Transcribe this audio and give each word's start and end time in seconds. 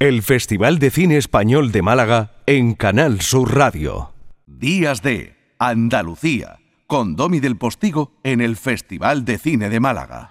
el 0.00 0.22
Festival 0.22 0.78
de 0.78 0.90
Cine 0.90 1.18
Español 1.18 1.72
de 1.72 1.82
Málaga 1.82 2.30
en 2.46 2.72
Canal 2.72 3.20
Sur 3.20 3.54
Radio. 3.54 4.14
Días 4.46 5.02
de 5.02 5.36
Andalucía, 5.58 6.58
con 6.86 7.16
Domi 7.16 7.38
del 7.38 7.58
Postigo 7.58 8.18
en 8.24 8.40
el 8.40 8.56
Festival 8.56 9.26
de 9.26 9.36
Cine 9.36 9.68
de 9.68 9.78
Málaga. 9.78 10.30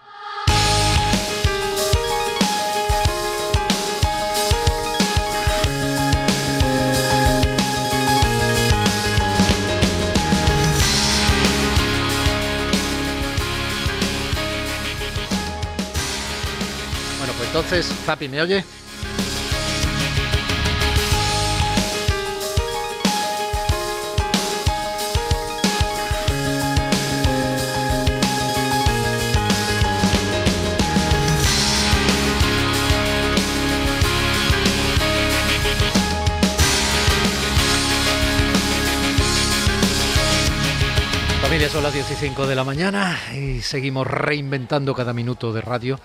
Bueno, 17.20 17.34
pues 17.38 17.50
entonces, 17.50 17.86
Zapi, 18.08 18.30
¿me 18.30 18.42
oye? 18.42 18.66
Familia, 41.59 41.73
son 41.73 41.84
las 41.84 41.94
15 41.94 42.48
de 42.48 42.55
la 42.55 42.63
mañana 42.63 43.20
y 43.36 43.62
seguimos 43.62 44.08
reinventando 44.08 44.95
cada 44.95 45.12
minuto 45.12 45.52
de 45.52 45.59
radio 45.59 45.99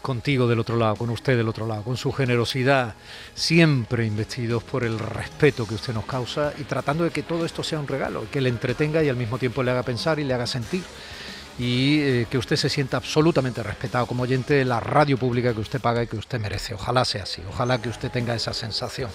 contigo 0.00 0.48
del 0.48 0.58
otro 0.58 0.78
lado, 0.78 0.96
con 0.96 1.10
usted 1.10 1.36
del 1.36 1.50
otro 1.50 1.66
lado, 1.66 1.82
con 1.82 1.98
su 1.98 2.12
generosidad, 2.12 2.94
siempre 3.34 4.06
investidos 4.06 4.64
por 4.64 4.84
el 4.84 4.98
respeto 4.98 5.66
que 5.66 5.74
usted 5.74 5.92
nos 5.92 6.06
causa 6.06 6.54
y 6.56 6.64
tratando 6.64 7.04
de 7.04 7.10
que 7.10 7.22
todo 7.22 7.44
esto 7.44 7.62
sea 7.62 7.78
un 7.78 7.86
regalo, 7.86 8.24
que 8.30 8.40
le 8.40 8.48
entretenga 8.48 9.02
y 9.02 9.10
al 9.10 9.16
mismo 9.16 9.36
tiempo 9.36 9.62
le 9.62 9.72
haga 9.72 9.82
pensar 9.82 10.18
y 10.18 10.24
le 10.24 10.32
haga 10.32 10.46
sentir 10.46 10.82
y 11.58 12.00
eh, 12.00 12.26
que 12.30 12.38
usted 12.38 12.56
se 12.56 12.70
sienta 12.70 12.96
absolutamente 12.96 13.62
respetado 13.62 14.06
como 14.06 14.22
oyente 14.22 14.54
de 14.54 14.64
la 14.64 14.80
radio 14.80 15.18
pública 15.18 15.52
que 15.52 15.60
usted 15.60 15.80
paga 15.80 16.02
y 16.02 16.06
que 16.06 16.16
usted 16.16 16.40
merece. 16.40 16.72
Ojalá 16.72 17.04
sea 17.04 17.24
así, 17.24 17.42
ojalá 17.46 17.82
que 17.82 17.90
usted 17.90 18.10
tenga 18.10 18.34
esa 18.34 18.54
sensación. 18.54 19.10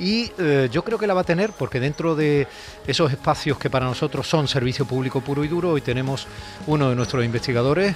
Y 0.00 0.32
eh, 0.38 0.68
yo 0.72 0.82
creo 0.82 0.98
que 0.98 1.06
la 1.06 1.12
va 1.12 1.20
a 1.20 1.24
tener 1.24 1.50
porque 1.50 1.78
dentro 1.78 2.16
de 2.16 2.48
esos 2.86 3.12
espacios 3.12 3.58
que 3.58 3.68
para 3.68 3.84
nosotros 3.84 4.26
son 4.26 4.48
servicio 4.48 4.86
público 4.86 5.20
puro 5.20 5.44
y 5.44 5.48
duro, 5.48 5.72
hoy 5.72 5.82
tenemos 5.82 6.26
uno 6.66 6.88
de 6.88 6.96
nuestros 6.96 7.22
investigadores, 7.22 7.94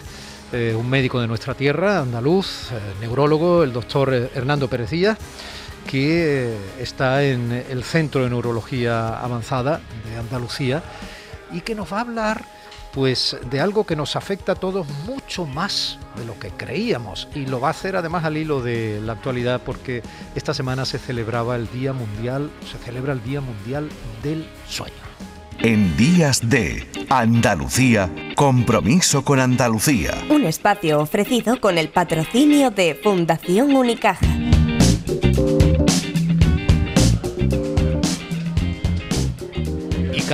eh, 0.53 0.75
un 0.79 0.89
médico 0.89 1.19
de 1.19 1.27
nuestra 1.27 1.55
tierra, 1.55 2.01
andaluz, 2.01 2.71
eh, 2.73 2.75
neurólogo, 3.01 3.65
el 3.65 3.73
doctor 3.73 4.13
Hernando 4.13 4.69
Perecilla, 4.69 5.17
que 5.91 6.55
está 6.79 7.25
en 7.25 7.65
el 7.71 7.83
Centro 7.85 8.23
de 8.23 8.29
Neurología 8.29 9.19
Avanzada 9.21 9.81
de 10.05 10.19
Andalucía 10.19 10.83
y 11.53 11.63
que 11.63 11.75
nos 11.75 11.91
va 11.91 11.99
a 11.99 12.01
hablar 12.03 12.54
pues 12.95 13.37
de 13.51 13.61
algo 13.61 13.85
que 13.85 13.97
nos 13.97 14.15
afecta 14.15 14.53
a 14.53 14.55
todos 14.55 14.87
mucho 15.07 15.47
más 15.47 15.99
de 16.17 16.25
lo 16.25 16.39
que 16.39 16.51
creíamos 16.51 17.29
y 17.35 17.47
lo 17.47 17.61
va 17.61 17.69
a 17.69 17.71
hacer 17.73 17.97
además 17.97 18.25
al 18.25 18.37
hilo 18.37 18.63
de 18.63 19.01
la 19.03 19.15
actualidad 19.15 19.61
porque 19.65 20.03
esta 20.37 20.55
semana 20.55 20.85
se 20.85 20.99
celebraba 20.99 21.57
el 21.57 21.69
Día 21.71 21.93
Mundial, 21.93 22.51
se 22.71 22.79
celebra 22.79 23.13
el 23.13 23.23
Día 23.25 23.41
Mundial 23.41 23.89
del 24.23 24.47
Sueño. 24.69 24.95
En 25.59 25.97
Días 25.97 26.49
de 26.49 26.87
Andalucía, 27.09 28.11
compromiso 28.35 29.25
con 29.25 29.41
Andalucía. 29.41 30.13
Un 30.29 30.45
espacio 30.45 31.01
ofrecido 31.01 31.61
con 31.61 31.79
el 31.79 31.89
patrocinio 31.89 32.71
de 32.71 32.95
Fundación 33.03 33.75
Unicaja. 33.75 34.44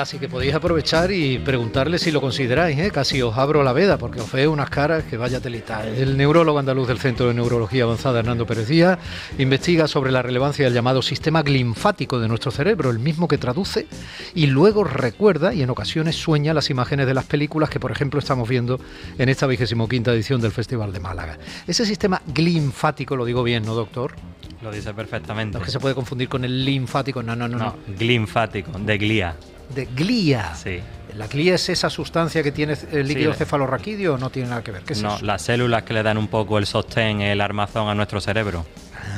Casi 0.01 0.19
que 0.19 0.31
podéis 0.31 0.55
aprovechar 0.55 1.13
y 1.13 1.39
preguntarle 1.39 1.99
si 1.99 2.11
lo 2.11 2.23
consideráis, 2.23 2.79
¿eh? 2.79 2.91
casi 2.91 3.21
os 3.21 3.37
abro 3.37 3.63
la 3.63 3.75
veda 3.75 3.99
porque 3.99 4.19
os 4.19 4.33
veo 4.33 4.51
unas 4.51 4.71
caras 4.71 5.05
que 5.05 5.19
vaya 5.19 5.41
telita. 5.41 5.87
El 5.87 6.17
neurólogo 6.17 6.59
andaluz 6.59 6.89
del 6.89 6.99
Centro 6.99 7.29
de 7.29 7.35
Neurología 7.35 7.85
Avanzada, 7.85 8.21
Hernando 8.21 8.47
Pérez 8.47 8.67
Díaz, 8.67 8.99
investiga 9.37 9.87
sobre 9.87 10.11
la 10.11 10.23
relevancia 10.23 10.65
del 10.65 10.73
llamado 10.73 11.03
sistema 11.03 11.43
linfático 11.43 12.19
de 12.19 12.29
nuestro 12.29 12.51
cerebro, 12.51 12.89
el 12.89 12.99
mismo 12.99 13.29
que 13.29 13.37
traduce 13.37 13.89
y 14.35 14.47
luego 14.47 14.85
recuerda 14.85 15.53
y 15.53 15.61
en 15.61 15.69
ocasiones 15.69 16.17
sueña 16.17 16.55
las 16.55 16.71
imágenes 16.71 17.07
de 17.07 17.13
las 17.13 17.27
películas 17.27 17.69
que, 17.69 17.79
por 17.79 17.93
ejemplo, 17.93 18.21
estamos 18.21 18.49
viendo 18.49 18.81
en 19.19 19.29
esta 19.29 19.47
vigésimo 19.47 19.87
quinta 19.87 20.15
edición 20.15 20.41
del 20.41 20.53
Festival 20.53 20.95
de 20.95 21.01
Málaga. 21.01 21.39
Ese 21.67 21.85
sistema 21.85 22.23
linfático, 22.35 23.17
lo 23.17 23.27
digo 23.27 23.43
bien, 23.43 23.67
¿no, 23.67 23.75
doctor? 23.75 24.15
Lo 24.63 24.73
dice 24.73 24.95
perfectamente. 24.95 25.59
No 25.59 25.61
es 25.61 25.67
que 25.67 25.73
se 25.73 25.79
puede 25.79 25.95
confundir 25.95 26.31
con 26.31 26.43
el 26.47 26.65
linfático, 26.65 27.23
no, 27.23 27.37
no, 27.37 27.47
no. 27.47 27.59
no. 27.59 27.65
No, 27.65 27.77
glinfático, 27.99 28.79
de 28.79 28.97
glía. 28.97 29.37
De 29.75 29.87
glía. 29.87 30.55
Sí. 30.55 30.81
¿La 31.17 31.27
glía 31.27 31.57
es 31.57 31.69
esa 31.69 31.91
sustancia 31.91 32.43
que 32.43 32.53
tiene 32.53 32.77
el 32.93 33.09
líquido 33.09 33.33
Sí. 33.33 33.39
cefalorraquídeo 33.39 34.15
o 34.15 34.19
no 34.19 34.31
tiene 34.31 34.49
nada 34.51 34.63
que 34.63 34.71
ver? 34.71 34.83
¿Qué 34.83 34.93
es 34.93 35.03
No, 35.03 35.17
eso? 35.17 35.25
las 35.25 35.43
células 35.43 35.83
que 35.83 35.93
le 35.95 36.03
dan 36.05 36.19
un 36.19 36.29
poco 36.29 36.57
el 36.59 36.67
sostén, 36.67 37.21
el 37.21 37.41
armazón 37.41 37.89
a 37.89 37.95
nuestro 37.95 38.21
cerebro 38.21 38.65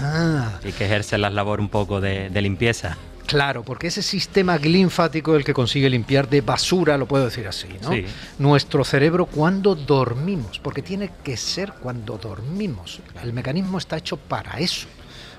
Ah, 0.01 0.59
y 0.65 0.73
que 0.73 0.87
ejercen 0.87 1.21
las 1.21 1.33
labores 1.35 1.63
un 1.63 1.69
poco 1.69 2.01
de, 2.01 2.31
de 2.31 2.41
limpieza. 2.43 2.97
claro, 3.27 3.63
porque 3.63 3.87
ese 3.89 4.03
sistema 4.03 4.57
linfático 4.59 5.33
es 5.35 5.39
el 5.41 5.45
que 5.45 5.55
consigue 5.55 5.89
limpiar 5.91 6.29
de 6.29 6.41
basura, 6.41 6.97
lo 6.99 7.07
puedo 7.07 7.25
decir 7.27 7.47
así, 7.49 7.69
¿no? 7.83 7.91
Sí. 7.93 8.05
Nuestro 8.39 8.85
cerebro 8.85 9.27
cuando 9.27 9.75
dormimos, 9.75 10.59
porque 10.59 10.83
tiene 10.83 11.11
que 11.23 11.37
ser 11.37 11.73
cuando 11.81 12.19
dormimos. 12.19 13.01
El 13.23 13.33
mecanismo 13.33 13.79
está 13.79 13.97
hecho 13.97 14.17
para 14.17 14.59
eso. 14.59 14.87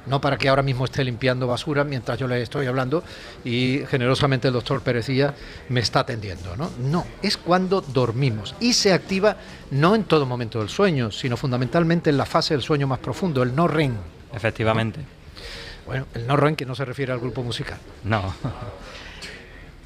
No 0.05 0.19
para 0.19 0.37
que 0.37 0.49
ahora 0.49 0.61
mismo 0.61 0.85
esté 0.85 1.03
limpiando 1.03 1.47
basura 1.47 1.83
mientras 1.83 2.19
yo 2.19 2.27
le 2.27 2.41
estoy 2.41 2.65
hablando 2.65 3.03
y 3.45 3.81
generosamente 3.89 4.47
el 4.49 4.53
doctor 4.53 4.81
Perecilla 4.81 5.33
me 5.69 5.79
está 5.79 6.01
atendiendo. 6.01 6.55
¿no? 6.57 6.71
no, 6.79 7.05
es 7.21 7.37
cuando 7.37 7.81
dormimos 7.81 8.55
y 8.59 8.73
se 8.73 8.93
activa 8.93 9.37
no 9.71 9.95
en 9.95 10.03
todo 10.03 10.25
momento 10.25 10.59
del 10.59 10.69
sueño, 10.69 11.11
sino 11.11 11.37
fundamentalmente 11.37 12.09
en 12.09 12.17
la 12.17 12.25
fase 12.25 12.53
del 12.53 12.63
sueño 12.63 12.87
más 12.87 12.99
profundo, 12.99 13.43
el 13.43 13.55
no 13.55 13.67
REM. 13.67 13.95
Efectivamente. 14.33 14.99
Bueno, 15.85 16.07
el 16.13 16.27
no 16.27 16.35
REM 16.37 16.55
que 16.55 16.65
no 16.65 16.75
se 16.75 16.85
refiere 16.85 17.11
al 17.11 17.19
grupo 17.19 17.43
musical. 17.43 17.77
No. 18.03 18.33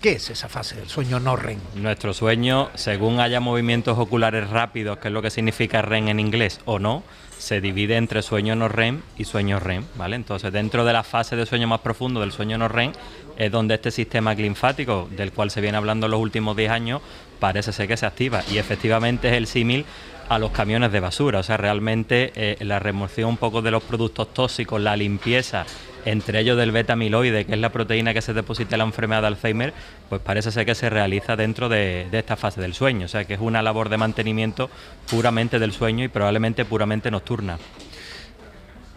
¿Qué 0.08 0.14
es 0.14 0.30
esa 0.30 0.48
fase 0.48 0.78
del 0.78 0.88
sueño 0.88 1.20
no 1.20 1.36
REM? 1.36 1.60
Nuestro 1.76 2.14
sueño, 2.14 2.70
según 2.76 3.20
haya 3.20 3.42
movimientos 3.42 3.98
oculares 3.98 4.50
rápidos, 4.50 5.00
que 5.00 5.10
es 5.10 5.14
lo 5.14 5.22
que 5.22 5.30
significa 5.30 5.82
REM 5.82 6.08
en 6.08 6.22
inglés, 6.22 6.62
o 6.64 6.80
no, 6.80 7.04
se 7.38 7.60
divide 7.60 7.98
entre 7.98 8.22
sueño 8.22 8.56
no 8.56 8.70
REM 8.70 9.02
y 9.18 9.26
sueño 9.26 9.60
REM, 9.60 9.84
¿vale? 9.96 10.16
Entonces, 10.16 10.54
dentro 10.54 10.86
de 10.86 10.94
la 10.94 11.04
fase 11.04 11.36
de 11.36 11.46
sueño 11.46 11.68
más 11.68 11.82
profundo 11.82 12.22
del 12.22 12.32
sueño 12.32 12.58
no 12.58 12.70
REM, 12.70 12.94
es 13.38 13.52
donde 13.52 13.76
este 13.76 13.92
sistema 13.92 14.34
linfático, 14.34 15.10
del 15.12 15.34
cual 15.34 15.52
se 15.52 15.60
viene 15.60 15.78
hablando 15.78 16.08
los 16.08 16.22
últimos 16.22 16.56
10 16.56 16.72
años, 16.72 17.02
parece 17.42 17.74
ser 17.74 17.90
que 17.90 17.98
se 17.98 18.06
activa. 18.06 18.44
Y 18.50 18.60
efectivamente 18.60 19.28
es 19.28 19.34
el 19.34 19.46
símil 19.46 19.84
a 20.30 20.40
los 20.40 20.52
camiones 20.52 20.94
de 20.94 21.02
basura. 21.02 21.40
O 21.40 21.44
sea, 21.44 21.58
realmente 21.58 22.32
eh, 22.36 22.56
la 22.62 22.80
remoción 22.80 23.32
un 23.32 23.38
poco 23.38 23.62
de 23.62 23.72
los 23.72 23.84
productos 23.84 24.34
tóxicos, 24.34 24.80
la 24.80 24.96
limpieza, 24.96 25.66
entre 26.12 26.40
ellos 26.40 26.58
del 26.58 26.72
beta 26.72 26.94
amiloide, 26.94 27.46
que 27.46 27.54
es 27.54 27.60
la 27.60 27.72
proteína 27.72 28.14
que 28.14 28.22
se 28.22 28.34
deposita 28.34 28.76
en 28.76 28.80
la 28.80 28.86
enfermedad 28.86 29.22
de 29.22 29.28
Alzheimer, 29.28 29.74
pues 30.08 30.22
parece 30.22 30.52
ser 30.52 30.66
que 30.66 30.74
se 30.74 30.90
realiza 30.90 31.36
dentro 31.36 31.68
de, 31.70 32.08
esta 32.12 32.36
fase 32.36 32.62
del 32.62 32.74
sueño. 32.74 33.06
O 33.06 33.10
sea, 33.10 33.26
que 33.26 33.34
es 33.34 33.40
una 33.40 33.62
labor 33.62 33.90
de 33.90 33.98
mantenimiento 33.98 34.70
puramente 35.10 35.60
del 35.60 35.74
sueño 35.74 36.06
y 36.06 36.08
probablemente 36.08 36.66
puramente 36.66 37.12
nocturna. 37.12 37.58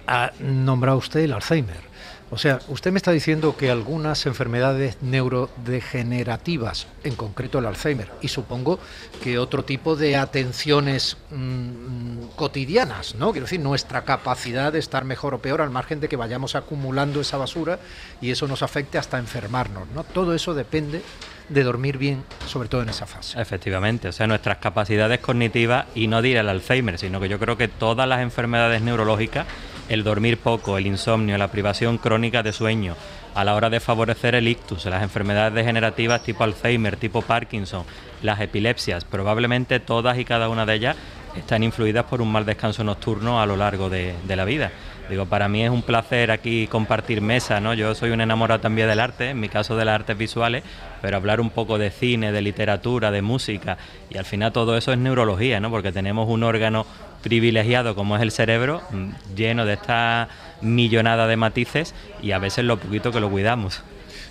Ha 0.06 0.30
nombrado 0.38 0.98
usted 0.98 1.20
el 1.20 1.32
Alzheimer. 1.32 1.89
O 2.32 2.38
sea, 2.38 2.60
usted 2.68 2.92
me 2.92 2.98
está 2.98 3.10
diciendo 3.10 3.56
que 3.56 3.70
algunas 3.70 4.24
enfermedades 4.24 4.98
neurodegenerativas, 5.02 6.86
en 7.02 7.16
concreto 7.16 7.58
el 7.58 7.66
Alzheimer, 7.66 8.08
y 8.20 8.28
supongo 8.28 8.78
que 9.20 9.38
otro 9.38 9.64
tipo 9.64 9.96
de 9.96 10.16
atenciones 10.16 11.16
mm, 11.30 12.26
cotidianas, 12.36 13.16
¿no? 13.16 13.32
Quiero 13.32 13.46
decir, 13.46 13.58
nuestra 13.58 14.04
capacidad 14.04 14.72
de 14.72 14.78
estar 14.78 15.04
mejor 15.04 15.34
o 15.34 15.38
peor 15.40 15.60
al 15.60 15.70
margen 15.70 15.98
de 15.98 16.08
que 16.08 16.14
vayamos 16.14 16.54
acumulando 16.54 17.20
esa 17.20 17.36
basura 17.36 17.80
y 18.20 18.30
eso 18.30 18.46
nos 18.46 18.62
afecte 18.62 18.96
hasta 18.96 19.18
enfermarnos, 19.18 19.88
¿no? 19.92 20.04
Todo 20.04 20.32
eso 20.32 20.54
depende 20.54 21.02
de 21.48 21.64
dormir 21.64 21.98
bien, 21.98 22.22
sobre 22.46 22.68
todo 22.68 22.82
en 22.82 22.90
esa 22.90 23.06
fase. 23.06 23.40
Efectivamente, 23.40 24.06
o 24.06 24.12
sea, 24.12 24.28
nuestras 24.28 24.58
capacidades 24.58 25.18
cognitivas, 25.18 25.86
y 25.96 26.06
no 26.06 26.22
diré 26.22 26.38
el 26.38 26.48
Alzheimer, 26.48 26.96
sino 26.96 27.20
que 27.20 27.28
yo 27.28 27.40
creo 27.40 27.56
que 27.56 27.66
todas 27.66 28.08
las 28.08 28.20
enfermedades 28.20 28.82
neurológicas, 28.82 29.46
el 29.90 30.04
dormir 30.04 30.38
poco, 30.38 30.78
el 30.78 30.86
insomnio, 30.86 31.36
la 31.36 31.48
privación 31.48 31.98
crónica 31.98 32.44
de 32.44 32.52
sueño, 32.52 32.94
a 33.34 33.44
la 33.44 33.56
hora 33.56 33.68
de 33.68 33.80
favorecer 33.80 34.36
el 34.36 34.46
ictus, 34.46 34.86
las 34.86 35.02
enfermedades 35.02 35.52
degenerativas 35.52 36.22
tipo 36.22 36.44
Alzheimer, 36.44 36.96
tipo 36.96 37.22
Parkinson, 37.22 37.84
las 38.22 38.40
epilepsias, 38.40 39.04
probablemente 39.04 39.80
todas 39.80 40.16
y 40.18 40.24
cada 40.24 40.48
una 40.48 40.64
de 40.64 40.74
ellas 40.74 40.96
están 41.36 41.64
influidas 41.64 42.04
por 42.04 42.22
un 42.22 42.30
mal 42.30 42.46
descanso 42.46 42.84
nocturno 42.84 43.40
a 43.40 43.46
lo 43.46 43.56
largo 43.56 43.90
de, 43.90 44.14
la 44.28 44.44
vida. 44.44 44.70
Digo, 45.08 45.26
para 45.26 45.48
mí 45.48 45.64
es 45.64 45.70
un 45.70 45.82
placer 45.82 46.30
aquí 46.30 46.68
compartir 46.68 47.20
mesa, 47.20 47.58
¿no? 47.58 47.74
Yo 47.74 47.96
soy 47.96 48.10
un 48.10 48.20
enamorado 48.20 48.60
también 48.60 48.86
del 48.86 49.00
arte, 49.00 49.30
en 49.30 49.40
mi 49.40 49.48
caso 49.48 49.76
de 49.76 49.84
las 49.84 49.96
artes 49.96 50.16
visuales, 50.16 50.62
pero 51.02 51.16
hablar 51.16 51.40
un 51.40 51.50
poco 51.50 51.78
de 51.78 51.90
cine, 51.90 52.30
de 52.30 52.42
literatura, 52.42 53.10
de 53.10 53.22
música, 53.22 53.76
y 54.08 54.18
al 54.18 54.24
final 54.24 54.52
todo 54.52 54.76
eso 54.76 54.92
es 54.92 54.98
neurología, 54.98 55.58
¿no? 55.58 55.68
Porque 55.68 55.90
tenemos 55.90 56.28
un 56.28 56.44
órgano 56.44 56.86
privilegiado 57.22 57.94
como 57.94 58.16
es 58.16 58.22
el 58.22 58.30
cerebro, 58.30 58.82
mm, 58.90 59.34
lleno 59.34 59.64
de 59.66 59.74
estas 59.74 60.28
millonada 60.60 61.26
de 61.26 61.36
matices 61.36 61.94
y 62.22 62.32
a 62.32 62.38
veces 62.38 62.64
lo 62.64 62.78
poquito 62.78 63.12
que 63.12 63.20
lo 63.20 63.30
cuidamos. 63.30 63.82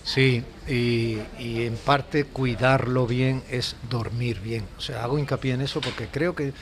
Sí, 0.03 0.43
y, 0.67 1.19
y, 1.37 1.65
en 1.65 1.75
parte 1.75 2.23
cuidarlo 2.23 3.05
bien 3.05 3.43
es 3.49 3.75
dormir 3.89 4.39
bien. 4.39 4.65
O 4.77 4.81
sea, 4.81 5.03
hago 5.03 5.19
hincapié 5.19 5.53
en 5.53 5.61
eso 5.61 5.81
porque 5.81 6.07
creo 6.07 6.33
que 6.33 6.53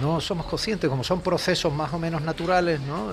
no 0.00 0.20
somos 0.20 0.46
conscientes, 0.46 0.88
como 0.88 1.04
son 1.04 1.20
procesos 1.20 1.72
más 1.72 1.92
o 1.92 1.98
menos 1.98 2.22
naturales, 2.22 2.80
¿no? 2.80 3.12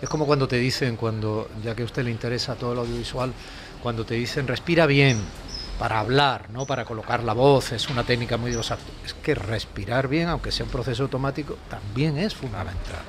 Es 0.00 0.08
como 0.08 0.26
cuando 0.26 0.48
te 0.48 0.56
dicen, 0.56 0.96
cuando, 0.96 1.48
ya 1.64 1.74
que 1.74 1.82
a 1.82 1.84
usted 1.84 2.04
le 2.04 2.10
interesa 2.10 2.54
todo 2.56 2.72
el 2.72 2.78
audiovisual, 2.80 3.32
cuando 3.82 4.04
te 4.04 4.14
dicen 4.14 4.46
respira 4.46 4.86
bien 4.86 5.18
para 5.82 5.98
hablar, 5.98 6.48
¿no? 6.50 6.64
Para 6.64 6.84
colocar 6.84 7.24
la 7.24 7.32
voz, 7.32 7.72
es 7.72 7.90
una 7.90 8.04
técnica 8.04 8.36
muy 8.36 8.52
Es 8.52 9.14
que 9.20 9.34
respirar 9.34 10.06
bien, 10.06 10.28
aunque 10.28 10.52
sea 10.52 10.64
un 10.64 10.70
proceso 10.70 11.02
automático, 11.02 11.58
también 11.68 12.18
es 12.18 12.36
fundamental. 12.36 13.00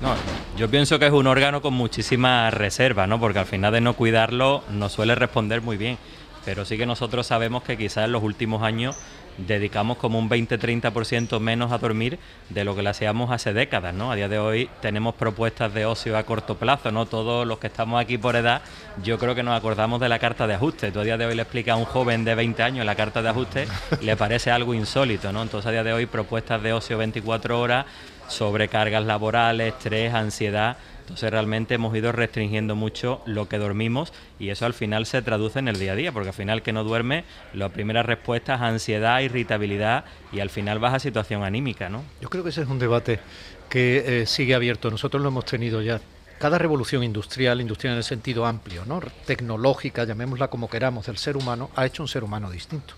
No, 0.00 0.12
yo 0.56 0.68
pienso 0.68 0.98
que 0.98 1.06
es 1.06 1.12
un 1.12 1.28
órgano 1.28 1.62
con 1.62 1.74
muchísima 1.74 2.50
reserva, 2.50 3.06
¿no? 3.06 3.20
Porque 3.20 3.38
al 3.38 3.46
final 3.46 3.72
de 3.72 3.80
no 3.80 3.94
cuidarlo 3.94 4.64
no 4.68 4.88
suele 4.88 5.14
responder 5.14 5.62
muy 5.62 5.76
bien. 5.76 5.96
Pero 6.44 6.64
sí 6.64 6.76
que 6.76 6.86
nosotros 6.86 7.24
sabemos 7.28 7.62
que 7.62 7.78
quizás 7.78 8.06
en 8.06 8.10
los 8.10 8.24
últimos 8.24 8.64
años 8.64 8.96
dedicamos 9.38 9.98
como 9.98 10.18
un 10.18 10.28
20-30% 10.28 11.38
menos 11.40 11.72
a 11.72 11.78
dormir 11.78 12.18
de 12.48 12.64
lo 12.64 12.74
que 12.74 12.82
le 12.82 12.90
hacíamos 12.90 13.30
hace 13.30 13.52
décadas, 13.52 13.94
¿no? 13.94 14.10
A 14.10 14.16
día 14.16 14.28
de 14.28 14.38
hoy 14.38 14.70
tenemos 14.80 15.14
propuestas 15.14 15.72
de 15.74 15.86
ocio 15.86 16.16
a 16.16 16.22
corto 16.24 16.56
plazo, 16.56 16.90
¿no? 16.90 17.06
Todos 17.06 17.46
los 17.46 17.58
que 17.58 17.66
estamos 17.66 18.00
aquí 18.00 18.18
por 18.18 18.36
edad, 18.36 18.62
yo 19.02 19.18
creo 19.18 19.34
que 19.34 19.42
nos 19.42 19.56
acordamos 19.56 20.00
de 20.00 20.08
la 20.08 20.18
carta 20.18 20.46
de 20.46 20.54
ajuste. 20.54 20.92
Tú 20.92 21.00
a 21.00 21.04
día 21.04 21.16
de 21.16 21.26
hoy 21.26 21.34
le 21.34 21.42
explicas 21.42 21.74
a 21.74 21.76
un 21.76 21.84
joven 21.84 22.24
de 22.24 22.34
20 22.34 22.62
años 22.62 22.86
la 22.86 22.94
carta 22.94 23.22
de 23.22 23.28
ajuste, 23.28 23.68
le 24.00 24.16
parece 24.16 24.50
algo 24.50 24.74
insólito, 24.74 25.32
¿no? 25.32 25.42
Entonces 25.42 25.68
a 25.68 25.72
día 25.72 25.84
de 25.84 25.92
hoy 25.92 26.06
propuestas 26.06 26.62
de 26.62 26.72
ocio 26.72 26.98
24 26.98 27.60
horas, 27.60 27.86
sobrecargas 28.28 29.04
laborales, 29.04 29.74
estrés, 29.74 30.12
ansiedad, 30.14 30.76
entonces 31.06 31.30
realmente 31.30 31.74
hemos 31.76 31.96
ido 31.96 32.10
restringiendo 32.10 32.74
mucho 32.74 33.22
lo 33.26 33.48
que 33.48 33.58
dormimos 33.58 34.12
y 34.40 34.48
eso 34.48 34.66
al 34.66 34.74
final 34.74 35.06
se 35.06 35.22
traduce 35.22 35.60
en 35.60 35.68
el 35.68 35.78
día 35.78 35.92
a 35.92 35.94
día, 35.94 36.10
porque 36.10 36.30
al 36.30 36.34
final 36.34 36.62
que 36.62 36.72
no 36.72 36.82
duerme, 36.82 37.22
la 37.54 37.68
primera 37.68 38.02
respuesta 38.02 38.56
es 38.56 38.60
ansiedad, 38.60 39.20
irritabilidad 39.20 40.04
y 40.32 40.40
al 40.40 40.50
final 40.50 40.80
baja 40.80 40.98
situación 40.98 41.44
anímica, 41.44 41.88
¿no? 41.88 42.02
Yo 42.20 42.28
creo 42.28 42.42
que 42.42 42.50
ese 42.50 42.62
es 42.62 42.68
un 42.68 42.80
debate 42.80 43.20
que 43.68 44.22
eh, 44.22 44.26
sigue 44.26 44.56
abierto. 44.56 44.90
Nosotros 44.90 45.22
lo 45.22 45.28
hemos 45.28 45.44
tenido 45.44 45.80
ya. 45.80 46.00
Cada 46.40 46.58
revolución 46.58 47.04
industrial, 47.04 47.60
industrial 47.60 47.92
en 47.92 47.98
el 47.98 48.04
sentido 48.04 48.44
amplio, 48.44 48.84
¿no? 48.84 49.00
tecnológica, 49.26 50.02
llamémosla 50.02 50.48
como 50.48 50.68
queramos, 50.68 51.06
del 51.06 51.18
ser 51.18 51.36
humano, 51.36 51.70
ha 51.76 51.86
hecho 51.86 52.02
un 52.02 52.08
ser 52.08 52.24
humano 52.24 52.50
distinto. 52.50 52.94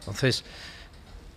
Entonces, 0.00 0.44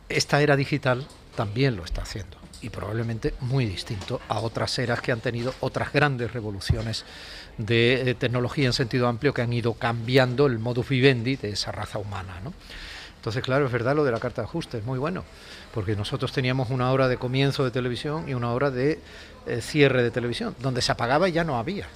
esta 0.09 0.41
era 0.41 0.55
digital 0.55 1.05
también 1.35 1.75
lo 1.75 1.85
está 1.85 2.01
haciendo 2.01 2.38
y 2.61 2.69
probablemente 2.69 3.33
muy 3.41 3.65
distinto 3.65 4.21
a 4.27 4.39
otras 4.39 4.77
eras 4.79 5.01
que 5.01 5.11
han 5.11 5.21
tenido 5.21 5.53
otras 5.59 5.93
grandes 5.93 6.33
revoluciones 6.33 7.05
de, 7.57 8.15
tecnología 8.19 8.65
en 8.65 8.73
sentido 8.73 9.07
amplio 9.07 9.33
que 9.33 9.41
han 9.41 9.53
ido 9.53 9.73
cambiando 9.73 10.45
el 10.45 10.59
modus 10.59 10.89
vivendi 10.89 11.35
de 11.35 11.51
esa 11.51 11.71
raza 11.71 11.99
humana. 11.99 12.39
¿no? 12.43 12.53
Entonces, 13.15 13.43
claro, 13.43 13.65
es 13.65 13.71
verdad 13.71 13.95
lo 13.95 14.03
de 14.03 14.11
la 14.11 14.19
carta 14.19 14.41
de 14.41 14.47
ajuste, 14.47 14.77
es 14.77 14.85
muy 14.85 14.97
bueno, 14.97 15.25
porque 15.73 15.95
nosotros 15.95 16.31
teníamos 16.31 16.69
una 16.69 16.91
hora 16.91 17.07
de 17.07 17.17
comienzo 17.17 17.63
de 17.63 17.71
televisión 17.71 18.29
y 18.29 18.33
una 18.33 18.53
hora 18.53 18.71
de 18.71 18.99
eh, 19.45 19.61
cierre 19.61 20.03
de 20.03 20.11
televisión, 20.11 20.55
donde 20.59 20.81
se 20.81 20.91
apagaba 20.91 21.27
y 21.27 21.33
ya 21.33 21.43
no 21.43 21.57
había. 21.57 21.87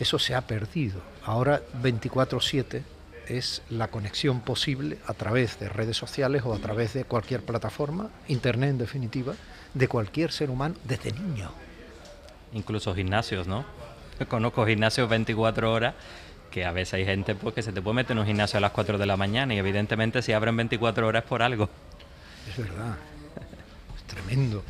Eso 0.00 0.18
se 0.18 0.34
ha 0.34 0.40
perdido. 0.42 1.02
Ahora 1.24 1.62
24/7 1.82 2.82
es 3.28 3.62
la 3.68 3.88
conexión 3.88 4.40
posible 4.40 4.98
a 5.06 5.14
través 5.14 5.60
de 5.60 5.68
redes 5.68 5.96
sociales 5.96 6.42
o 6.44 6.54
a 6.54 6.58
través 6.58 6.94
de 6.94 7.04
cualquier 7.04 7.42
plataforma, 7.42 8.10
Internet 8.28 8.70
en 8.70 8.78
definitiva, 8.78 9.34
de 9.74 9.88
cualquier 9.88 10.32
ser 10.32 10.50
humano 10.50 10.74
desde 10.84 11.12
niño. 11.12 11.50
Incluso 12.52 12.94
gimnasios, 12.94 13.46
¿no? 13.46 13.64
Conozco 14.28 14.66
gimnasios 14.66 15.08
24 15.08 15.72
horas 15.72 15.94
que 16.50 16.64
a 16.64 16.72
veces 16.72 16.94
hay 16.94 17.04
gente 17.04 17.34
pues, 17.34 17.54
que 17.54 17.62
se 17.62 17.72
te 17.72 17.80
puede 17.80 17.96
meter 17.96 18.12
en 18.12 18.18
un 18.18 18.26
gimnasio 18.26 18.58
a 18.58 18.60
las 18.60 18.72
4 18.72 18.98
de 18.98 19.06
la 19.06 19.16
mañana 19.16 19.54
y 19.54 19.58
evidentemente 19.58 20.22
si 20.22 20.32
abren 20.32 20.56
24 20.56 21.06
horas 21.06 21.24
es 21.24 21.28
por 21.28 21.42
algo. 21.42 21.68
Es 22.48 22.58
verdad, 22.58 22.96
es 23.96 24.02
tremendo. 24.04 24.62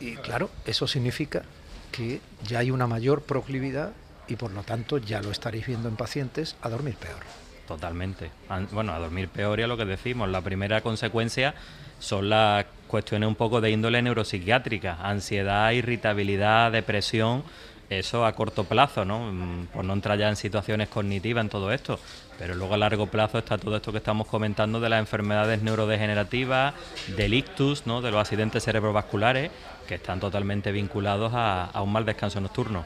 Y 0.00 0.14
claro, 0.16 0.50
eso 0.64 0.86
significa 0.86 1.42
que 1.90 2.20
ya 2.46 2.60
hay 2.60 2.70
una 2.70 2.86
mayor 2.86 3.22
proclividad 3.22 3.92
y 4.28 4.36
por 4.36 4.52
lo 4.52 4.62
tanto 4.62 4.98
ya 4.98 5.20
lo 5.20 5.30
estaréis 5.30 5.66
viendo 5.66 5.88
en 5.88 5.96
pacientes 5.96 6.56
a 6.62 6.68
dormir 6.68 6.94
peor. 6.96 7.20
Totalmente. 7.66 8.30
Bueno, 8.72 8.92
a 8.92 8.98
dormir 8.98 9.28
peor 9.28 9.58
y 9.58 9.62
a 9.62 9.66
lo 9.66 9.76
que 9.76 9.84
decimos. 9.84 10.28
La 10.28 10.42
primera 10.42 10.82
consecuencia 10.82 11.54
son 11.98 12.28
las 12.28 12.66
cuestiones 12.94 13.26
un 13.26 13.34
poco 13.34 13.60
de 13.60 13.72
índole 13.72 14.00
neuropsiquiátrica, 14.02 14.98
ansiedad, 15.02 15.72
irritabilidad, 15.72 16.70
depresión, 16.70 17.42
eso 17.90 18.24
a 18.24 18.32
corto 18.34 18.62
plazo, 18.62 19.04
¿no? 19.04 19.32
Mm, 19.32 19.66
por 19.74 19.84
no 19.84 19.94
entrar 19.94 20.16
ya 20.16 20.28
en 20.28 20.36
situaciones 20.36 20.88
cognitivas 20.90 21.42
en 21.42 21.48
todo 21.48 21.72
esto. 21.72 21.98
Pero 22.38 22.54
luego 22.54 22.74
a 22.74 22.76
largo 22.76 23.08
plazo 23.08 23.38
está 23.38 23.58
todo 23.58 23.74
esto 23.74 23.90
que 23.90 23.98
estamos 23.98 24.28
comentando 24.28 24.78
de 24.78 24.88
las 24.90 25.00
enfermedades 25.00 25.60
neurodegenerativas, 25.60 26.74
del 27.16 27.34
ictus, 27.34 27.84
¿no? 27.84 28.00
de 28.00 28.12
los 28.12 28.20
accidentes 28.20 28.62
cerebrovasculares, 28.62 29.50
que 29.88 29.96
están 29.96 30.20
totalmente 30.20 30.70
vinculados 30.70 31.32
a, 31.34 31.64
a 31.64 31.82
un 31.82 31.90
mal 31.90 32.04
descanso 32.04 32.40
nocturno. 32.40 32.84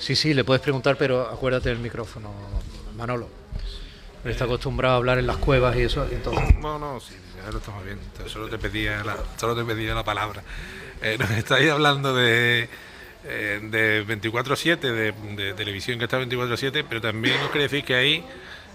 Sí, 0.00 0.16
sí, 0.16 0.34
le 0.34 0.42
puedes 0.42 0.60
preguntar, 0.60 0.96
pero 0.96 1.22
acuérdate 1.22 1.68
del 1.68 1.78
micrófono, 1.78 2.32
Manolo. 2.96 3.28
Está 4.24 4.46
acostumbrado 4.46 4.94
a 4.94 4.96
hablar 4.96 5.20
en 5.20 5.28
las 5.28 5.36
cuevas 5.36 5.76
y 5.76 5.82
eso, 5.82 6.04
entonces... 6.10 6.56
No, 6.56 6.80
no, 6.80 6.98
sí, 6.98 7.14
ya 7.50 7.58
estamos 7.58 7.84
viendo. 7.84 8.02
Solo 8.28 8.48
te 8.48 8.58
pedía 8.58 9.02
la, 9.04 9.16
solo 9.36 9.54
te 9.54 9.64
pedía 9.64 9.94
la 9.94 10.04
palabra. 10.04 10.42
Eh, 11.02 11.16
nos 11.18 11.30
estáis 11.30 11.70
hablando 11.70 12.14
de, 12.14 12.68
eh, 13.24 13.60
de 13.62 14.06
24-7, 14.06 14.78
de, 15.36 15.54
televisión 15.54 15.98
que 15.98 16.04
está 16.04 16.20
24-7, 16.20 16.84
pero 16.88 17.00
también 17.00 17.40
os 17.42 17.50
quería 17.50 17.68
decir 17.68 17.84
que 17.84 17.94
hay 17.94 18.24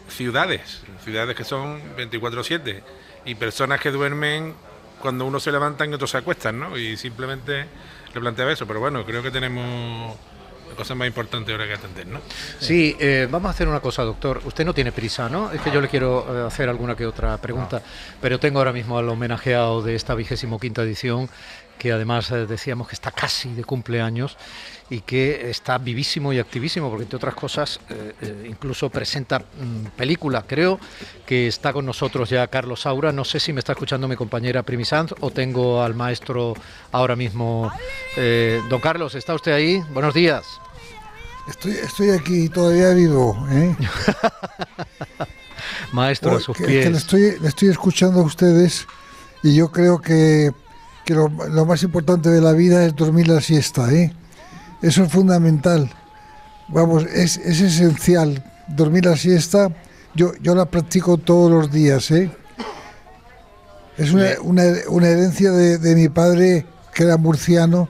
ciudades, 0.08 0.82
ciudades 1.04 1.36
que 1.36 1.44
son 1.44 1.82
24-7 1.96 2.82
y 3.26 3.36
personas 3.36 3.80
que 3.80 3.92
duermen 3.92 4.54
cuando 5.00 5.26
uno 5.26 5.40
se 5.40 5.52
levanta 5.52 5.86
y 5.86 5.94
otros 5.94 6.12
se 6.12 6.18
acuestan, 6.18 6.60
¿no? 6.60 6.78
Y 6.78 6.96
simplemente 6.98 7.66
le 8.14 8.20
planteaba 8.20 8.52
eso, 8.52 8.68
pero 8.68 8.80
bueno, 8.80 9.06
creo 9.06 9.24
que 9.24 9.32
tenemos 9.32 10.18
cosas 10.76 10.98
más 10.98 11.08
importantes 11.08 11.52
ahora 11.52 11.68
que 11.68 11.74
atender, 11.74 12.08
¿no? 12.08 12.20
Sí, 12.60 12.96
eh, 13.00 13.28
vamos 13.30 13.50
a 13.50 13.52
hacer 13.52 13.68
una 13.68 13.80
cosa, 13.80 14.04
doctor. 14.04 14.42
Usted 14.46 14.66
no 14.66 14.74
tiene 14.74 14.92
prisa, 14.92 15.30
¿no? 15.30 15.52
Es 15.52 15.62
que 15.62 15.72
yo 15.72 15.82
le 15.82 15.88
quiero 15.88 16.26
eh, 16.44 16.48
hacer 16.48 16.70
alguna 16.70 16.96
que 16.96 17.06
otra 17.06 17.38
pregunta, 17.38 17.82
pero 18.22 18.40
tengo 18.40 18.60
ahora 18.60 18.74
mismo 18.74 18.98
al 18.98 19.10
homenajeado 19.10 19.82
de 19.82 19.96
esta 19.96 20.16
vigésimo 20.16 20.60
quinta 20.60 20.84
edición, 20.84 21.30
que 21.78 21.92
además 21.92 22.30
eh, 22.32 22.46
decíamos 22.46 22.88
que 22.88 22.96
está 22.96 23.12
casi 23.12 23.54
de 23.54 23.64
cumpleaños 23.64 24.38
y 24.90 25.02
que 25.02 25.50
está 25.50 25.78
vivísimo 25.78 26.32
y 26.34 26.40
activísimo, 26.40 26.90
porque 26.90 27.04
entre 27.04 27.18
otras 27.18 27.34
cosas 27.34 27.80
incluso 28.46 28.90
presenta 28.90 29.40
mm, 29.40 29.86
película. 29.96 30.44
Creo 30.46 30.80
que 31.26 31.48
está 31.48 31.74
con 31.74 31.86
nosotros 31.86 32.30
ya 32.30 32.46
Carlos 32.48 32.82
Saura. 32.82 33.12
No 33.12 33.26
sé 33.26 33.40
si 33.40 33.54
me 33.54 33.60
está 33.60 33.72
escuchando 33.72 34.08
mi 34.08 34.16
compañera 34.16 34.64
Primi 34.64 34.86
Sanz 34.86 35.14
o 35.22 35.32
tengo 35.32 35.82
al 35.82 35.96
maestro 35.96 36.54
ahora 36.92 37.16
mismo. 37.16 37.72
don 38.70 38.82
Carlos, 38.82 39.16
¿está 39.16 39.34
usted 39.34 39.54
ahí? 39.54 39.82
Buenos 39.94 40.14
días. 40.14 40.61
Estoy, 41.52 41.72
estoy 41.74 42.10
aquí 42.12 42.48
todavía 42.48 42.92
vivo. 42.92 43.46
¿eh? 43.52 43.76
Maestro, 45.92 46.38
a 46.38 46.40
sus 46.40 46.56
pies. 46.56 46.90
le, 46.90 46.98
estoy, 46.98 47.40
le 47.42 47.50
estoy 47.50 47.68
escuchando 47.68 48.22
a 48.22 48.24
ustedes 48.24 48.88
y 49.44 49.54
yo 49.54 49.70
creo 49.70 50.00
que, 50.00 50.54
que 51.04 51.14
lo, 51.14 51.30
más 51.30 51.84
importante 51.84 52.30
de 52.30 52.40
la 52.40 52.54
vida 52.54 52.86
es 52.86 52.96
dormir 52.96 53.28
la 53.28 53.42
siesta. 53.42 53.92
¿eh? 53.92 54.14
Eso 54.82 55.04
es 55.04 55.12
fundamental. 55.12 55.92
Vamos, 56.70 57.04
es, 57.04 57.36
es 57.36 57.60
esencial. 57.60 58.42
Dormir 58.70 59.06
la 59.06 59.18
siesta, 59.18 59.76
yo, 60.16 60.32
yo 60.42 60.56
la 60.56 60.66
practico 60.68 61.18
todos 61.18 61.52
los 61.52 61.70
días. 61.70 62.12
¿eh? 62.12 62.32
Es 63.98 64.14
una, 64.14 64.30
una, 64.42 64.64
una 64.88 65.10
herencia 65.10 65.52
de, 65.52 65.78
de, 65.80 65.96
mi 65.96 66.08
padre, 66.08 66.66
que 66.94 67.04
era 67.04 67.18
murciano, 67.18 67.90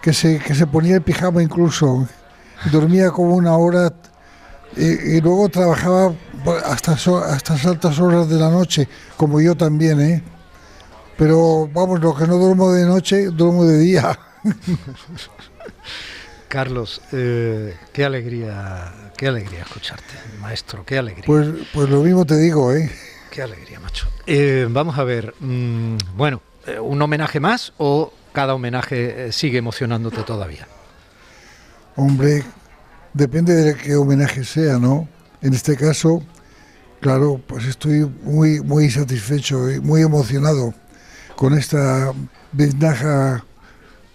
que 0.00 0.12
se, 0.12 0.38
que 0.38 0.54
se 0.54 0.68
ponía 0.68 0.94
el 0.94 1.02
pijama 1.02 1.42
incluso 1.42 2.06
dormía 2.70 3.10
como 3.10 3.34
una 3.34 3.56
hora 3.56 3.92
y, 4.76 5.20
luego 5.20 5.48
trabajaba 5.48 6.14
hasta, 6.64 6.92
hasta 6.92 7.54
altas 7.68 7.98
horas 8.00 8.28
de 8.28 8.38
la 8.38 8.50
noche, 8.50 8.88
como 9.16 9.40
yo 9.40 9.54
también, 9.56 10.00
¿eh? 10.00 10.22
Pero 11.16 11.68
vamos, 11.72 12.00
lo 12.00 12.14
que 12.14 12.26
no 12.26 12.38
duermo 12.38 12.72
de 12.72 12.84
noche, 12.84 13.26
duermo 13.26 13.64
de 13.64 13.78
día. 13.78 14.18
Carlos, 16.48 17.00
eh, 17.12 17.76
qué 17.92 18.04
alegría, 18.04 18.92
qué 19.16 19.28
alegría 19.28 19.62
escucharte, 19.62 20.14
maestro, 20.40 20.84
qué 20.84 20.98
alegría. 20.98 21.26
Pues, 21.26 21.48
pues 21.72 21.88
lo 21.88 22.02
mismo 22.02 22.24
te 22.24 22.36
digo, 22.36 22.72
¿eh? 22.72 22.90
Qué 23.30 23.42
alegría, 23.42 23.80
macho. 23.80 24.08
Eh, 24.26 24.66
vamos 24.70 24.98
a 24.98 25.04
ver, 25.04 25.34
mm, 25.40 25.96
bueno, 26.16 26.40
eh, 26.66 26.78
¿un 26.78 27.00
homenaje 27.00 27.40
más 27.40 27.72
o 27.78 28.12
cada 28.32 28.54
homenaje 28.54 29.32
sigue 29.32 29.58
emocionándote 29.58 30.22
todavía? 30.22 30.66
Hombre, 31.96 32.42
depende 33.12 33.54
de 33.54 33.76
qué 33.76 33.96
homenaje 33.96 34.44
sea, 34.44 34.78
¿no? 34.78 35.08
En 35.42 35.54
este 35.54 35.76
caso, 35.76 36.22
claro, 37.00 37.40
pues 37.46 37.66
estoy 37.66 38.10
muy, 38.22 38.60
muy 38.60 38.90
satisfecho 38.90 39.70
y 39.70 39.80
muy 39.80 40.02
emocionado 40.02 40.74
con 41.36 41.54
esta 41.54 42.12
ventaja 42.52 43.44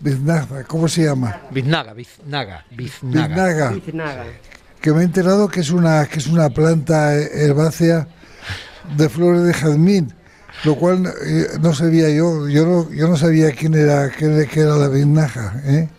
Biznaga, 0.02 0.64
¿cómo 0.64 0.88
se 0.88 1.04
llama? 1.04 1.42
Biznaga, 1.52 1.94
biznaga, 1.94 2.66
biznaga. 2.72 3.72
biznaga. 3.72 4.26
Que 4.80 4.94
me 4.94 5.02
he 5.02 5.04
enterado 5.04 5.50
que 5.50 5.60
es 5.60 5.72
una, 5.72 6.06
que 6.06 6.20
es 6.20 6.28
una 6.28 6.50
planta 6.50 7.16
herbácea 7.16 8.08
de 8.96 9.10
flores 9.10 9.44
de 9.44 9.54
jazmín, 9.54 10.14
lo 10.64 10.78
cual 10.78 11.06
eh, 11.26 11.48
no 11.60 11.74
sabía 11.74 12.10
yo, 12.10 12.48
yo 12.48 12.66
no, 12.66 12.92
yo 12.92 13.10
no 13.10 13.18
sabía 13.18 13.52
quién 13.52 13.74
era, 13.74 14.10
quién, 14.10 14.40
era 14.40 14.78
la 14.78 14.88
biznaga, 14.88 15.62
¿eh? 15.66 15.90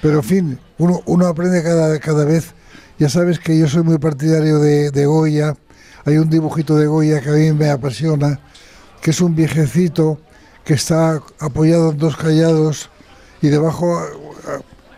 Pero 0.00 0.18
en 0.18 0.24
fin, 0.24 0.60
uno, 0.78 1.02
uno 1.06 1.26
aprende 1.26 1.62
cada, 1.62 1.98
cada 1.98 2.24
vez. 2.24 2.54
Ya 2.98 3.08
sabes 3.08 3.38
que 3.38 3.58
yo 3.58 3.68
soy 3.68 3.82
muy 3.82 3.98
partidario 3.98 4.58
de, 4.58 4.90
de 4.90 5.06
Goya. 5.06 5.56
Hay 6.04 6.16
un 6.18 6.30
dibujito 6.30 6.76
de 6.76 6.86
Goya 6.86 7.20
que 7.20 7.28
a 7.28 7.32
mí 7.32 7.52
me 7.52 7.70
apasiona, 7.70 8.40
que 9.00 9.10
es 9.10 9.20
un 9.20 9.34
viejecito 9.34 10.18
que 10.64 10.74
está 10.74 11.20
apoyado 11.38 11.90
en 11.92 11.98
dos 11.98 12.16
callados 12.16 12.90
y 13.40 13.48
debajo 13.48 14.02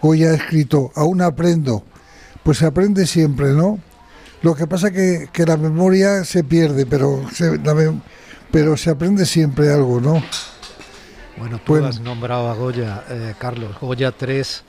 Goya 0.02 0.30
ha 0.30 0.34
escrito, 0.34 0.90
aún 0.94 1.20
aprendo. 1.20 1.84
Pues 2.42 2.58
se 2.58 2.66
aprende 2.66 3.06
siempre, 3.06 3.50
¿no? 3.50 3.78
Lo 4.42 4.54
que 4.54 4.66
pasa 4.66 4.90
que, 4.90 5.28
que 5.32 5.44
la 5.44 5.58
memoria 5.58 6.24
se 6.24 6.42
pierde, 6.42 6.86
pero 6.86 7.22
se, 7.32 7.60
pero 8.50 8.76
se 8.76 8.90
aprende 8.90 9.26
siempre 9.26 9.70
algo, 9.70 10.00
¿no? 10.00 10.22
Bueno, 11.36 11.60
tú 11.64 11.76
has 11.76 12.00
nombrado 12.00 12.48
a 12.48 12.54
Goya, 12.54 13.04
eh, 13.10 13.34
Carlos. 13.38 13.76
Goya 13.80 14.12
3, 14.12 14.64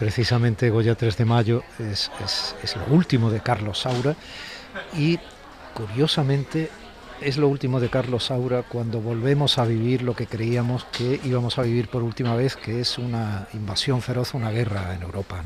precisamente 0.00 0.70
Goya 0.70 0.94
3 0.94 1.14
de 1.14 1.24
mayo, 1.26 1.62
es, 1.78 2.10
es, 2.64 2.74
lo 2.74 2.86
último 2.94 3.30
de 3.30 3.40
Carlos 3.40 3.80
Saura. 3.82 4.16
Y 4.96 5.18
curiosamente 5.74 6.70
es 7.20 7.36
lo 7.36 7.48
último 7.48 7.80
de 7.80 7.90
Carlos 7.90 8.24
Saura 8.24 8.62
cuando 8.62 9.02
volvemos 9.02 9.58
a 9.58 9.66
vivir 9.66 10.00
lo 10.00 10.16
que 10.16 10.26
creíamos 10.26 10.86
que 10.86 11.20
íbamos 11.22 11.58
a 11.58 11.62
vivir 11.62 11.88
por 11.88 12.02
última 12.02 12.34
vez, 12.34 12.56
que 12.56 12.80
es 12.80 12.96
una 12.96 13.46
invasión 13.52 14.00
feroz, 14.00 14.32
una 14.32 14.50
guerra 14.50 14.94
en 14.94 15.02
Europa. 15.02 15.44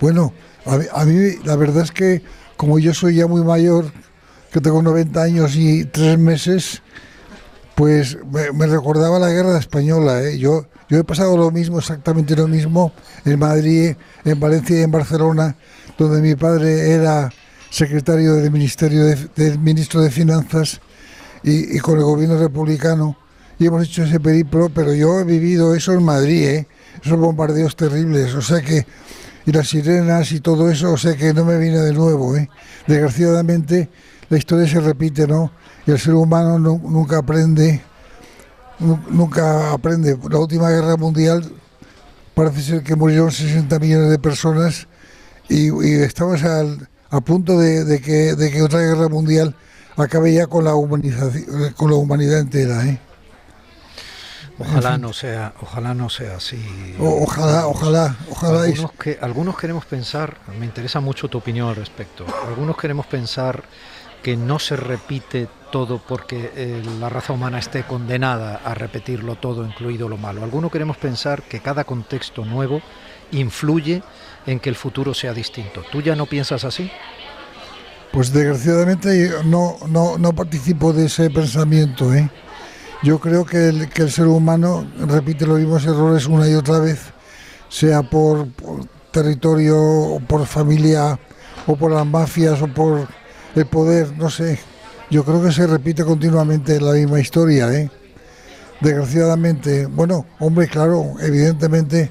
Bueno, 0.00 0.32
a 0.64 1.04
mí, 1.04 1.38
la 1.44 1.56
verdad 1.56 1.82
es 1.82 1.90
que 1.90 2.22
como 2.56 2.78
yo 2.78 2.94
soy 2.94 3.16
ya 3.16 3.26
muy 3.26 3.42
mayor, 3.42 3.90
que 4.52 4.60
tengo 4.60 4.80
90 4.80 5.20
años 5.20 5.56
y 5.56 5.86
tres 5.86 6.18
meses, 6.18 6.82
pues 7.76 8.16
me, 8.32 8.66
recordaba 8.66 9.18
la 9.18 9.30
guerra 9.30 9.58
española. 9.58 10.22
¿eh? 10.22 10.38
Yo, 10.38 10.66
yo 10.88 10.98
he 10.98 11.04
pasado 11.04 11.36
lo 11.36 11.50
mismo, 11.50 11.78
exactamente 11.78 12.34
lo 12.34 12.48
mismo, 12.48 12.90
en 13.26 13.38
Madrid, 13.38 13.94
en 14.24 14.40
Valencia 14.40 14.80
y 14.80 14.82
en 14.82 14.90
Barcelona, 14.90 15.56
donde 15.98 16.22
mi 16.22 16.34
padre 16.34 16.90
era 16.92 17.30
secretario 17.68 18.32
del 18.36 18.50
Ministerio 18.50 19.04
del 19.04 19.58
Ministro 19.58 20.00
de 20.00 20.10
Finanzas 20.10 20.80
y, 21.42 21.78
con 21.80 21.98
el 21.98 22.04
gobierno 22.04 22.38
republicano. 22.38 23.18
Y 23.58 23.66
hemos 23.66 23.84
hecho 23.84 24.04
ese 24.04 24.20
periplo, 24.20 24.70
pero 24.70 24.94
yo 24.94 25.20
he 25.20 25.24
vivido 25.24 25.74
eso 25.74 25.92
en 25.92 26.02
Madrid, 26.02 26.48
¿eh? 26.48 26.66
esos 27.04 27.18
bombardeos 27.18 27.76
terribles. 27.76 28.34
O 28.34 28.40
sea 28.40 28.62
que, 28.62 28.86
y 29.44 29.52
las 29.52 29.68
sirenas 29.68 30.32
y 30.32 30.40
todo 30.40 30.70
eso, 30.70 30.92
o 30.92 30.96
sea 30.96 31.14
que 31.14 31.34
no 31.34 31.44
me 31.44 31.58
viene 31.58 31.80
de 31.80 31.92
nuevo. 31.92 32.34
¿eh? 32.36 32.48
Desgraciadamente, 32.86 33.90
la 34.28 34.38
historia 34.38 34.66
se 34.66 34.80
repite, 34.80 35.26
¿no? 35.26 35.50
Y 35.86 35.90
el 35.90 35.98
ser 35.98 36.14
humano 36.14 36.58
nunca 36.58 37.18
aprende, 37.18 37.82
nunca 38.78 39.72
aprende. 39.72 40.18
La 40.30 40.38
última 40.38 40.70
guerra 40.70 40.96
mundial 40.96 41.44
parece 42.34 42.62
ser 42.62 42.82
que 42.82 42.96
murieron 42.96 43.30
60 43.30 43.78
millones 43.78 44.10
de 44.10 44.18
personas 44.18 44.88
y, 45.48 45.68
y 45.68 46.02
estamos 46.02 46.42
al 46.42 46.88
a 47.10 47.20
punto 47.20 47.58
de, 47.58 48.00
que, 48.00 48.34
de 48.34 48.50
que 48.50 48.62
otra 48.62 48.80
guerra 48.80 49.08
mundial 49.08 49.54
acabe 49.96 50.32
ya 50.34 50.46
con 50.46 50.64
la 50.64 50.74
humanización, 50.74 51.72
con 51.74 51.90
la 51.90 51.96
humanidad 51.96 52.40
entera. 52.40 52.84
¿eh? 52.86 52.98
Ojalá 54.58 54.98
no 54.98 55.12
sea, 55.12 55.54
ojalá 55.60 55.94
no 55.94 56.08
sea 56.08 56.36
así. 56.36 56.58
ojalá, 56.98 57.66
ojalá, 57.66 58.16
ojalá. 58.30 58.62
Algunos, 58.62 58.92
que, 58.92 59.18
algunos 59.20 59.58
queremos 59.58 59.84
pensar, 59.84 60.38
me 60.58 60.66
interesa 60.66 61.00
mucho 61.00 61.28
tu 61.28 61.38
opinión 61.38 61.68
al 61.68 61.76
respecto. 61.76 62.26
Algunos 62.46 62.76
queremos 62.76 63.06
pensar 63.06 63.62
que 64.26 64.36
no 64.36 64.58
se 64.58 64.74
repite 64.74 65.46
todo 65.70 66.02
porque 66.04 66.50
eh, 66.56 66.82
la 66.98 67.08
raza 67.08 67.32
humana 67.32 67.60
esté 67.60 67.84
condenada 67.84 68.60
a 68.64 68.74
repetirlo 68.74 69.36
todo, 69.36 69.64
incluido 69.64 70.08
lo 70.08 70.16
malo. 70.16 70.42
Algunos 70.42 70.72
queremos 70.72 70.96
pensar 70.96 71.42
que 71.44 71.60
cada 71.60 71.84
contexto 71.84 72.44
nuevo 72.44 72.82
influye 73.30 74.02
en 74.44 74.58
que 74.58 74.68
el 74.68 74.74
futuro 74.74 75.14
sea 75.14 75.32
distinto. 75.32 75.84
¿Tú 75.92 76.02
ya 76.02 76.16
no 76.16 76.26
piensas 76.26 76.64
así? 76.64 76.90
Pues 78.10 78.32
desgraciadamente 78.32 79.30
no, 79.44 79.76
no, 79.86 80.18
no 80.18 80.32
participo 80.32 80.92
de 80.92 81.06
ese 81.06 81.30
pensamiento. 81.30 82.12
¿eh? 82.12 82.28
Yo 83.04 83.20
creo 83.20 83.46
que 83.46 83.68
el, 83.68 83.88
que 83.90 84.02
el 84.02 84.10
ser 84.10 84.26
humano 84.26 84.90
repite 84.98 85.46
los 85.46 85.60
mismos 85.60 85.84
errores 85.86 86.26
una 86.26 86.48
y 86.48 86.54
otra 86.54 86.80
vez, 86.80 86.98
sea 87.68 88.02
por, 88.02 88.48
territorio, 89.12 89.78
o 89.78 90.18
por 90.18 90.44
familia, 90.46 91.16
o 91.68 91.76
por 91.76 91.92
las 91.92 92.04
mafias, 92.04 92.60
o 92.60 92.66
por 92.66 93.06
el 93.56 93.66
poder, 93.66 94.16
no 94.16 94.30
sé. 94.30 94.58
Yo 95.10 95.24
creo 95.24 95.42
que 95.42 95.50
se 95.50 95.66
repite 95.66 96.04
continuamente 96.04 96.80
la 96.80 96.92
misma 96.92 97.20
historia. 97.20 97.72
¿eh? 97.72 97.90
Desgraciadamente, 98.80 99.86
bueno, 99.86 100.26
hombre, 100.38 100.68
claro, 100.68 101.14
evidentemente 101.20 102.10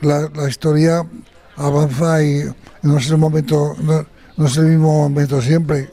la, 0.00 0.48
historia 0.48 1.06
avanza 1.56 2.22
y 2.22 2.44
no 2.82 2.98
es 2.98 3.10
el 3.10 3.18
momento, 3.18 3.76
no, 3.82 4.46
es 4.46 4.56
el 4.56 4.66
mismo 4.66 5.08
momento 5.08 5.42
siempre, 5.42 5.90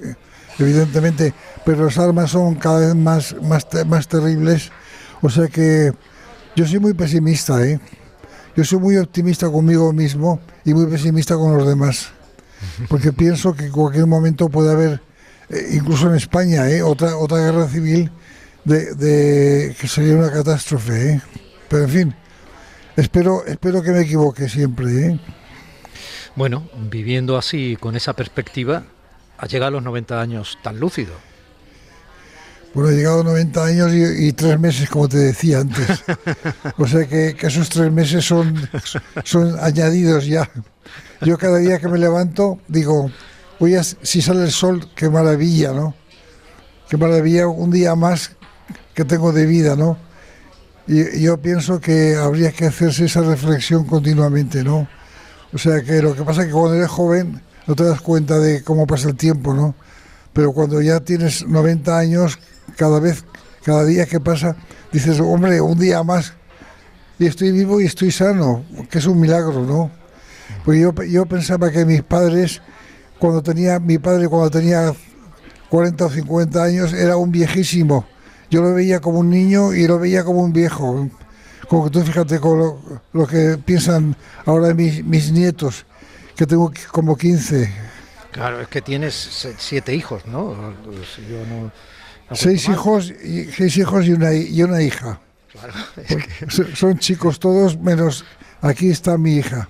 evidentemente, 0.57 1.33
pero 1.65 1.85
las 1.85 1.97
armas 1.97 2.31
son 2.31 2.55
cada 2.55 2.79
vez 2.79 2.95
más, 2.95 3.35
más, 3.41 3.67
más 3.85 4.07
terribles, 4.07 4.71
o 5.21 5.29
sea 5.29 5.47
que 5.47 5.91
yo 6.55 6.65
soy 6.65 6.79
muy 6.79 6.93
pesimista, 6.93 7.65
¿eh? 7.65 7.79
Yo 8.55 8.63
soy 8.63 8.77
muy 8.77 8.97
optimista 8.97 9.49
conmigo 9.49 9.91
mismo 9.91 10.39
y 10.63 10.73
muy 10.73 10.85
pesimista 10.85 11.35
con 11.35 11.57
los 11.57 11.67
demás, 11.67 12.12
porque 12.87 13.11
pienso 13.13 13.53
que 13.53 13.65
en 13.65 13.71
cualquier 13.71 14.05
momento 14.05 14.49
puede 14.49 14.71
haber, 14.71 15.01
eh, 15.49 15.69
incluso 15.73 16.09
en 16.09 16.15
España, 16.15 16.69
¿eh? 16.69 16.81
otra, 16.81 17.17
otra 17.17 17.37
guerra 17.37 17.67
civil 17.67 18.11
de, 18.63 18.95
de, 18.95 19.75
que 19.79 19.87
sería 19.87 20.15
una 20.15 20.31
catástrofe, 20.31 21.13
¿eh? 21.13 21.21
Pero 21.69 21.83
en 21.83 21.89
fin, 21.89 22.15
espero, 22.95 23.45
espero 23.45 23.81
que 23.81 23.91
me 23.91 24.01
equivoque 24.01 24.49
siempre, 24.49 25.07
¿eh? 25.07 25.19
Bueno, 26.35 26.67
viviendo 26.89 27.37
así, 27.37 27.77
con 27.79 27.95
esa 27.95 28.13
perspectiva, 28.13 28.83
ha 29.37 29.45
llegado 29.45 29.67
a 29.67 29.71
los 29.71 29.83
90 29.83 30.19
años 30.19 30.57
tan 30.63 30.79
lúcido. 30.79 31.13
Bueno, 32.73 32.89
he 32.89 32.95
llegado 32.95 33.21
a 33.21 33.23
90 33.23 33.65
años 33.65 33.91
y, 33.93 34.33
tres 34.33 34.59
meses, 34.59 34.89
como 34.89 35.07
te 35.07 35.17
decía 35.17 35.59
antes. 35.59 36.03
O 36.77 36.87
sea 36.87 37.05
que, 37.07 37.35
esos 37.39 37.69
tres 37.69 37.91
meses 37.91 38.25
son, 38.25 38.67
son 39.23 39.59
añadidos 39.59 40.25
ya. 40.25 40.49
Yo 41.25 41.37
cada 41.37 41.57
día 41.57 41.79
que 41.79 41.87
me 41.87 41.97
levanto 41.97 42.59
digo, 42.67 43.09
oye, 43.59 43.81
si 43.83 44.21
sale 44.21 44.43
el 44.43 44.51
sol, 44.51 44.89
qué 44.95 45.09
maravilla, 45.09 45.71
¿no? 45.71 45.95
Qué 46.89 46.97
maravilla, 46.97 47.47
un 47.47 47.71
día 47.71 47.95
más 47.95 48.31
que 48.93 49.05
tengo 49.05 49.31
de 49.31 49.45
vida, 49.45 49.75
¿no? 49.75 49.97
Y 50.85 51.21
yo 51.21 51.37
pienso 51.37 51.79
que 51.79 52.15
habría 52.15 52.51
que 52.51 52.65
hacerse 52.65 53.05
esa 53.05 53.21
reflexión 53.21 53.85
continuamente, 53.85 54.63
¿no? 54.63 54.87
O 55.53 55.57
sea 55.57 55.81
que 55.81 56.01
lo 56.01 56.15
que 56.15 56.23
pasa 56.23 56.41
es 56.41 56.47
que 56.47 56.53
cuando 56.53 56.75
eres 56.75 56.89
joven 56.89 57.41
no 57.67 57.75
te 57.75 57.83
das 57.83 58.01
cuenta 58.01 58.39
de 58.39 58.63
cómo 58.63 58.85
pasa 58.85 59.07
el 59.07 59.15
tiempo, 59.15 59.53
¿no? 59.53 59.75
Pero 60.33 60.51
cuando 60.51 60.81
ya 60.81 60.99
tienes 60.99 61.47
90 61.47 61.97
años, 61.97 62.39
cada 62.75 62.99
vez, 62.99 63.23
cada 63.63 63.85
día 63.85 64.05
que 64.05 64.19
pasa, 64.19 64.55
dices, 64.91 65.19
hombre, 65.19 65.61
un 65.61 65.79
día 65.79 66.03
más 66.03 66.33
y 67.17 67.27
estoy 67.27 67.51
vivo 67.51 67.79
y 67.79 67.85
estoy 67.85 68.11
sano, 68.11 68.65
que 68.89 68.97
es 68.97 69.05
un 69.05 69.19
milagro, 69.19 69.61
¿no? 69.61 70.02
Pues 70.65 70.79
yo, 70.79 70.93
yo 71.03 71.25
pensaba 71.25 71.71
que 71.71 71.85
mis 71.85 72.03
padres, 72.03 72.61
cuando 73.19 73.41
tenía, 73.41 73.79
mi 73.79 73.97
padre 73.97 74.27
cuando 74.27 74.49
tenía 74.49 74.93
40 75.69 76.05
o 76.05 76.09
50 76.09 76.63
años, 76.63 76.93
era 76.93 77.17
un 77.17 77.31
viejísimo. 77.31 78.05
Yo 78.49 78.61
lo 78.61 78.73
veía 78.73 78.99
como 78.99 79.19
un 79.19 79.29
niño 79.29 79.73
y 79.73 79.87
lo 79.87 79.99
veía 79.99 80.23
como 80.23 80.41
un 80.41 80.53
viejo. 80.53 81.09
Como 81.67 81.85
que 81.85 81.89
tú 81.89 82.01
fíjate 82.01 82.39
con 82.39 82.77
lo, 83.11 83.27
que 83.27 83.57
piensan 83.57 84.15
ahora 84.45 84.73
mis, 84.73 85.03
mis 85.03 85.31
nietos, 85.31 85.85
que 86.35 86.45
tengo 86.45 86.71
como 86.91 87.17
15. 87.17 87.71
Claro, 88.31 88.61
es 88.61 88.67
que 88.67 88.81
tienes 88.81 89.47
siete 89.57 89.93
hijos, 89.93 90.25
¿no? 90.25 90.55
seis 92.31 92.67
hijos, 92.67 93.11
y, 93.11 93.45
seis 93.45 93.77
hijos 93.77 94.05
y 94.05 94.13
una, 94.13 94.33
y 94.33 94.61
una 94.63 94.81
hija. 94.81 95.21
Claro, 95.51 95.73
son, 96.75 96.97
chicos 96.97 97.39
todos, 97.39 97.79
menos 97.79 98.25
aquí 98.61 98.89
está 98.89 99.19
mi 99.19 99.35
hija, 99.35 99.69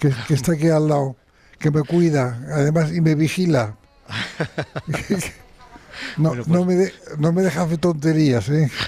que, 0.00 0.12
que, 0.26 0.34
está 0.34 0.52
aquí 0.52 0.68
al 0.68 0.88
lado, 0.88 1.16
que 1.58 1.70
me 1.70 1.82
cuida, 1.82 2.42
además, 2.52 2.92
y 2.92 3.00
me 3.00 3.14
vigila. 3.14 3.76
no, 6.16 6.34
no, 6.34 6.44
pues 6.44 6.66
me 6.66 6.92
no 7.18 7.32
me 7.32 7.42
deja 7.42 7.62
hacer 7.62 7.78
tonterías, 7.78 8.48
¿eh? 8.48 8.70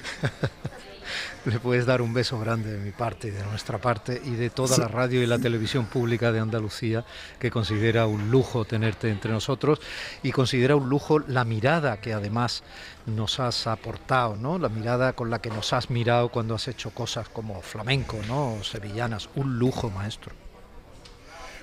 le 1.45 1.59
puedes 1.59 1.87
dar 1.87 2.02
un 2.02 2.14
beso 2.14 2.38
grande 2.38 2.73
de 2.73 2.78
mi 2.78 2.92
parte 2.92 3.28
y 3.28 3.31
de 3.33 3.42
nuestra 3.45 3.78
parte 3.78 4.21
y 4.25 4.31
de 4.31 4.50
toda 4.50 4.78
la 4.78 4.88
radio 4.88 5.23
y 5.23 5.26
la 5.26 5.38
televisión 5.38 5.87
pública 5.87 6.31
de 6.31 6.38
Andalucía, 6.38 7.04
que 7.38 7.50
considera 7.50 8.07
un 8.07 8.31
lujo 8.31 8.64
tenerte 8.64 9.11
entre 9.11 9.33
nosotros 9.33 9.81
y 10.23 10.31
considera 10.31 10.76
un 10.76 10.88
lujo 10.88 11.19
la 11.19 11.45
mirada 11.45 12.00
que 12.00 12.12
además 12.12 12.62
nos 13.07 13.40
has 13.40 13.66
aportado, 13.66 14.37
¿no? 14.37 14.59
La 14.59 14.69
mirada 14.69 15.14
con 15.14 15.31
la 15.31 15.40
que 15.40 15.50
nos 15.50 15.73
has 15.73 15.90
mirado 15.90 16.28
cuando 16.28 16.54
has 16.54 16.69
hecho 16.69 16.90
cosas 16.90 17.28
como 17.28 17.61
flamenco, 17.61 18.19
¿no? 18.28 18.54
O 18.54 18.64
sevillanas, 18.64 19.28
un 19.35 19.59
lujo, 19.59 19.90
maestro. 19.90 20.41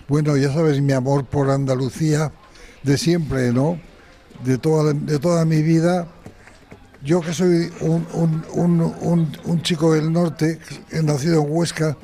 Bueno, 0.09 0.35
ya 0.35 0.51
sabes 0.51 0.81
mi 0.81 0.91
amor 0.91 1.25
por 1.25 1.49
Andalucía 1.49 2.33
de 2.83 2.97
siempre, 2.97 3.53
¿no? 3.53 3.79
De 4.43 4.57
toda, 4.57 4.93
de 4.93 5.19
toda 5.19 5.45
mi 5.45 5.61
vida 5.61 6.07
yo 7.03 7.21
que 7.21 7.33
soy 7.33 7.71
un, 7.79 9.61
chico 9.61 9.93
del 9.93 10.11
norte, 10.11 10.59
nacido 11.03 11.43
en 11.43 11.47
Huesca, 11.49 11.97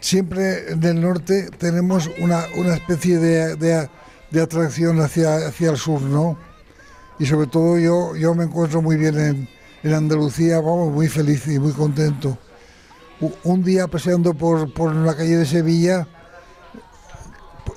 siempre 0.00 0.72
en 0.72 0.82
el 0.82 1.00
norte 1.00 1.48
tenemos 1.58 2.10
una, 2.18 2.46
especie 2.74 3.18
de, 3.18 3.88
atracción 4.40 5.00
hacia, 5.00 5.46
hacia 5.46 5.70
el 5.70 5.76
sur, 5.76 6.02
¿no? 6.02 6.36
Y 7.20 7.26
sobre 7.26 7.46
todo 7.46 7.78
yo, 7.78 8.16
yo 8.16 8.34
me 8.34 8.44
encuentro 8.44 8.82
muy 8.82 8.96
bien 8.96 9.16
en, 9.16 9.48
en 9.84 9.94
Andalucía, 9.94 10.56
vamos, 10.56 10.92
muy 10.92 11.08
feliz 11.08 11.46
y 11.46 11.60
muy 11.60 11.72
contento. 11.72 12.36
Un 13.44 13.62
día 13.62 13.86
paseando 13.86 14.34
por, 14.34 14.74
por 14.74 14.92
la 14.92 15.14
calle 15.14 15.36
de 15.36 15.46
Sevilla, 15.46 16.08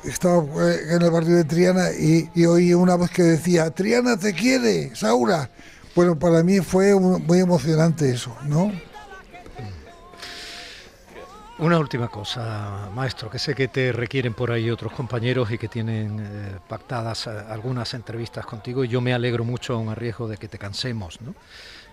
estaba 0.03 0.43
eh, 0.43 0.95
en 0.95 1.01
el 1.01 1.11
barrio 1.11 1.35
de 1.35 1.43
Triana 1.43 1.91
y, 1.91 2.29
y 2.35 2.45
oí 2.45 2.73
una 2.73 2.95
voz 2.95 3.09
que 3.11 3.23
decía, 3.23 3.69
Triana 3.71 4.17
te 4.17 4.33
quiere, 4.33 4.95
Saura. 4.95 5.49
Bueno, 5.95 6.17
para 6.17 6.43
mí 6.43 6.59
fue 6.59 6.93
muy 6.93 7.39
emocionante 7.39 8.11
eso, 8.11 8.35
¿no? 8.45 8.71
Una 11.59 11.79
última 11.79 12.07
cosa, 12.07 12.91
maestro, 12.93 13.31
que 13.31 13.39
sé 13.39 13.55
que 13.55 13.67
te 13.67 13.91
requieren 13.91 14.35
por 14.35 14.51
ahí 14.51 14.69
otros 14.69 14.93
compañeros 14.93 15.51
y 15.51 15.57
que 15.57 15.67
tienen 15.67 16.19
eh, 16.19 16.59
pactadas 16.67 17.25
eh, 17.25 17.31
algunas 17.49 17.95
entrevistas 17.95 18.45
contigo 18.45 18.83
y 18.83 18.89
yo 18.89 19.01
me 19.01 19.11
alegro 19.11 19.43
mucho 19.43 19.73
a 19.73 19.77
un 19.77 19.95
riesgo 19.95 20.27
de 20.27 20.37
que 20.37 20.47
te 20.47 20.59
cansemos, 20.59 21.19
¿no? 21.19 21.33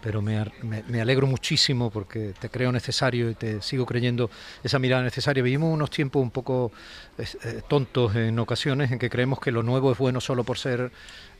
Pero 0.05 0.21
me, 0.21 0.45
me, 0.63 1.01
alegro 1.01 1.27
muchísimo 1.27 1.91
porque 1.91 2.35
te 2.39 2.51
creo 2.51 2.71
necesario 2.71 3.31
y 3.31 3.35
te 3.35 3.63
sigo 3.63 3.87
creyendo 3.87 4.31
esa 4.63 4.79
mirada 4.79 5.03
necesaria. 5.03 5.43
Vivimos 5.43 5.73
unos 5.73 5.89
tiempos 5.89 6.23
un 6.23 6.31
poco 6.31 6.73
eh, 7.17 7.63
tontos 7.67 8.15
en 8.15 8.39
ocasiones 8.39 8.93
en 8.93 8.99
que 8.99 9.09
creemos 9.09 9.41
que 9.41 9.51
lo 9.51 9.63
nuevo 9.63 9.91
es 9.91 9.97
bueno 9.97 10.21
solo 10.21 10.45
por 10.45 10.59
ser 10.59 10.93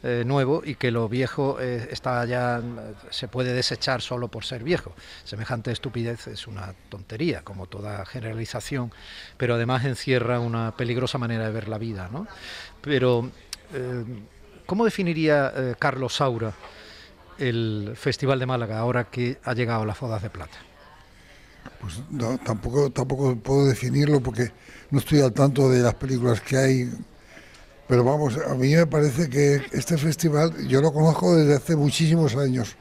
eh, 0.03 0.23
nuevo 0.25 0.63
y 0.65 0.77
que 0.77 0.91
lo 0.91 1.11
viejo 1.11 1.59
eh, 1.61 1.89
está 1.91 2.25
ya 2.25 2.63
se 3.11 3.29
puede 3.29 3.53
desechar 3.53 4.01
solo 4.01 4.29
por 4.29 4.47
ser 4.47 4.65
viejo. 4.65 4.95
Semejante 5.25 5.71
estupidez 5.71 6.27
es 6.29 6.47
una 6.47 6.75
tontería, 6.89 7.43
como 7.43 7.67
toda 7.67 8.07
generalización, 8.07 8.93
pero 9.37 9.57
además 9.57 9.85
encierra 9.85 10.41
una 10.41 10.75
peligrosa 10.75 11.19
manera 11.19 11.45
de 11.45 11.53
ver 11.53 11.69
la 11.69 11.77
vida. 11.77 12.09
¿no? 12.11 12.27
Pero, 12.81 13.31
¿cómo 14.65 14.87
definiría 14.87 15.53
Carlos 15.79 16.15
Saura? 16.15 16.55
El 17.39 17.93
Festival 17.97 18.39
de 18.39 18.47
Málaga 18.47 18.79
ahora 18.79 19.05
que 19.05 19.39
ha 19.45 19.55
llegado 19.55 19.85
las 19.85 19.97
Fodas 19.97 20.23
de 20.23 20.31
Plata? 20.31 20.57
Pues 21.81 22.01
no, 22.11 22.39
tampoco, 22.39 22.91
tampoco 22.91 23.37
puedo 23.37 23.67
definirlo 23.67 24.21
porque 24.21 24.53
no 24.91 24.99
estoy 24.99 25.21
al 25.21 25.33
tanto 25.33 25.69
de 25.71 25.81
las 25.81 25.95
películas 25.95 26.41
que 26.41 26.57
hay. 26.57 26.91
Pero 27.87 28.05
vamos, 28.05 28.39
a 28.39 28.55
mí 28.55 28.75
me 28.75 28.87
parece 28.87 29.29
que 29.29 29.63
este 29.73 29.99
festival 29.99 30.67
yo 30.67 30.81
lo 30.81 30.93
conozco 30.93 31.37
desde 31.37 31.57
hace 31.57 31.77
muchísimos 31.77 32.37
años. 32.37 32.77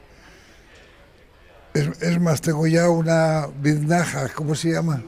Es, 1.74 2.20
más, 2.20 2.40
tengo 2.40 2.66
ya 2.66 2.88
una 2.88 3.48
biznaga, 3.60 4.28
¿cómo 4.28 4.54
se 4.54 4.72
llama? 4.72 5.02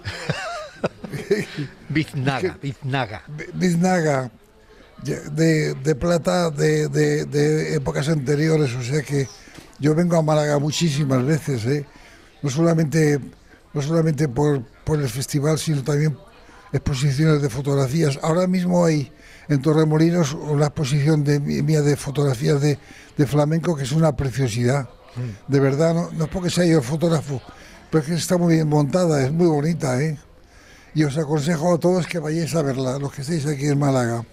biznaga, 1.89 2.59
biznaga. 2.61 3.23
Biznaga 3.55 4.31
de, 5.03 5.97
plata 5.99 6.51
de, 6.51 7.75
épocas 7.75 8.09
anteriores, 8.09 8.75
o 8.75 8.83
sea 8.83 9.03
que 9.03 9.29
yo 9.79 9.95
vengo 9.95 10.17
a 10.17 10.23
Málaga 10.23 10.59
muchísimas 10.59 11.25
veces, 11.25 11.65
¿eh? 11.67 11.87
no 12.43 12.51
solamente, 12.51 13.21
no 13.75 13.83
solamente 13.83 14.29
por, 14.29 14.63
por 14.85 15.01
el 15.01 15.09
festival, 15.09 15.59
sino 15.59 15.83
también 15.83 16.17
exposiciones 16.73 17.43
de 17.43 17.49
fotografías. 17.49 18.19
Ahora 18.23 18.47
mismo 18.47 18.85
hay 18.85 19.13
en 19.49 19.63
Torremolinos 19.63 20.33
una 20.33 20.67
exposición 20.67 21.25
de, 21.25 21.41
mía 21.41 21.83
de 21.83 21.97
fotografías 21.97 22.61
de, 22.61 22.79
flamenco 23.27 23.77
que 23.77 23.85
es 23.85 23.93
una 23.93 24.17
preciosidad. 24.17 24.89
Mm. 25.17 25.53
De 25.53 25.61
verdad, 25.61 25.95
no, 25.95 26.11
no 26.13 26.25
es 26.25 26.31
porque 26.31 26.51
sea 26.51 26.65
yo 26.65 26.79
el 26.79 26.85
fotógrafo, 26.85 27.41
pero 27.91 28.03
es 28.03 28.09
que 28.09 28.15
está 28.17 28.37
muy 28.37 28.55
bien 28.55 28.69
montada, 28.69 29.25
es 29.25 29.33
muy 29.33 29.47
bonita. 29.47 30.01
¿eh? 30.03 30.19
Y 30.95 31.05
os 31.05 31.17
aconsejo 31.17 31.75
a 31.75 31.79
todos 31.79 32.07
que 32.07 32.19
vayáis 32.19 32.55
a 32.55 32.63
verla, 32.63 32.99
los 32.99 33.13
que 33.13 33.23
estéis 33.23 33.47
aquí 33.47 33.67
en 33.67 33.79
Málaga. 33.79 34.25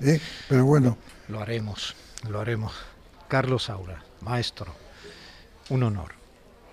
¿Eh? 0.00 0.20
Pero 0.48 0.64
bueno. 0.64 0.96
Lo 1.28 1.40
haremos, 1.40 1.94
lo 2.28 2.40
haremos. 2.40 2.72
Carlos 3.28 3.64
Saura, 3.64 4.02
maestro, 4.20 4.74
un 5.70 5.82
honor. 5.82 6.12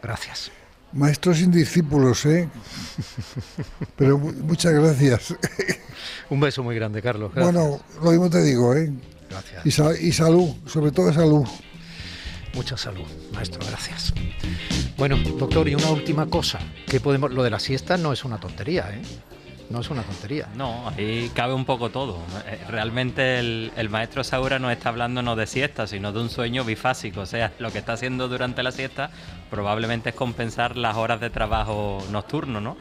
Gracias. 0.01 0.51
Maestros 0.91 1.38
sin 1.38 1.51
discípulos, 1.51 2.25
¿eh? 2.25 2.47
Pero 3.95 4.19
muchas 4.19 4.73
gracias. 4.73 5.36
Un 6.29 6.39
beso 6.39 6.62
muy 6.62 6.75
grande, 6.75 7.01
Carlos. 7.01 7.33
Bueno, 7.33 7.79
lo 8.01 8.12
mismo 8.12 8.29
te 8.29 8.43
digo, 8.43 8.75
¿eh? 8.75 8.91
Gracias. 9.29 9.65
Y, 9.65 10.07
y, 10.07 10.12
salud, 10.12 10.55
sobre 10.67 10.91
todo 10.91 11.12
salud. 11.12 11.47
Mucha 12.53 12.77
salud, 12.77 13.07
maestro, 13.33 13.62
gracias. 13.67 14.13
Bueno, 14.95 15.17
doctor, 15.39 15.67
y 15.67 15.73
una 15.73 15.89
última 15.89 16.27
cosa, 16.27 16.59
que 16.86 16.99
podemos, 16.99 17.31
lo 17.31 17.41
de 17.41 17.49
la 17.49 17.59
siesta 17.59 17.97
no 17.97 18.13
es 18.13 18.23
una 18.23 18.39
tontería, 18.39 18.93
¿eh? 18.93 19.01
No 19.73 19.79
es 19.79 19.89
una 19.89 20.03
tontería. 20.03 20.47
No, 20.55 20.88
ahí 20.89 21.31
cabe 21.33 21.53
un 21.55 21.65
poco 21.65 21.89
todo. 21.89 22.19
Eh, 22.45 22.59
realmente 22.69 23.39
el, 23.39 23.89
maestro 23.89 24.23
Saura 24.23 24.59
no 24.59 24.69
está 24.69 24.89
hablando 24.89 25.23
no 25.23 25.36
de 25.36 25.47
siesta, 25.47 25.88
sino 25.88 26.12
de 26.12 26.21
un 26.21 26.29
sueño 26.29 26.63
bifásico. 26.63 27.21
O 27.21 27.25
sea, 27.25 27.51
lo 27.57 27.71
que 27.71 27.79
está 27.79 27.93
haciendo 27.93 28.27
durante 28.27 28.62
la 28.62 28.71
siesta 28.71 29.09
probablemente 29.49 30.09
es 30.09 30.15
compensar 30.15 30.77
las 30.77 30.95
horas 30.95 31.19
de 31.19 31.31
trabajo 31.31 31.97
nocturno, 32.12 32.62
¿no? 32.62 32.77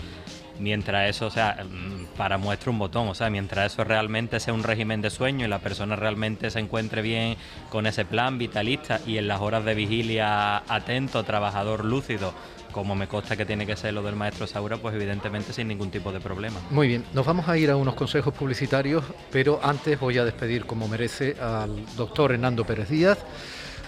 Mientras 0.58 1.08
eso, 1.08 1.26
o 1.28 1.30
sea, 1.30 1.64
mm, 1.64 2.14
para 2.18 2.36
muestra 2.36 2.70
un 2.70 2.78
botón, 2.78 3.08
o 3.08 3.14
sea, 3.14 3.30
mientras 3.30 3.72
eso 3.72 3.84
realmente 3.84 4.38
sea 4.38 4.52
un 4.52 4.62
régimen 4.62 5.00
de 5.00 5.08
sueño 5.08 5.46
y 5.46 5.48
la 5.48 5.60
persona 5.60 5.96
realmente 5.96 6.50
se 6.50 6.58
encuentre 6.60 7.00
bien 7.00 7.36
con 7.70 7.86
ese 7.86 8.04
plan 8.04 8.36
vitalista 8.36 9.00
y 9.06 9.16
en 9.16 9.28
las 9.28 9.40
horas 9.40 9.64
de 9.64 9.74
vigilia 9.74 10.58
atento, 10.68 11.24
trabajador 11.24 11.86
lúcido, 11.86 12.34
como 12.72 12.94
me 12.94 13.06
consta 13.06 13.36
que 13.36 13.44
tiene 13.44 13.66
que 13.66 13.76
ser 13.76 13.94
lo 13.94 14.02
del 14.02 14.16
maestro 14.16 14.46
Saura, 14.46 14.78
pues 14.78 14.94
evidentemente 14.94 15.52
sin 15.52 15.68
ningún 15.68 15.90
tipo 15.90 16.10
de 16.10 16.20
problema. 16.20 16.60
Muy 16.70 16.88
bien, 16.88 17.04
nos 17.12 17.24
vamos 17.24 17.48
a 17.48 17.56
ir 17.56 17.70
a 17.70 17.76
unos 17.76 17.94
consejos 17.94 18.34
publicitarios, 18.34 19.04
pero 19.30 19.60
antes 19.62 20.00
voy 20.00 20.18
a 20.18 20.24
despedir 20.24 20.66
como 20.66 20.88
merece 20.88 21.36
al 21.40 21.84
doctor 21.96 22.32
Hernando 22.32 22.64
Pérez 22.64 22.88
Díaz 22.88 23.18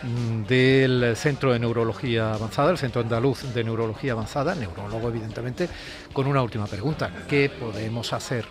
mm, 0.03 0.43
del 0.45 1.17
Centro 1.17 1.53
de 1.53 1.59
Neurología 1.59 2.35
Avanzada, 2.35 2.71
el 2.71 2.79
Centro 2.79 3.01
Andaluz 3.01 3.55
de 3.55 3.65
Neurología 3.65 4.13
Avanzada, 4.13 4.55
neurólogo 4.55 5.09
evidentemente, 5.09 5.69
con 6.13 6.27
una 6.27 6.43
última 6.43 6.67
pregunta. 6.67 7.11
¿Qué 7.29 7.51
podemos 7.51 8.13
hacer 8.13 8.45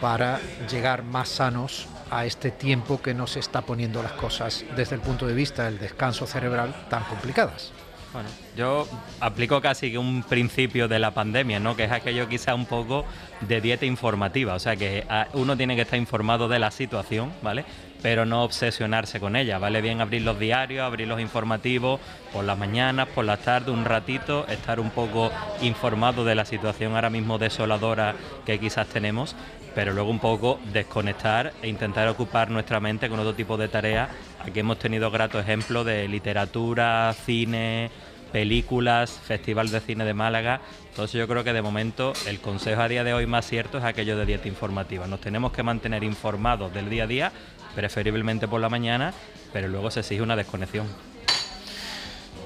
para 0.00 0.40
llegar 0.70 1.02
más 1.02 1.28
sanos 1.28 1.88
a 2.10 2.26
este 2.26 2.50
tiempo 2.50 3.00
que 3.00 3.14
nos 3.14 3.36
está 3.36 3.62
poniendo 3.62 4.02
las 4.02 4.12
cosas 4.12 4.64
desde 4.76 4.96
el 4.96 5.00
punto 5.00 5.26
de 5.26 5.34
vista 5.34 5.64
del 5.64 5.78
descanso 5.78 6.26
cerebral 6.26 6.86
tan 6.90 7.04
complicadas? 7.04 7.72
Bueno, 8.14 8.28
yo 8.56 8.86
aplico 9.18 9.60
casi 9.60 9.90
que 9.90 9.98
un 9.98 10.22
principio 10.22 10.86
de 10.86 11.00
la 11.00 11.10
pandemia, 11.10 11.58
¿no? 11.58 11.74
Que 11.74 11.82
es 11.82 11.90
aquello 11.90 12.28
quizá 12.28 12.54
un 12.54 12.64
poco 12.64 13.04
de 13.40 13.60
dieta 13.60 13.86
informativa, 13.86 14.54
o 14.54 14.60
sea 14.60 14.76
que 14.76 15.04
ah, 15.08 15.26
uno 15.32 15.56
tiene 15.56 15.74
que 15.74 15.82
estar 15.82 15.98
informado 15.98 16.46
de 16.46 16.60
la 16.60 16.70
situación, 16.70 17.32
¿vale? 17.42 17.64
Pero 18.02 18.24
no 18.24 18.44
obsesionarse 18.44 19.18
con 19.18 19.34
ella, 19.34 19.58
¿vale? 19.58 19.82
Bien 19.82 20.00
abrir 20.00 20.22
los 20.22 20.38
diarios, 20.38 20.84
abrir 20.84 21.08
los 21.08 21.20
informativos 21.20 21.98
por 22.32 22.44
las 22.44 22.56
mañanas, 22.56 23.08
por 23.08 23.24
las 23.24 23.40
tardes, 23.40 23.70
un 23.70 23.84
ratito, 23.84 24.46
estar 24.46 24.78
un 24.78 24.90
poco 24.90 25.32
informado 25.60 26.24
de 26.24 26.36
la 26.36 26.44
situación 26.44 26.94
ahora 26.94 27.10
mismo 27.10 27.38
desoladora 27.38 28.14
que 28.46 28.60
quizás 28.60 28.86
tenemos, 28.86 29.34
pero 29.74 29.92
luego 29.92 30.10
un 30.10 30.20
poco 30.20 30.60
desconectar 30.72 31.52
e 31.62 31.68
intentar 31.68 32.06
ocupar 32.06 32.48
nuestra 32.48 32.78
mente 32.78 33.08
con 33.08 33.18
otro 33.18 33.34
tipo 33.34 33.56
de 33.56 33.66
tareas. 33.66 34.08
Aquí 34.40 34.60
hemos 34.60 34.78
tenido 34.78 35.10
gratos 35.10 35.42
ejemplos 35.42 35.84
de 35.84 36.06
literatura, 36.06 37.12
cine, 37.24 37.90
películas, 38.34 39.12
Festival 39.12 39.70
de 39.70 39.78
Cine 39.78 40.04
de 40.04 40.12
Málaga. 40.12 40.60
Entonces 40.90 41.16
yo 41.20 41.28
creo 41.28 41.44
que 41.44 41.52
de 41.52 41.62
momento 41.62 42.12
el 42.26 42.40
consejo 42.40 42.82
a 42.82 42.88
día 42.88 43.04
de 43.04 43.14
hoy 43.14 43.26
más 43.26 43.46
cierto 43.46 43.78
es 43.78 43.84
aquello 43.84 44.18
de 44.18 44.26
dieta 44.26 44.48
informativa. 44.48 45.06
Nos 45.06 45.20
tenemos 45.20 45.52
que 45.52 45.62
mantener 45.62 46.02
informados 46.02 46.74
del 46.74 46.90
día 46.90 47.04
a 47.04 47.06
día, 47.06 47.32
preferiblemente 47.76 48.48
por 48.48 48.60
la 48.60 48.68
mañana, 48.68 49.14
pero 49.52 49.68
luego 49.68 49.88
se 49.92 50.00
exige 50.00 50.20
una 50.20 50.34
desconexión. 50.34 50.88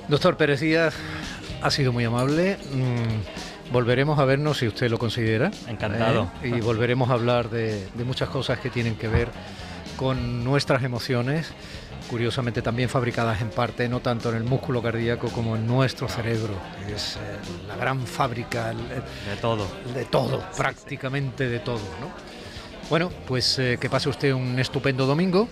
Doctor 0.09 0.37
Pérez 0.37 0.61
Díaz, 0.61 0.95
ha 1.63 1.71
sido 1.71 1.91
muy 1.91 2.05
amable. 2.05 2.59
Mm, 2.71 3.73
volveremos 3.73 4.19
a 4.19 4.27
vernos 4.27 4.59
si 4.59 4.69
usted 4.69 4.91
lo 4.91 4.99
considera. 4.99 5.51
Encantado. 5.69 6.31
¿eh? 6.43 6.53
Y 6.55 6.61
volveremos 6.61 7.09
a 7.09 7.15
hablar 7.15 7.49
de 7.49 7.89
muchas 8.05 8.29
cosas 8.29 8.59
que 8.59 8.69
tienen 8.69 8.95
que 8.97 9.09
ver 9.09 9.29
con 9.97 10.45
nuestras 10.45 10.85
emociones, 10.85 11.53
curiosamente 12.09 12.63
también 12.63 12.89
fabricadas 12.89 13.41
en 13.41 13.51
parte, 13.51 13.89
no 13.89 14.01
tanto 14.01 14.31
en 14.31 14.37
el 14.37 14.45
músculo 14.45 14.83
cardíaco 14.83 15.29
como 15.29 15.55
en 15.57 15.67
nuestro 15.67 16.09
cerebro. 16.09 16.55
Es 16.93 17.17
eh, 17.17 17.19
la 17.69 17.77
gran 17.77 18.07
fábrica 18.07 18.73
de 18.73 19.37
todo. 19.41 19.67
De 19.95 20.05
todo, 20.07 20.43
prácticamente 20.57 21.49
de 21.49 21.61
todo. 21.61 21.79
¿no? 22.01 22.11
Bueno, 22.91 23.11
pues 23.27 23.59
eh, 23.59 23.79
que 23.81 23.89
pase 23.89 24.09
usted 24.09 24.33
un 24.33 24.59
estupendo 24.59 25.07
domingo. 25.07 25.49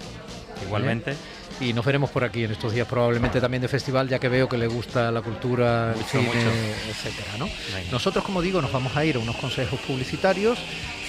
Igualmente. 0.65 1.15
Y 1.61 1.73
nos 1.73 1.85
veremos 1.85 2.11
por 2.11 2.23
aquí 2.23 2.45
en 2.45 2.53
estos 2.53 2.73
días 2.73 2.87
probablemente 2.87 3.41
también 3.41 3.63
de 3.63 3.69
festival 3.69 4.09
ya 4.09 4.19
que 4.19 4.29
veo 4.29 4.49
que 4.49 4.59
le 4.59 4.67
gusta 4.67 5.11
la 5.11 5.23
cultura, 5.23 5.95
el 5.95 6.05
cine, 6.05 6.31
etcétera, 6.89 7.39
¿no? 7.39 7.49
Nosotros 7.91 8.25
como 8.25 8.43
digo 8.43 8.61
nos 8.61 8.73
vamos 8.73 8.95
a 8.97 9.05
ir 9.05 9.17
a 9.17 9.19
unos 9.21 9.37
consejos 9.37 9.81
publicitarios, 9.81 10.59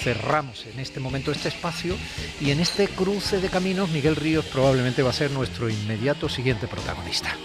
cerramos 0.02 0.64
en 0.66 0.80
este 0.80 1.00
momento 1.00 1.32
este 1.32 1.48
espacio 1.48 1.96
y 2.40 2.50
en 2.50 2.60
este 2.60 2.88
cruce 2.88 3.40
de 3.40 3.48
caminos 3.48 3.90
Miguel 3.90 4.16
Ríos 4.16 4.46
probablemente 4.46 5.02
va 5.02 5.10
a 5.10 5.12
ser 5.14 5.30
nuestro 5.30 5.68
inmediato 5.68 6.28
siguiente 6.28 6.66
protagonista. 6.66 7.36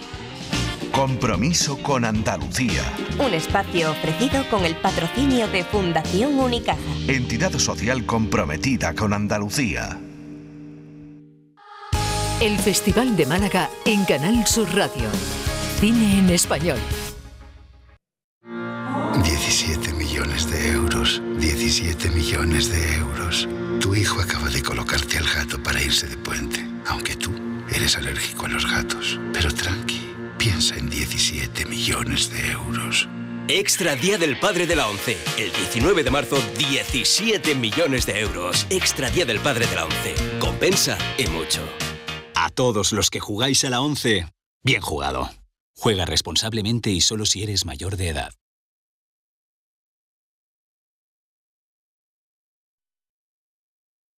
Compromiso 0.94 1.76
con 1.78 2.04
Andalucía. 2.04 2.82
Un 3.18 3.34
espacio 3.34 3.90
ofrecido 3.90 4.48
con 4.48 4.64
el 4.64 4.76
patrocinio 4.76 5.48
de 5.48 5.64
Fundación 5.64 6.38
Unicaja. 6.38 6.78
Entidad 7.08 7.52
social 7.58 8.06
comprometida 8.06 8.94
con 8.94 9.12
Andalucía. 9.12 9.98
El 12.44 12.58
Festival 12.58 13.16
de 13.16 13.24
Málaga 13.24 13.70
en 13.86 14.04
Canal 14.04 14.46
Sur 14.46 14.68
Radio. 14.76 15.08
Cine 15.80 16.18
en 16.18 16.28
español. 16.28 16.78
17 19.22 19.94
millones 19.94 20.50
de 20.50 20.72
euros. 20.72 21.22
17 21.38 22.10
millones 22.10 22.68
de 22.68 22.96
euros. 22.96 23.48
Tu 23.80 23.94
hijo 23.94 24.20
acaba 24.20 24.50
de 24.50 24.62
colocarte 24.62 25.16
al 25.16 25.24
gato 25.24 25.62
para 25.62 25.82
irse 25.82 26.06
de 26.06 26.18
puente. 26.18 26.62
Aunque 26.86 27.16
tú 27.16 27.32
eres 27.74 27.96
alérgico 27.96 28.44
a 28.44 28.50
los 28.50 28.70
gatos. 28.70 29.18
Pero 29.32 29.50
tranqui, 29.50 30.14
piensa 30.36 30.76
en 30.76 30.90
17 30.90 31.64
millones 31.64 32.30
de 32.30 32.50
euros. 32.50 33.08
Extra 33.48 33.96
Día 33.96 34.18
del 34.18 34.38
Padre 34.38 34.66
de 34.66 34.76
la 34.76 34.88
ONCE. 34.88 35.16
El 35.38 35.50
19 35.50 36.04
de 36.04 36.10
marzo, 36.10 36.36
17 36.58 37.54
millones 37.54 38.04
de 38.04 38.20
euros. 38.20 38.66
Extra 38.68 39.08
Día 39.08 39.24
del 39.24 39.40
Padre 39.40 39.66
de 39.66 39.76
la 39.76 39.86
ONCE. 39.86 40.14
Compensa 40.38 40.98
y 41.16 41.26
mucho. 41.28 41.62
A 42.44 42.50
todos 42.50 42.92
los 42.92 43.08
que 43.08 43.20
jugáis 43.20 43.64
a 43.64 43.70
la 43.70 43.80
11, 43.80 44.26
bien 44.62 44.82
jugado. 44.82 45.30
Juega 45.74 46.04
responsablemente 46.04 46.90
y 46.90 47.00
solo 47.00 47.24
si 47.24 47.42
eres 47.42 47.64
mayor 47.64 47.96
de 47.96 48.08
edad. 48.10 48.34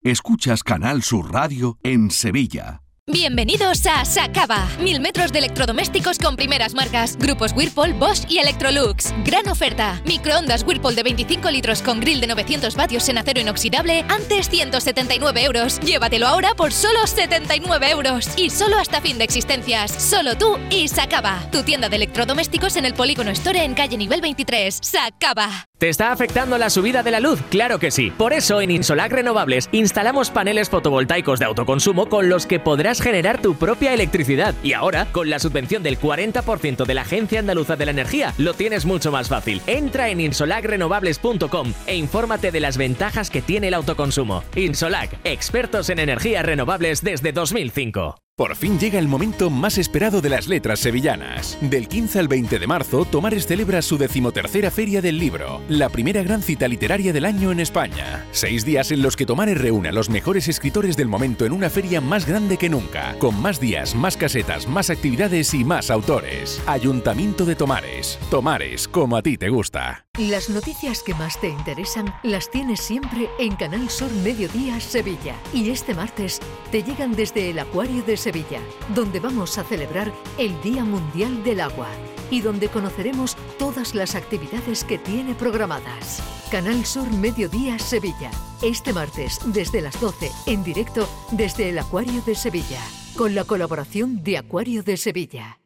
Escuchas 0.03 0.65
Canal 0.65 1.05
Sur 1.05 1.33
Radio 1.33 1.79
en 1.85 2.11
Sevilla. 2.11 2.83
Bienvenidos 3.09 3.87
a 3.87 4.05
Sacaba. 4.05 4.69
Mil 4.81 4.99
metros 4.99 5.31
de 5.31 5.38
electrodomésticos 5.38 6.19
con 6.19 6.35
primeras 6.35 6.75
marcas. 6.75 7.16
Grupos 7.16 7.53
Whirlpool, 7.53 7.92
Bosch 7.92 8.29
y 8.29 8.38
Electrolux. 8.38 9.14
Gran 9.25 9.47
oferta. 9.47 10.03
Microondas 10.05 10.64
Whirlpool 10.66 10.97
de 10.97 11.05
25 11.05 11.49
litros 11.53 11.83
con 11.83 12.01
grill 12.01 12.21
de 12.21 12.27
900 12.27 12.75
vatios 12.75 13.09
en 13.09 13.19
acero 13.19 13.40
inoxidable. 13.40 14.05
Antes 14.09 14.49
179 14.49 15.45
euros. 15.45 15.79
Llévatelo 15.79 16.27
ahora 16.27 16.57
por 16.57 16.73
solo 16.73 17.07
79 17.07 17.90
euros. 17.90 18.29
Y 18.37 18.51
solo 18.51 18.77
hasta 18.77 19.01
fin 19.01 19.19
de 19.19 19.25
existencias. 19.25 19.92
Solo 19.92 20.37
tú 20.37 20.59
y 20.69 20.88
Sacaba. 20.88 21.49
Tu 21.53 21.62
tienda 21.62 21.88
de 21.88 21.95
electrodomésticos 21.95 22.75
en 22.75 22.87
el 22.87 22.95
Polígono 22.95 23.31
Store 23.31 23.62
en 23.62 23.75
calle 23.75 23.97
nivel 23.99 24.21
23. 24.21 24.81
Sacaba. 24.83 25.69
¿Te 25.79 25.90
está 25.90 26.11
afectando 26.11 26.57
la 26.57 26.71
subida 26.71 27.03
de 27.03 27.11
la 27.11 27.21
luz? 27.21 27.38
Claro 27.51 27.79
que 27.79 27.90
sí. 27.90 28.11
Por 28.11 28.33
eso 28.33 28.62
en 28.62 28.71
Insolac 28.71 29.12
Renovables 29.12 29.69
instalamos 29.73 30.31
paneles 30.31 30.71
fotovoltaicos 30.71 31.38
de 31.38 31.45
autoconsumo 31.45 32.09
con 32.09 32.31
los 32.31 32.47
que 32.47 32.59
podrás 32.59 32.96
generar 33.01 33.41
tu 33.41 33.55
propia 33.55 33.95
electricidad. 33.95 34.55
Y 34.63 34.73
ahora, 34.73 35.07
con 35.13 35.31
la 35.31 35.39
subvención 35.39 35.83
del 35.83 35.99
40% 35.99 36.85
de 36.85 36.95
la 36.95 37.03
Agencia 37.03 37.41
Andaluza 37.41 37.77
de 37.77 37.85
la 37.85 37.91
Energía, 37.91 38.35
lo 38.39 38.55
tienes 38.55 38.85
mucho 38.85 39.13
más 39.13 39.29
fácil. 39.29 39.61
Entra 39.67 40.11
en 40.11 40.21
insolacrenovables.com 40.21 41.73
e 41.87 41.97
infórmate 41.97 42.51
de 42.51 42.61
las 42.61 42.77
ventajas 42.77 43.31
que 43.31 43.43
tiene 43.43 43.69
el 43.69 43.75
autoconsumo. 43.75 44.43
Insolac, 44.55 45.19
expertos 45.25 45.91
en 45.91 45.99
energías 45.99 46.45
renovables 46.45 47.03
desde 47.03 47.33
2005. 47.33 48.26
Por 48.38 48.55
fin 48.55 48.79
llega 48.79 48.99
el 48.99 49.09
momento 49.09 49.49
más 49.49 49.79
esperado 49.79 50.20
de 50.20 50.29
las 50.29 50.46
letras 50.46 50.81
sevillanas. 50.81 51.57
Del 51.62 51.88
15 51.88 52.18
al 52.18 52.29
20 52.29 52.59
de 52.59 52.66
marzo, 52.66 53.07
Tomares 53.07 53.46
celebra 53.46 53.81
su 53.81 53.96
decimotercera 53.96 54.70
Feria 54.70 55.01
del 55.01 55.18
Libro, 55.18 55.62
la 55.70 55.88
primera 55.88 56.22
gran 56.22 56.42
cita 56.42 56.68
literaria 56.68 57.14
del 57.14 57.25
año 57.25 57.51
en 57.51 57.61
España. 57.61 58.27
Seis 58.33 58.66
días 58.66 58.90
en 58.90 59.01
los 59.01 59.16
que 59.16 59.25
Tomares 59.25 59.59
reúne 59.59 59.88
a 59.88 59.92
los 59.92 60.11
mejores 60.11 60.49
escritores 60.49 60.99
del 60.99 61.09
momento 61.09 61.46
en 61.46 61.53
una 61.53 61.70
feria 61.70 62.03
más 62.03 62.27
grande 62.27 62.59
que 62.59 62.68
nunca, 62.68 63.16
con 63.20 63.40
más 63.40 63.59
días, 63.59 63.94
más 63.94 64.18
casetas, 64.18 64.68
más 64.68 64.90
actividades 64.90 65.55
y 65.55 65.64
más 65.64 65.90
autores. 65.90 66.61
Ayuntamiento 66.66 67.46
de 67.46 67.55
Tomares. 67.55 68.18
Tomares, 68.31 68.87
como 68.87 69.16
a 69.16 69.22
ti 69.22 69.38
te 69.38 69.49
gusta. 69.49 70.05
Las 70.18 70.51
noticias 70.51 71.03
que 71.03 71.14
más 71.14 71.40
te 71.40 71.49
interesan 71.49 72.14
las 72.22 72.51
tienes 72.51 72.81
siempre 72.81 73.31
en 73.38 73.55
Canal 73.57 73.88
Sur 73.88 74.11
Mediodía 74.12 74.79
Sevilla. 74.81 75.37
Y 75.55 75.70
este 75.70 75.94
martes 75.94 76.40
te 76.70 76.83
llegan 76.83 77.12
desde 77.12 77.51
el 77.51 77.59
Acuario 77.59 78.03
de 78.03 78.16
Sevilla, 78.27 78.61
donde 78.93 79.21
vamos 79.21 79.57
a 79.57 79.62
celebrar 79.62 80.12
el 80.37 80.61
Día 80.61 80.83
Mundial 80.83 81.45
del 81.45 81.61
Agua 81.61 81.87
y 82.29 82.41
donde 82.41 82.69
conoceremos 82.69 83.37
todas 83.57 83.95
las 83.95 84.17
actividades 84.17 84.83
que 84.83 84.99
tiene 84.99 85.37
programadas. 85.37 86.21
Canal 86.51 86.85
Sur 86.85 87.09
Mediodía 87.12 87.79
Sevilla. 87.79 88.33
Este 88.62 88.93
martes 88.93 89.39
desde 89.47 89.81
las 89.81 90.01
12 90.01 90.33
en 90.47 90.65
directo 90.65 91.09
desde 91.31 91.69
el 91.69 91.79
Acuario 91.79 92.21
de 92.23 92.35
Sevilla, 92.35 92.81
con 93.17 93.37
la 93.37 93.45
colaboración 93.45 94.25
de 94.25 94.39
Acuario 94.39 94.83
de 94.83 94.97
Sevilla. 94.97 95.61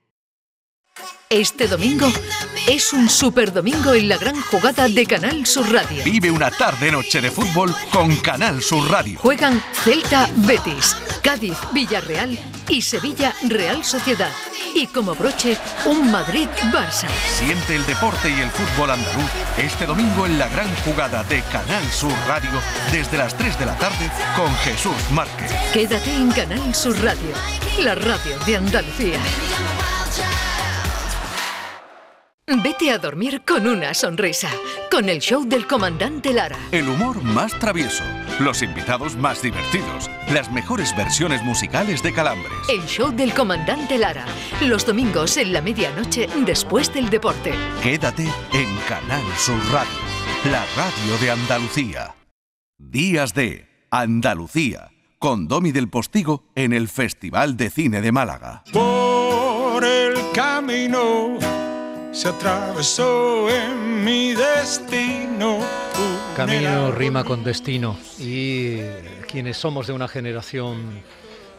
Este 1.31 1.69
domingo 1.69 2.09
es 2.67 2.93
un 2.93 3.09
super 3.09 3.53
domingo 3.53 3.95
en 3.95 4.09
la 4.09 4.19
gran 4.19 4.35
jugada 4.43 4.89
de 4.89 5.07
Canal 5.07 5.47
Sur 5.47 5.73
Radio. 5.73 6.03
Vive 6.03 6.29
una 6.29 6.51
tarde-noche 6.51 7.21
de 7.21 7.31
fútbol 7.31 7.73
con 7.93 8.17
Canal 8.17 8.61
Sur 8.61 8.91
Radio. 8.91 9.21
Juegan 9.21 9.63
Celta 9.85 10.29
Betis, 10.35 10.97
Cádiz 11.23 11.57
Villarreal 11.73 12.37
y 12.71 12.81
Sevilla 12.83 13.35
Real 13.49 13.85
Sociedad. 13.85 14.31
Y 14.75 14.87
como 14.87 15.15
broche, 15.15 15.57
un 15.87 16.11
Madrid 16.11 16.49
Barça. 16.73 17.09
Siente 17.27 17.75
el 17.75 17.85
deporte 17.85 18.31
y 18.31 18.41
el 18.41 18.51
fútbol 18.51 18.91
andaluz 18.91 19.31
este 19.59 19.87
domingo 19.87 20.27
en 20.27 20.39
la 20.39 20.49
gran 20.49 20.69
jugada 20.85 21.25
de 21.25 21.43
Canal 21.53 21.85
Sur 21.91 22.13
Radio 22.29 22.51
desde 22.93 23.19
las 23.19 23.37
3 23.37 23.59
de 23.59 23.67
la 23.67 23.77
tarde 23.77 24.11
con 24.37 24.55
Jesús 24.59 25.11
Márquez. 25.11 25.51
Quédate 25.73 26.15
en 26.15 26.31
Canal 26.31 26.75
Sur 26.75 26.97
Radio, 27.03 27.35
la 27.81 27.95
radio 27.97 28.39
de 28.47 28.57
Andalucía. 28.57 29.19
Vete 32.57 32.91
a 32.91 32.99
dormir 32.99 33.43
con 33.47 33.65
una 33.69 33.95
sonrisa, 33.95 34.51
con 34.91 35.09
el 35.09 35.21
show 35.21 35.47
del 35.47 35.69
comandante 35.69 36.33
Lara. 36.33 36.59
El 36.73 36.89
humor 36.89 37.23
más 37.23 37.57
travieso, 37.61 38.03
los 38.41 38.61
invitados 38.63 39.15
más 39.15 39.41
divertidos, 39.41 40.11
las 40.33 40.51
mejores 40.51 40.97
versiones 40.97 41.45
musicales 41.45 42.03
de 42.03 42.13
Calambres. 42.13 42.53
El 42.69 42.85
show 42.87 43.13
del 43.13 43.33
comandante 43.35 43.99
Lara, 43.99 44.27
los 44.63 44.85
domingos 44.85 45.37
en 45.37 45.53
la 45.53 45.63
medianoche 45.63 46.29
después 46.45 46.93
del 46.93 47.09
deporte. 47.09 47.53
Quédate 47.85 48.25
en 48.25 48.77
Canal 48.89 49.23
Sur 49.39 49.61
Radio, 49.71 49.93
la 50.51 50.65
radio 50.77 51.19
de 51.21 51.31
Andalucía. 51.31 52.17
Días 52.79 53.33
de 53.33 53.69
Andalucía, 53.93 54.91
con 55.21 55.47
Domi 55.47 55.71
del 55.71 55.89
Postigo 55.89 56.51
en 56.57 56.73
el 56.73 56.89
Festival 56.89 57.57
de 57.57 57.71
Cine 57.71 58.01
de 58.01 58.11
Málaga. 58.11 58.65
Por 58.73 59.85
el 59.85 60.15
camino 60.35 61.39
se 62.13 62.29
atravesó 62.29 63.49
en 63.49 64.05
mi 64.05 64.35
destino. 64.35 65.61
Camino 66.37 66.91
rima 66.91 67.25
con 67.25 67.45
destino 67.45 67.97
y 68.19 68.81
quienes 69.29 69.57
somos 69.57 69.87
de 69.87 69.93
una 69.93 70.09
generación 70.09 71.03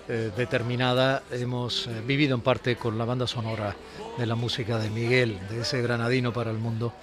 eh, 0.08 0.32
determinada 0.36 1.24
hemos 1.32 1.88
eh, 1.88 2.02
vivido 2.06 2.36
en 2.36 2.42
parte 2.42 2.76
con 2.76 2.98
la 2.98 3.06
banda 3.06 3.28
sonora 3.28 3.76
de 4.18 4.26
la 4.26 4.36
música 4.36 4.78
de 4.78 4.90
Miguel, 4.90 5.40
de 5.50 5.62
ese 5.62 5.82
granadino 5.82 6.34
para 6.34 6.52
el 6.52 6.58
mundo, 6.58 6.94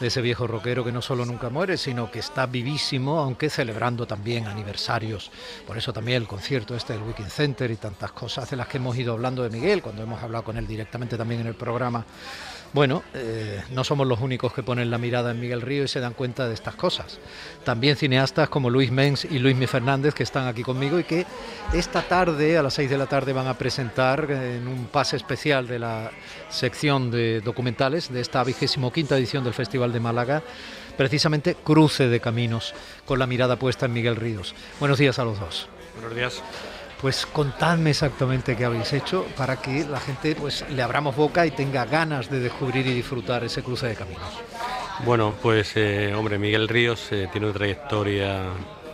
de 0.00 0.06
ese 0.06 0.22
viejo 0.22 0.46
rockero 0.46 0.82
que 0.82 0.92
no 0.92 1.02
solo 1.02 1.26
nunca 1.26 1.50
muere, 1.50 1.76
sino 1.76 2.10
que 2.10 2.20
está 2.20 2.46
vivísimo, 2.46 3.18
aunque 3.18 3.50
celebrando 3.50 4.06
también 4.06 4.46
aniversarios. 4.46 5.30
Por 5.66 5.76
eso 5.76 5.92
también 5.92 6.22
el 6.22 6.28
concierto 6.28 6.74
este 6.74 6.94
del 6.94 7.02
Weekend 7.02 7.30
Center 7.30 7.70
y 7.70 7.76
tantas 7.76 8.12
cosas 8.12 8.48
de 8.48 8.56
las 8.56 8.68
que 8.68 8.78
hemos 8.78 8.96
ido 8.96 9.12
hablando 9.12 9.42
de 9.42 9.50
Miguel, 9.50 9.82
cuando 9.82 10.02
hemos 10.02 10.22
hablado 10.22 10.44
con 10.44 10.56
él 10.56 10.66
directamente 10.66 11.18
también 11.18 11.42
en 11.42 11.48
el 11.48 11.54
programa 11.54 12.06
bueno, 12.74 13.04
eh, 13.14 13.62
no 13.70 13.84
somos 13.84 14.04
los 14.04 14.20
únicos 14.20 14.52
que 14.52 14.64
ponen 14.64 14.90
la 14.90 14.98
mirada 14.98 15.30
en 15.30 15.38
Miguel 15.38 15.62
Río 15.62 15.84
y 15.84 15.88
se 15.88 16.00
dan 16.00 16.12
cuenta 16.12 16.48
de 16.48 16.54
estas 16.54 16.74
cosas. 16.74 17.20
También 17.62 17.96
cineastas 17.96 18.48
como 18.48 18.68
Luis 18.68 18.90
Mens 18.90 19.24
y 19.24 19.38
Luis 19.38 19.56
Fernández 19.70 20.12
que 20.12 20.24
están 20.24 20.48
aquí 20.48 20.64
conmigo 20.64 20.98
y 20.98 21.04
que 21.04 21.24
esta 21.72 22.02
tarde, 22.02 22.58
a 22.58 22.64
las 22.64 22.74
6 22.74 22.90
de 22.90 22.98
la 22.98 23.06
tarde, 23.06 23.32
van 23.32 23.46
a 23.46 23.56
presentar 23.56 24.28
en 24.28 24.66
un 24.66 24.86
pase 24.86 25.14
especial 25.14 25.68
de 25.68 25.78
la 25.78 26.10
sección 26.48 27.12
de 27.12 27.40
documentales 27.42 28.12
de 28.12 28.20
esta 28.20 28.42
vigésimo 28.42 28.92
quinta 28.92 29.16
edición 29.16 29.44
del 29.44 29.54
Festival 29.54 29.92
de 29.92 30.00
Málaga, 30.00 30.42
precisamente 30.96 31.54
Cruce 31.54 32.08
de 32.08 32.18
Caminos, 32.18 32.74
con 33.04 33.20
la 33.20 33.28
mirada 33.28 33.56
puesta 33.56 33.86
en 33.86 33.92
Miguel 33.92 34.16
Ríos. 34.16 34.52
Buenos 34.80 34.98
días 34.98 35.20
a 35.20 35.24
los 35.24 35.38
dos. 35.38 35.68
Buenos 35.94 36.16
días. 36.16 36.42
Pues 37.04 37.26
contadme 37.26 37.90
exactamente 37.90 38.56
qué 38.56 38.64
habéis 38.64 38.94
hecho 38.94 39.26
para 39.36 39.60
que 39.60 39.84
la 39.84 40.00
gente 40.00 40.34
pues 40.34 40.64
le 40.70 40.80
abramos 40.80 41.14
boca 41.14 41.44
y 41.44 41.50
tenga 41.50 41.84
ganas 41.84 42.30
de 42.30 42.40
descubrir 42.40 42.86
y 42.86 42.94
disfrutar 42.94 43.44
ese 43.44 43.62
cruce 43.62 43.88
de 43.88 43.94
caminos. 43.94 44.40
Bueno, 45.04 45.34
pues 45.42 45.72
eh, 45.76 46.14
hombre, 46.14 46.38
Miguel 46.38 46.66
Ríos 46.66 47.12
eh, 47.12 47.28
tiene 47.30 47.48
una 47.48 47.54
trayectoria 47.54 48.44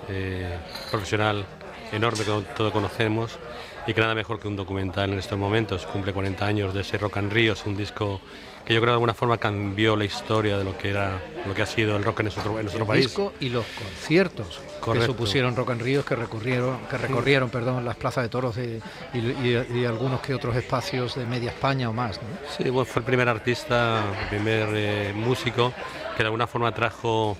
eh, 0.09 0.59
profesional 0.91 1.47
enorme 1.93 2.25
que 2.25 2.45
todos 2.57 2.73
conocemos 2.73 3.39
y 3.87 3.95
que 3.95 4.01
nada 4.01 4.17
mejor 4.17 4.41
que 4.41 4.49
un 4.49 4.57
documental 4.57 5.13
en 5.13 5.21
estos 5.21 5.39
momentos. 5.39 5.87
Cumple 5.87 6.13
40 6.13 6.45
años 6.45 6.75
de 6.75 6.81
ese 6.81 6.99
Rock 6.99 7.19
and 7.19 7.33
Ríos, 7.33 7.65
un 7.65 7.77
disco 7.77 8.21
que 8.65 8.75
yo 8.75 8.81
creo 8.81 8.93
de 8.93 8.97
alguna 8.97 9.15
forma 9.15 9.39
cambió 9.39 9.97
la 9.97 10.05
historia 10.05 10.59
de 10.59 10.65
lo 10.65 10.77
que 10.77 10.91
era 10.91 11.21
lo 11.47 11.55
que 11.55 11.63
ha 11.63 11.67
sido 11.67 11.97
el 11.97 12.05
rock 12.05 12.21
en 12.21 12.25
nuestro, 12.27 12.59
en 12.59 12.65
nuestro 12.65 12.83
el 12.83 12.89
país. 12.89 13.07
Disco 13.07 13.33
y 13.41 13.49
los 13.49 13.65
conciertos 13.67 14.61
que 14.93 15.03
supusieron 15.03 15.57
Rock 15.57 15.71
and 15.71 15.83
Ríos 15.83 16.05
que 16.05 16.17
recorrieron, 16.17 16.79
que 16.89 16.99
recorrieron 16.99 17.51
perdón, 17.51 17.85
las 17.85 17.97
plazas 17.97 18.25
de 18.25 18.29
toros 18.29 18.57
y, 18.59 19.85
algunos 19.85 20.21
que 20.21 20.35
otros 20.35 20.57
espacios 20.57 21.15
de 21.15 21.27
media 21.27 21.51
España 21.51 21.89
o 21.89 21.93
más. 21.93 22.21
Sí, 22.57 22.65
bueno, 22.71 22.85
fue 22.85 23.01
el 23.01 23.07
primer 23.07 23.29
artista, 23.29 24.05
el 24.23 24.29
primer 24.29 24.69
eh, 24.73 25.13
músico 25.15 25.73
que 26.17 26.23
de 26.23 26.27
alguna 26.27 26.47
forma 26.47 26.73
trajo 26.73 27.37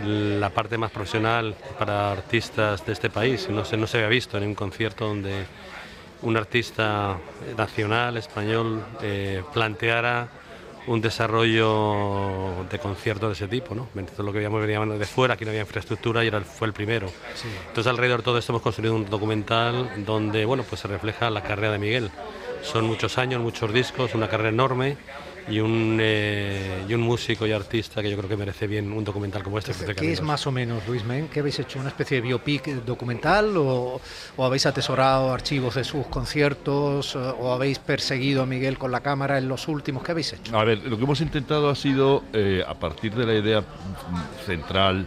la 0.00 0.50
parte 0.50 0.78
más 0.78 0.90
profesional 0.90 1.54
para 1.78 2.12
artistas 2.12 2.84
de 2.86 2.92
este 2.92 3.10
país. 3.10 3.48
No 3.50 3.64
se, 3.64 3.76
no 3.76 3.86
se 3.86 3.98
había 3.98 4.08
visto 4.08 4.38
en 4.38 4.44
un 4.44 4.54
concierto 4.54 5.06
donde 5.06 5.44
un 6.22 6.36
artista 6.36 7.18
nacional 7.56 8.16
español 8.16 8.84
eh, 9.02 9.42
planteara 9.52 10.28
un 10.86 11.00
desarrollo 11.00 12.64
de 12.70 12.78
conciertos 12.78 13.28
de 13.30 13.32
ese 13.34 13.48
tipo, 13.48 13.74
¿no? 13.74 13.88
Entonces 13.94 14.24
lo 14.24 14.32
que 14.32 14.38
veíamos 14.38 14.60
venía 14.60 14.80
de 14.80 15.06
fuera, 15.06 15.34
aquí 15.34 15.44
no 15.44 15.50
había 15.50 15.62
infraestructura 15.62 16.24
y 16.24 16.28
era, 16.28 16.40
fue 16.40 16.66
el 16.66 16.72
primero. 16.72 17.08
Entonces 17.68 17.90
alrededor 17.90 18.20
de 18.20 18.24
todo 18.24 18.38
esto 18.38 18.52
hemos 18.52 18.62
construido 18.62 18.94
un 18.94 19.08
documental 19.08 20.04
donde, 20.04 20.44
bueno, 20.44 20.64
pues 20.68 20.80
se 20.80 20.88
refleja 20.88 21.30
la 21.30 21.42
carrera 21.42 21.72
de 21.72 21.78
Miguel. 21.78 22.10
Son 22.62 22.84
muchos 22.84 23.18
años, 23.18 23.40
muchos 23.40 23.72
discos, 23.72 24.14
una 24.14 24.28
carrera 24.28 24.50
enorme 24.50 24.96
y 25.48 25.60
un, 25.60 25.98
eh, 26.00 26.84
y 26.88 26.94
un 26.94 27.00
músico 27.00 27.46
y 27.46 27.52
artista 27.52 28.02
que 28.02 28.10
yo 28.10 28.16
creo 28.16 28.28
que 28.28 28.36
merece 28.36 28.66
bien 28.66 28.92
un 28.92 29.04
documental 29.04 29.42
como 29.42 29.58
este. 29.58 29.72
¿Qué 29.94 30.12
es 30.12 30.22
más 30.22 30.46
o 30.46 30.52
menos, 30.52 30.86
Luis 30.86 31.04
Men? 31.04 31.28
¿Qué 31.28 31.40
habéis 31.40 31.58
hecho? 31.58 31.78
¿Una 31.78 31.88
especie 31.88 32.16
de 32.16 32.20
biopic 32.20 32.66
documental 32.84 33.56
o, 33.56 34.00
o, 34.36 34.44
habéis 34.44 34.66
atesorado 34.66 35.32
archivos 35.32 35.74
de 35.74 35.84
sus 35.84 36.06
conciertos 36.06 37.16
o 37.16 37.52
habéis 37.52 37.78
perseguido 37.78 38.42
a 38.42 38.46
Miguel 38.46 38.78
con 38.78 38.92
la 38.92 39.00
cámara 39.00 39.38
en 39.38 39.48
los 39.48 39.68
últimos? 39.68 40.02
¿Qué 40.02 40.12
habéis 40.12 40.32
hecho? 40.32 40.56
A 40.56 40.64
ver, 40.64 40.78
lo 40.78 40.96
que 40.96 41.04
hemos 41.04 41.20
intentado 41.20 41.68
ha 41.70 41.74
sido, 41.74 42.24
eh, 42.32 42.62
a 42.66 42.74
partir 42.74 43.14
de 43.14 43.26
la 43.26 43.34
idea 43.34 43.64
central, 44.46 45.06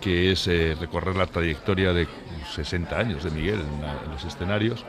que 0.00 0.32
es 0.32 0.46
eh, 0.48 0.76
recorrer 0.78 1.16
la 1.16 1.26
trayectoria 1.26 1.92
de 1.92 2.06
60 2.54 2.98
años 2.98 3.24
de 3.24 3.30
Miguel 3.30 3.60
en 3.60 4.10
los 4.10 4.24
escenarios, 4.24 4.84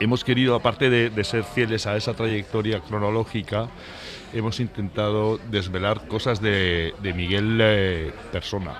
hemos 0.00 0.24
querido, 0.24 0.54
aparte 0.54 0.90
de, 0.90 1.24
ser 1.24 1.44
fieles 1.44 1.86
a 1.86 1.96
esa 1.96 2.14
trayectoria 2.14 2.80
cronológica, 2.80 3.68
hemos 4.32 4.60
intentado 4.60 5.38
desvelar 5.50 6.06
cosas 6.08 6.40
de, 6.40 6.94
Miguel 7.14 7.58
eh, 7.60 8.12
persona. 8.32 8.78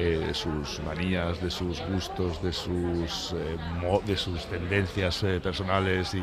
Eh, 0.00 0.26
de 0.28 0.32
sus 0.32 0.80
manías, 0.84 1.42
de 1.42 1.50
sus 1.50 1.80
gustos, 1.80 2.40
de 2.40 2.52
sus, 2.52 3.34
eh, 3.34 4.46
tendencias 4.48 5.24
personales 5.42 6.14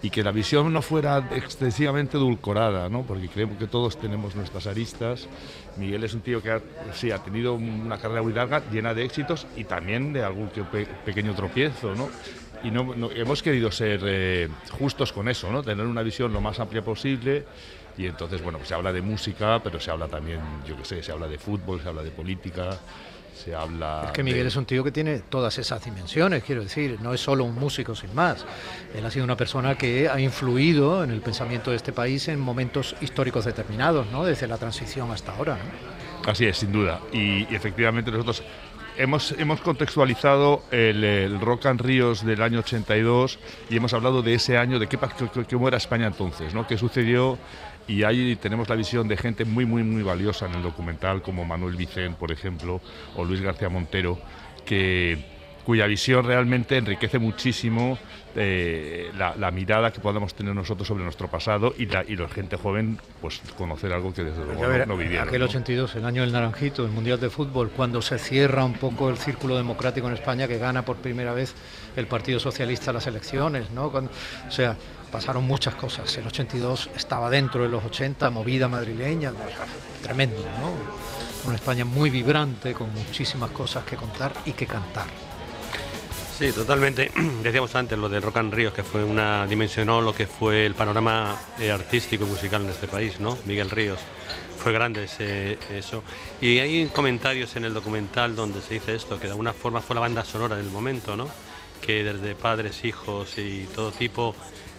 y, 0.00 0.08
que 0.08 0.22
la 0.22 0.32
visión 0.32 0.72
no 0.72 0.80
fuera 0.80 1.28
excesivamente 1.32 2.16
edulcorada, 2.16 2.88
¿no? 2.88 3.02
porque 3.02 3.28
creemos 3.28 3.58
que 3.58 3.66
todos 3.66 3.98
tenemos 3.98 4.34
nuestras 4.34 4.66
aristas. 4.66 5.28
Miguel 5.76 6.04
es 6.04 6.14
un 6.14 6.22
tío 6.22 6.42
que 6.42 6.52
ha, 6.52 6.62
sí, 6.94 7.10
ha 7.10 7.18
tenido 7.18 7.52
una 7.52 7.98
carrera 7.98 8.22
muy 8.22 8.32
larga, 8.32 8.62
llena 8.72 8.94
de 8.94 9.04
éxitos 9.04 9.46
y 9.56 9.64
también 9.64 10.14
de 10.14 10.24
algún 10.24 10.50
pequeño 11.04 11.34
tropiezo. 11.34 11.94
¿no? 11.94 12.08
Y 12.64 12.70
no, 12.70 13.10
hemos 13.12 13.42
querido 13.42 13.70
ser 13.70 14.00
eh, 14.04 14.48
justos 14.70 15.12
con 15.12 15.28
eso, 15.28 15.50
¿no? 15.50 15.62
tener 15.62 15.86
una 15.86 16.02
visión 16.02 16.32
lo 16.32 16.40
más 16.40 16.60
amplia 16.60 16.82
posible 16.82 17.44
y 17.96 18.06
entonces, 18.06 18.42
bueno, 18.42 18.58
pues 18.58 18.68
se 18.68 18.74
habla 18.74 18.92
de 18.92 19.02
música, 19.02 19.60
pero 19.62 19.78
se 19.78 19.90
habla 19.90 20.08
también, 20.08 20.40
yo 20.66 20.76
qué 20.76 20.84
sé, 20.84 21.02
se 21.02 21.12
habla 21.12 21.28
de 21.28 21.38
fútbol, 21.38 21.80
se 21.82 21.88
habla 21.88 22.02
de 22.02 22.10
política, 22.10 22.70
se 23.34 23.54
habla... 23.54 24.04
Es 24.06 24.12
que 24.12 24.22
Miguel 24.22 24.46
es 24.46 24.56
un 24.56 24.64
tío 24.64 24.82
que 24.82 24.92
tiene 24.92 25.18
todas 25.18 25.58
esas 25.58 25.84
dimensiones, 25.84 26.42
quiero 26.42 26.62
decir, 26.62 26.98
no 27.02 27.12
es 27.12 27.20
solo 27.20 27.44
un 27.44 27.54
músico 27.54 27.94
sin 27.94 28.14
más. 28.14 28.46
Él 28.94 29.04
ha 29.04 29.10
sido 29.10 29.24
una 29.24 29.36
persona 29.36 29.76
que 29.76 30.08
ha 30.08 30.18
influido 30.20 31.04
en 31.04 31.10
el 31.10 31.20
pensamiento 31.20 31.70
de 31.70 31.76
este 31.76 31.92
país 31.92 32.28
en 32.28 32.40
momentos 32.40 32.96
históricos 33.00 33.44
determinados, 33.44 34.06
¿no? 34.10 34.24
Desde 34.24 34.46
la 34.46 34.56
transición 34.56 35.10
hasta 35.10 35.34
ahora, 35.34 35.58
Así 36.24 36.46
es, 36.46 36.56
sin 36.56 36.70
duda. 36.72 37.00
y 37.12 37.42
efectivamente 37.54 38.10
nosotros 38.12 38.44
hemos, 38.96 39.32
hemos 39.32 39.60
contextualizado 39.60 40.62
el, 40.70 41.40
Rock 41.40 41.66
and 41.66 41.80
Ríos 41.80 42.24
del 42.24 42.42
año 42.42 42.60
82 42.60 43.38
y 43.70 43.76
hemos 43.76 43.92
hablado 43.94 44.22
de 44.22 44.34
ese 44.34 44.58
año, 44.58 44.78
de 44.78 44.88
qué, 44.88 44.98
cómo 45.50 45.68
era 45.68 45.76
España 45.76 46.06
entonces, 46.06 46.54
¿no? 46.54 46.66
qué 46.66 46.76
sucedió 46.76 47.38
y 47.86 48.04
ahí 48.04 48.36
tenemos 48.36 48.68
la 48.68 48.76
visión 48.76 49.08
de 49.08 49.16
gente 49.16 49.44
muy, 49.44 49.66
muy, 49.66 49.82
muy 49.82 50.02
valiosa 50.02 50.46
en 50.46 50.54
el 50.54 50.62
documental, 50.62 51.22
como 51.22 51.44
Manuel 51.44 51.76
Vicente, 51.76 52.16
por 52.18 52.30
ejemplo, 52.30 52.80
o 53.16 53.24
Luis 53.24 53.40
García 53.40 53.68
Montero, 53.68 54.18
que, 54.64 55.31
cuya 55.64 55.86
visión 55.86 56.24
realmente 56.24 56.76
enriquece 56.76 57.18
muchísimo 57.18 57.98
eh, 58.34 59.10
la, 59.16 59.50
mirada 59.50 59.92
que 59.92 60.00
podamos 60.00 60.34
tener 60.34 60.54
nosotros 60.54 60.88
sobre 60.88 61.04
nuestro 61.04 61.28
pasado 61.28 61.74
y 61.76 61.84
la, 61.86 62.02
y 62.06 62.16
la 62.16 62.28
gente 62.28 62.56
joven 62.56 62.98
pues 63.20 63.42
conocer 63.58 63.92
algo 63.92 64.14
que 64.14 64.24
desde 64.24 64.42
luego 64.44 64.66
no, 64.66 64.86
no, 64.86 64.96
vivieron. 64.96 65.28
Aquel 65.28 65.42
82, 65.42 65.96
el 65.96 66.06
año 66.06 66.22
del 66.22 66.32
Naranjito, 66.32 66.84
el 66.84 66.90
Mundial 66.90 67.20
de 67.20 67.28
Fútbol, 67.28 67.70
cuando 67.70 68.00
se 68.00 68.18
cierra 68.18 68.64
un 68.64 68.72
poco 68.72 69.10
el 69.10 69.18
círculo 69.18 69.56
democrático 69.56 70.08
en 70.08 70.14
España, 70.14 70.48
que 70.48 70.58
gana 70.58 70.82
por 70.82 70.96
primera 70.96 71.34
vez 71.34 71.54
el 71.94 72.06
Partido 72.06 72.40
Socialista 72.40 72.92
las 72.92 73.06
elecciones, 73.06 73.70
¿no? 73.70 73.86
o 73.86 74.50
sea, 74.50 74.76
pasaron 75.10 75.44
muchas 75.44 75.74
cosas. 75.74 76.16
El 76.16 76.26
82 76.26 76.88
estaba 76.96 77.28
dentro 77.28 77.62
de 77.64 77.68
los 77.68 77.84
80, 77.84 78.30
movida 78.30 78.66
madrileña, 78.66 79.32
tremendo, 80.02 80.38
¿no? 80.58 80.72
Una 81.46 81.56
España 81.56 81.84
muy 81.84 82.08
vibrante, 82.08 82.72
con 82.72 82.92
muchísimas 82.94 83.50
cosas 83.50 83.84
que 83.84 83.96
contar 83.96 84.32
y 84.46 84.52
que 84.52 84.66
cantar. 84.66 85.31
Sí, 86.42 86.50
totalmente. 86.50 87.12
Decíamos 87.44 87.72
antes 87.76 87.96
lo 87.96 88.08
del 88.08 88.20
Rock 88.20 88.38
and 88.38 88.52
Ríos, 88.52 88.74
que 88.74 88.82
fue 88.82 89.04
una 89.04 89.46
dimensionó 89.46 90.00
lo 90.00 90.12
que 90.12 90.26
fue 90.26 90.66
el 90.66 90.74
panorama 90.74 91.40
eh, 91.60 91.70
artístico 91.70 92.24
y 92.24 92.26
musical 92.26 92.62
en 92.62 92.70
este 92.70 92.88
país, 92.88 93.20
¿no? 93.20 93.38
Miguel 93.46 93.70
Ríos. 93.70 94.00
Fue 94.58 94.72
grande 94.72 95.04
ese, 95.04 95.56
eso. 95.70 96.02
Y 96.40 96.58
hay 96.58 96.86
comentarios 96.86 97.54
en 97.54 97.64
el 97.64 97.72
documental 97.72 98.34
donde 98.34 98.60
se 98.60 98.74
dice 98.74 98.96
esto, 98.96 99.20
que 99.20 99.26
de 99.26 99.30
alguna 99.30 99.52
forma 99.52 99.80
fue 99.80 99.94
la 99.94 100.00
banda 100.00 100.24
sonora 100.24 100.56
del 100.56 100.68
momento, 100.68 101.16
¿no? 101.16 101.28
Que 101.80 102.02
desde 102.02 102.34
padres, 102.34 102.84
hijos 102.84 103.38
y 103.38 103.68
todo 103.72 103.92
tipo 103.92 104.34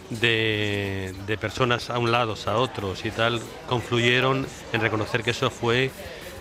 de, 0.10 1.16
de 1.26 1.38
personas 1.38 1.90
a 1.90 1.98
un 1.98 2.12
lado, 2.12 2.36
a 2.46 2.58
otros 2.58 3.06
y 3.06 3.12
tal, 3.12 3.42
confluyeron 3.70 4.46
en 4.74 4.82
reconocer 4.82 5.24
que 5.24 5.32
eso 5.32 5.50
fue 5.50 5.92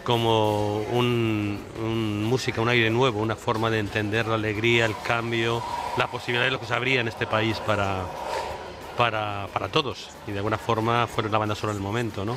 como 0.04 0.78
un, 0.78 2.24
música, 2.24 2.60
un 2.60 2.68
aire 2.68 2.90
nuevo, 2.90 3.20
una 3.20 3.36
forma 3.36 3.70
de 3.70 3.78
entender 3.78 4.26
la 4.26 4.34
alegría, 4.34 4.86
el 4.86 4.94
cambio, 5.04 5.62
la 5.96 6.08
posibilidad 6.08 6.44
de 6.44 6.50
lo 6.50 6.60
que 6.60 6.66
se 6.66 6.74
abría 6.74 7.00
en 7.00 7.08
este 7.08 7.26
país 7.26 7.58
para, 7.58 8.04
para, 8.96 9.48
para 9.52 9.68
todos. 9.68 10.10
Y 10.26 10.32
de 10.32 10.38
alguna 10.38 10.58
forma 10.58 11.06
fueron 11.06 11.32
la 11.32 11.38
banda 11.38 11.54
sonora 11.54 11.74
del 11.74 11.82
momento, 11.82 12.24
¿no? 12.24 12.36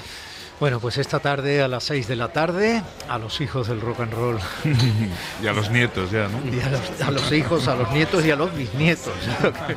Bueno, 0.58 0.80
pues 0.80 0.98
esta 0.98 1.20
tarde 1.20 1.62
a 1.62 1.68
las 1.68 1.84
6 1.84 2.08
de 2.08 2.16
la 2.16 2.30
tarde, 2.30 2.82
a 3.10 3.18
los 3.18 3.42
hijos 3.42 3.68
del 3.68 3.82
rock 3.82 4.00
and 4.00 4.14
roll. 4.14 4.40
y 5.44 5.48
a 5.48 5.52
los 5.52 5.70
nietos 5.70 6.12
ya, 6.12 6.30
¿no? 6.30 6.40
Y 6.50 6.62
a 6.62 7.12
los, 7.12 7.32
hijos, 7.34 7.68
a 7.68 7.76
los 7.76 7.92
nietos 7.92 8.26
y 8.26 8.32
a 8.32 8.38
los 8.38 8.56
bisnietos. 8.56 9.14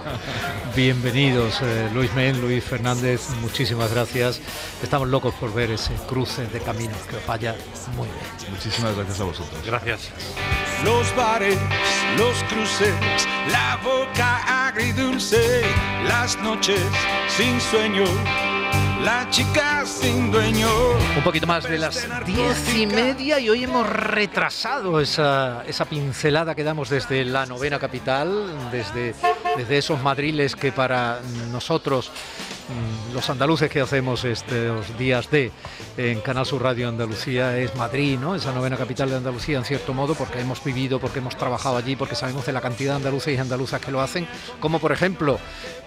Bienvenidos, 0.77 1.61
eh, 1.62 1.91
Luis 1.93 2.14
Men, 2.14 2.41
Luis 2.41 2.62
Fernández, 2.62 3.29
muchísimas 3.41 3.93
gracias. 3.93 4.41
Estamos 4.81 5.09
locos 5.09 5.35
por 5.35 5.53
ver 5.53 5.73
ese 5.73 5.95
cruce 6.07 6.47
de 6.47 6.61
caminos 6.61 6.99
que 7.11 7.17
os 7.17 7.27
vaya 7.27 7.57
muy 7.97 8.07
bien. 8.07 8.53
Muchísimas 8.53 8.95
gracias 8.95 9.21
a 9.21 9.25
vosotros. 9.25 9.61
Gracias. 9.67 10.11
Los 10.85 11.14
bares, 11.17 11.59
los 12.17 12.37
cruces, 12.45 12.95
la 13.51 13.81
boca 13.83 14.69
agridulce, 14.69 15.62
las 16.07 16.38
noches 16.38 16.81
sin 17.37 17.61
sueño 17.61 18.05
la 19.05 19.29
chica 19.31 19.85
sin 19.85 20.31
dueño. 20.31 20.69
Un 21.17 21.23
poquito 21.25 21.47
más 21.47 21.65
de 21.65 21.79
las 21.79 22.07
diez 22.27 22.75
y 22.77 22.87
media 22.87 23.39
y 23.39 23.49
hoy 23.49 23.65
hemos 23.65 23.89
retrasado 23.89 25.01
esa, 25.01 25.65
esa 25.67 25.85
pincelada 25.85 26.55
que 26.55 26.65
damos 26.65 26.89
desde 26.89 27.25
la 27.25 27.47
novena 27.47 27.79
capital, 27.79 28.71
desde, 28.71 29.15
desde 29.57 29.79
esos 29.79 30.03
madriles 30.03 30.57
que 30.57 30.73
para 30.73 31.21
nosotros 31.51 32.11
Mm, 32.69 33.15
los 33.15 33.31
andaluces 33.31 33.71
que 33.71 33.81
hacemos 33.81 34.25
estos 34.25 34.99
días 34.99 35.31
de 35.31 35.51
en 35.97 36.21
Canal 36.21 36.45
Sur 36.45 36.63
Radio 36.63 36.87
Andalucía 36.87 37.57
es 37.57 37.75
Madrid, 37.77 38.19
¿no? 38.21 38.35
Esa 38.35 38.53
novena 38.53 38.77
capital 38.77 39.09
de 39.09 39.17
Andalucía 39.17 39.57
en 39.57 39.65
cierto 39.65 39.95
modo, 39.95 40.15
porque 40.15 40.41
hemos 40.41 40.63
vivido, 40.63 41.01
porque 41.01 41.21
hemos 41.21 41.35
trabajado 41.35 41.79
allí, 41.79 41.97
porque 41.97 42.15
sabemos 42.15 42.45
de 42.45 42.53
la 42.53 42.61
cantidad 42.61 42.93
de 42.93 42.97
andaluces 42.97 43.35
y 43.35 43.39
andaluzas 43.39 43.81
que 43.81 43.91
lo 43.91 44.03
hacen, 44.03 44.29
como 44.61 44.81
por 44.81 44.93
ejemplo 44.93 45.39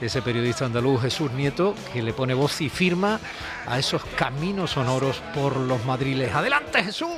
ese 0.01 0.23
periodista 0.23 0.65
andaluz 0.65 1.03
Jesús 1.03 1.31
Nieto, 1.33 1.75
que 1.93 2.01
le 2.01 2.13
pone 2.13 2.33
voz 2.33 2.59
y 2.61 2.69
firma 2.69 3.00
a 3.03 3.79
esos 3.79 4.03
caminos 4.15 4.71
sonoros 4.71 5.21
por 5.33 5.57
los 5.57 5.85
madriles. 5.85 6.33
¡Adelante, 6.33 6.83
Jesús! 6.83 7.09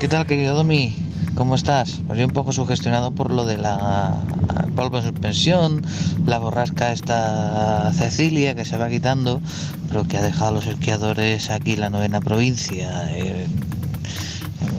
¿Qué 0.00 0.08
tal, 0.08 0.26
querido 0.26 0.54
Domi? 0.54 0.94
¿cómo 1.38 1.54
estás? 1.54 2.00
Pues 2.08 2.18
yo 2.18 2.26
un 2.26 2.32
poco 2.32 2.52
sugestionado 2.52 3.12
por 3.12 3.30
lo 3.32 3.46
de 3.46 3.58
la 3.58 4.12
polvo 4.74 4.98
en 4.98 5.04
suspensión, 5.04 5.86
la 6.26 6.38
borrasca 6.38 6.90
esta 6.90 7.92
Cecilia 7.92 8.56
que 8.56 8.64
se 8.64 8.76
va 8.76 8.88
quitando, 8.88 9.40
pero 9.88 10.02
que 10.06 10.18
ha 10.18 10.22
dejado 10.22 10.48
a 10.48 10.52
los 10.52 10.66
esquiadores 10.66 11.50
aquí 11.50 11.74
en 11.74 11.80
la 11.80 11.90
novena 11.90 12.20
provincia. 12.20 13.08
eh, 13.10 13.46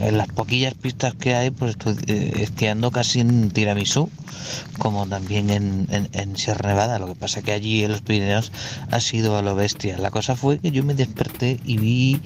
en 0.00 0.18
las 0.18 0.28
poquillas 0.28 0.74
pistas 0.74 1.14
que 1.14 1.34
hay, 1.34 1.50
pues 1.50 1.72
estoy 1.72 1.96
eh, 2.06 2.32
esquiando 2.40 2.90
casi 2.90 3.20
en 3.20 3.50
tiramisú, 3.50 4.08
como 4.78 5.06
también 5.06 5.50
en, 5.50 5.86
en- 5.90 6.36
Sierra 6.36 6.70
Nevada. 6.70 6.98
Lo 6.98 7.06
que 7.06 7.14
pasa 7.14 7.42
que 7.42 7.52
allí 7.52 7.82
en 7.84 7.92
los 7.92 8.00
Pirineos 8.02 8.52
ha 8.90 9.00
sido 9.00 9.36
a 9.36 9.42
lo 9.42 9.54
bestia. 9.54 9.98
La 9.98 10.10
cosa 10.10 10.36
fue 10.36 10.58
que 10.58 10.70
yo 10.70 10.84
me 10.84 10.94
desperté 10.94 11.58
y 11.64 11.76
vi 11.78 12.20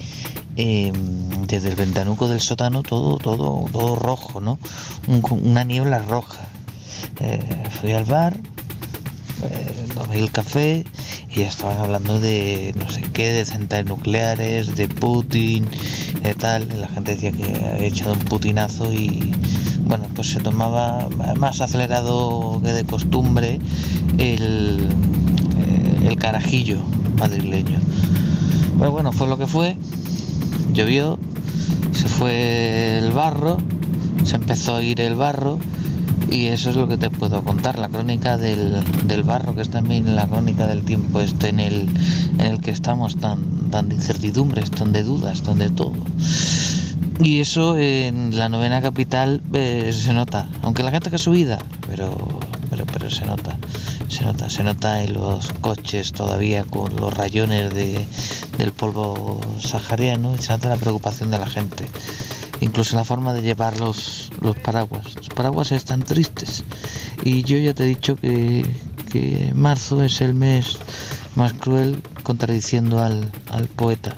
eh, 0.57 0.91
desde 1.47 1.69
el 1.69 1.75
ventanuco 1.75 2.27
del 2.27 2.39
sótano 2.41 2.83
todo, 2.83 3.17
todo, 3.17 3.67
todo 3.71 3.95
rojo, 3.95 4.39
¿no? 4.41 4.59
Un- 5.07 5.23
una 5.43 5.63
niebla 5.63 5.99
roja. 5.99 6.47
Eh, 7.19 7.39
fui 7.81 7.93
al 7.93 8.05
bar, 8.05 8.37
tomé 9.93 10.19
el 10.19 10.31
café 10.31 10.85
y 11.33 11.41
estaban 11.41 11.77
hablando 11.77 12.19
de 12.19 12.73
no 12.77 12.89
sé 12.89 13.01
qué, 13.01 13.31
de 13.33 13.45
centrales 13.45 13.87
nucleares, 13.87 14.75
de 14.75 14.87
Putin, 14.87 15.67
de 16.21 16.33
tal. 16.35 16.67
La 16.79 16.87
gente 16.87 17.15
decía 17.15 17.31
que 17.31 17.43
había 17.43 17.87
echado 17.87 18.13
un 18.13 18.19
putinazo 18.19 18.91
y 18.93 19.33
bueno, 19.81 20.07
pues 20.15 20.29
se 20.29 20.39
tomaba 20.39 21.07
más 21.37 21.61
acelerado 21.61 22.59
que 22.63 22.73
de 22.73 22.83
costumbre 22.85 23.59
el, 24.17 24.89
eh, 25.57 26.07
el 26.07 26.15
carajillo 26.17 26.79
madrileño. 27.17 27.79
Pero 28.77 28.91
bueno, 28.91 29.11
fue 29.11 29.27
lo 29.27 29.37
que 29.37 29.47
fue, 29.47 29.77
llovió, 30.73 31.17
se 31.91 32.07
fue 32.07 32.97
el 32.97 33.11
barro, 33.11 33.57
se 34.25 34.35
empezó 34.35 34.75
a 34.75 34.83
ir 34.83 34.99
el 34.99 35.15
barro 35.15 35.59
y 36.29 36.47
eso 36.47 36.69
es 36.69 36.75
lo 36.75 36.87
que 36.87 36.97
te 36.97 37.09
puedo 37.09 37.43
contar, 37.43 37.77
la 37.79 37.89
crónica 37.89 38.37
del, 38.37 38.83
del 39.07 39.23
barro, 39.23 39.55
que 39.55 39.61
es 39.61 39.69
también 39.69 40.15
la 40.15 40.27
crónica 40.27 40.67
del 40.67 40.83
tiempo 40.83 41.21
este 41.21 41.49
en 41.49 41.59
el, 41.59 41.89
en 42.39 42.45
el 42.45 42.61
que 42.61 42.71
estamos, 42.71 43.15
tan, 43.17 43.69
tan 43.69 43.89
de 43.89 43.95
incertidumbres, 43.95 44.71
tan 44.71 44.91
de 44.91 45.03
dudas, 45.03 45.41
tan 45.41 45.59
de 45.59 45.69
todo. 45.69 45.93
Y 47.21 47.39
eso 47.39 47.77
en 47.77 48.37
la 48.37 48.49
novena 48.49 48.81
capital 48.81 49.41
eh, 49.53 49.93
se 49.93 50.13
nota, 50.13 50.49
aunque 50.61 50.83
la 50.83 50.91
gente 50.91 51.09
que 51.09 51.17
subida, 51.17 51.59
pero, 51.87 52.39
pero, 52.69 52.85
pero 52.85 53.09
se 53.09 53.25
nota, 53.25 53.57
se 54.09 54.25
nota, 54.25 54.49
se 54.49 54.63
nota 54.63 55.01
en 55.01 55.13
los 55.13 55.51
coches 55.61 56.11
todavía 56.11 56.65
con 56.65 56.95
los 56.97 57.13
rayones 57.13 57.73
de, 57.73 58.05
del 58.57 58.71
polvo 58.73 59.39
sahariano 59.59 60.35
y 60.35 60.41
se 60.41 60.51
nota 60.51 60.69
la 60.69 60.77
preocupación 60.77 61.31
de 61.31 61.39
la 61.39 61.47
gente 61.47 61.85
incluso 62.61 62.95
la 62.95 63.03
forma 63.03 63.33
de 63.33 63.41
llevar 63.41 63.79
los, 63.79 64.31
los 64.41 64.55
paraguas. 64.57 65.15
Los 65.15 65.29
paraguas 65.29 65.71
están 65.71 66.03
tristes. 66.03 66.63
Y 67.23 67.43
yo 67.43 67.57
ya 67.57 67.73
te 67.73 67.83
he 67.83 67.87
dicho 67.87 68.15
que, 68.15 68.65
que 69.11 69.51
marzo 69.55 70.03
es 70.03 70.21
el 70.21 70.33
mes 70.33 70.77
más 71.35 71.53
cruel, 71.53 72.01
contradiciendo 72.23 73.03
al, 73.03 73.31
al 73.51 73.67
poeta. 73.67 74.15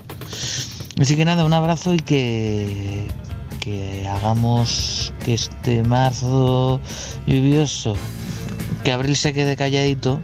Así 1.00 1.16
que 1.16 1.26
nada, 1.26 1.46
un 1.46 1.54
abrazo 1.54 1.94
y 1.94 2.00
que, 2.00 3.08
que 3.60 4.08
hagamos 4.08 5.14
que 5.24 5.34
este 5.34 5.84
marzo 5.84 6.80
lluvioso, 7.28 7.96
que 8.84 8.92
abril 8.92 9.16
se 9.16 9.34
quede 9.34 9.56
calladito, 9.56 10.22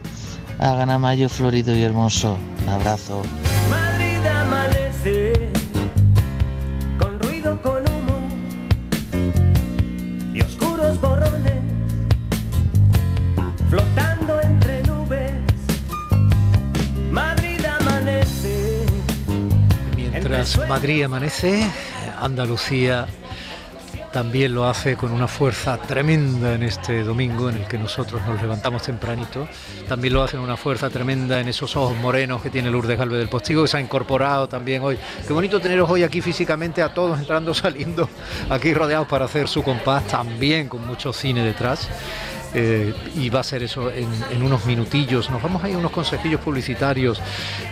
hagan 0.59 0.89
a 0.89 0.99
mayo 0.99 1.29
florido 1.29 1.75
y 1.75 1.83
hermoso. 1.83 2.37
Un 2.63 2.69
abrazo. 2.69 3.21
Madrid 20.67 21.03
amanece, 21.03 21.65
Andalucía 22.19 23.07
también 24.11 24.53
lo 24.53 24.65
hace 24.65 24.97
con 24.97 25.13
una 25.13 25.27
fuerza 25.27 25.77
tremenda 25.77 26.53
en 26.53 26.63
este 26.63 27.03
domingo 27.03 27.49
en 27.49 27.55
el 27.55 27.65
que 27.65 27.77
nosotros 27.77 28.21
nos 28.27 28.41
levantamos 28.41 28.83
tempranito. 28.83 29.47
También 29.87 30.13
lo 30.13 30.21
hace 30.21 30.35
con 30.35 30.43
una 30.43 30.57
fuerza 30.57 30.89
tremenda 30.89 31.39
en 31.39 31.47
esos 31.47 31.75
ojos 31.77 31.97
morenos 31.97 32.41
que 32.41 32.49
tiene 32.49 32.69
Lourdes 32.69 32.97
Galvez 32.97 33.19
del 33.19 33.29
Postigo, 33.29 33.63
que 33.63 33.69
se 33.69 33.77
ha 33.77 33.81
incorporado 33.81 34.47
también 34.49 34.83
hoy. 34.83 34.97
Qué 35.25 35.31
bonito 35.31 35.61
teneros 35.61 35.89
hoy 35.89 36.03
aquí 36.03 36.19
físicamente 36.19 36.81
a 36.81 36.93
todos 36.93 37.17
entrando, 37.17 37.53
saliendo, 37.55 38.09
aquí 38.49 38.73
rodeados 38.73 39.07
para 39.07 39.25
hacer 39.25 39.47
su 39.47 39.63
compás, 39.63 40.05
también 40.07 40.67
con 40.67 40.85
mucho 40.85 41.13
cine 41.13 41.43
detrás. 41.43 41.89
Eh, 42.53 42.93
y 43.15 43.29
va 43.29 43.39
a 43.39 43.43
ser 43.43 43.63
eso 43.63 43.91
en, 43.91 44.43
unos 44.43 44.65
minutillos. 44.65 45.29
Nos 45.29 45.41
vamos 45.41 45.63
a 45.63 45.69
ir 45.69 45.75
a 45.75 45.77
unos 45.77 45.91
consejillos 45.91 46.41
publicitarios 46.41 47.19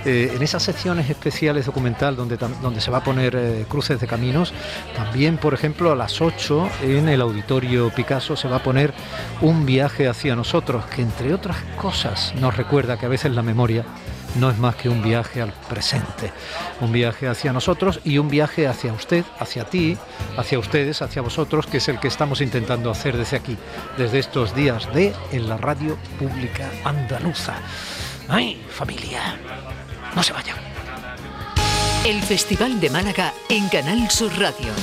eh, 0.06 0.32
en 0.36 0.42
esas 0.42 0.64
secciones 0.64 1.10
especiales 1.10 1.66
documental 1.66 2.16
donde, 2.16 2.38
donde 2.38 2.82
se 2.82 2.90
va 2.90 3.00
a 3.00 3.04
poner 3.04 3.36
eh, 3.36 3.66
cruces 3.68 4.00
de 4.00 4.08
caminos. 4.08 4.54
También, 4.96 5.38
por 5.38 5.54
ejemplo, 5.54 5.92
a 5.92 5.96
las 5.96 6.22
8 6.22 6.70
en 6.84 7.10
el 7.10 7.22
auditorio 7.22 7.92
Picasso 7.94 8.36
se 8.36 8.48
va 8.48 8.58
a 8.58 8.64
poner 8.64 8.94
un 9.42 9.66
viaje 9.66 10.08
hacia 10.08 10.36
nosotros, 10.36 10.86
que 10.86 11.02
entre 11.02 11.34
otras 11.34 11.58
cosas 11.80 12.34
nos 12.40 12.56
recuerda 12.58 12.98
que 12.98 13.06
a 13.06 13.10
veces 13.10 13.32
la 13.34 13.44
memoria 13.44 13.86
no 14.36 14.50
es 14.50 14.58
más 14.58 14.76
que 14.76 14.90
un 14.90 15.02
viaje 15.02 15.42
al 15.42 15.54
presente, 15.70 16.32
un 16.80 16.92
viaje 16.92 17.28
hacia 17.28 17.54
nosotros 17.54 18.00
y 18.04 18.18
un 18.18 18.30
viaje 18.30 18.68
hacia 18.68 18.94
usted, 18.94 19.26
hacia 19.40 19.66
ti, 19.66 19.98
hacia 20.38 20.60
ustedes, 20.60 21.02
hacia 21.02 21.22
vosotros, 21.22 21.68
que 21.68 21.78
es 21.78 21.88
el 21.90 22.00
que 22.00 22.08
estamos 22.08 22.42
intentando 22.42 22.90
hacer 22.92 23.18
desde 23.18 23.38
aquí, 23.38 23.58
desde 23.98 24.20
estos 24.20 24.56
días 24.56 24.94
de 24.94 25.14
en 25.32 25.50
la 25.50 25.58
radio 25.58 25.98
pública 26.20 26.70
andaluza. 26.84 27.56
¡Ay, 28.28 28.62
familia! 28.70 29.38
No 30.16 30.24
se 30.24 30.34
vayan. 30.34 30.58
El 32.06 32.22
Festival 32.22 32.80
de 32.80 32.90
Málaga 32.90 33.34
en 33.50 33.70
Canal 33.70 34.10
Sur 34.10 34.32
Radio. 34.40 34.74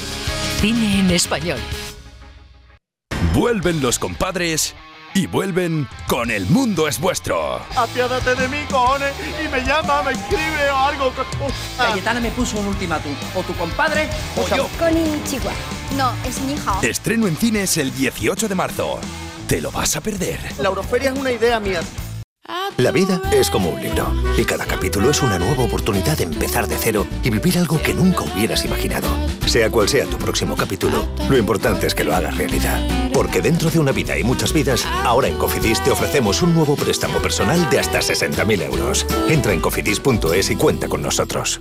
Cine 0.60 1.00
en 1.00 1.10
español. 1.10 1.58
Vuelven 3.34 3.80
los 3.80 3.98
compadres 3.98 4.74
y 5.14 5.26
vuelven 5.26 5.88
con 6.06 6.30
El 6.30 6.46
Mundo 6.46 6.88
es 6.88 7.00
Vuestro. 7.00 7.60
Apiádate 7.76 8.34
de 8.34 8.48
mí, 8.48 8.58
cojones, 8.70 9.12
y 9.44 9.48
me 9.48 9.60
llama, 9.62 10.02
me 10.02 10.12
escribe 10.12 10.70
o 10.70 10.76
algo. 10.76 11.12
Cayetana 11.76 12.20
me 12.20 12.30
puso 12.30 12.58
un 12.58 12.66
ultimátum. 12.66 13.12
O 13.34 13.42
tu 13.42 13.54
compadre 13.54 14.08
o 14.36 14.48
yo. 14.56 14.68
Konnichiwa. 14.78 15.52
No, 15.96 16.12
es 16.26 16.40
mi 16.42 16.54
hija. 16.54 16.78
Estreno 16.82 17.26
en 17.26 17.36
cines 17.36 17.76
el 17.78 17.94
18 17.94 18.48
de 18.48 18.54
marzo. 18.54 19.00
¿Te 19.46 19.60
lo 19.60 19.70
vas 19.70 19.96
a 19.96 20.00
perder? 20.00 20.38
La 20.58 20.68
Euroferia 20.68 21.10
es 21.10 21.18
una 21.18 21.32
idea 21.32 21.58
mía. 21.58 21.80
La 22.78 22.92
vida 22.92 23.20
es 23.32 23.50
como 23.50 23.70
un 23.70 23.82
libro 23.82 24.06
y 24.36 24.44
cada 24.44 24.64
capítulo 24.64 25.10
es 25.10 25.20
una 25.20 25.38
nueva 25.38 25.64
oportunidad 25.64 26.16
de 26.16 26.24
empezar 26.24 26.68
de 26.68 26.76
cero 26.78 27.08
y 27.24 27.30
vivir 27.30 27.58
algo 27.58 27.82
que 27.82 27.92
nunca 27.92 28.22
hubieras 28.22 28.64
imaginado. 28.64 29.08
Sea 29.46 29.68
cual 29.68 29.88
sea 29.88 30.06
tu 30.06 30.16
próximo 30.16 30.56
capítulo, 30.56 31.08
lo 31.28 31.36
importante 31.36 31.88
es 31.88 31.94
que 31.94 32.04
lo 32.04 32.14
hagas 32.14 32.36
realidad. 32.36 32.80
Porque 33.12 33.42
dentro 33.42 33.68
de 33.68 33.80
una 33.80 33.90
vida 33.90 34.16
y 34.16 34.22
muchas 34.22 34.52
vidas, 34.52 34.86
ahora 35.04 35.26
en 35.26 35.36
Cofidis 35.38 35.82
te 35.82 35.90
ofrecemos 35.90 36.40
un 36.40 36.54
nuevo 36.54 36.76
préstamo 36.76 37.18
personal 37.18 37.68
de 37.68 37.80
hasta 37.80 37.98
60.000 37.98 38.62
euros. 38.62 39.06
Entra 39.28 39.52
en 39.52 39.60
cofidis.es 39.60 40.50
y 40.50 40.54
cuenta 40.56 40.88
con 40.88 41.02
nosotros. 41.02 41.60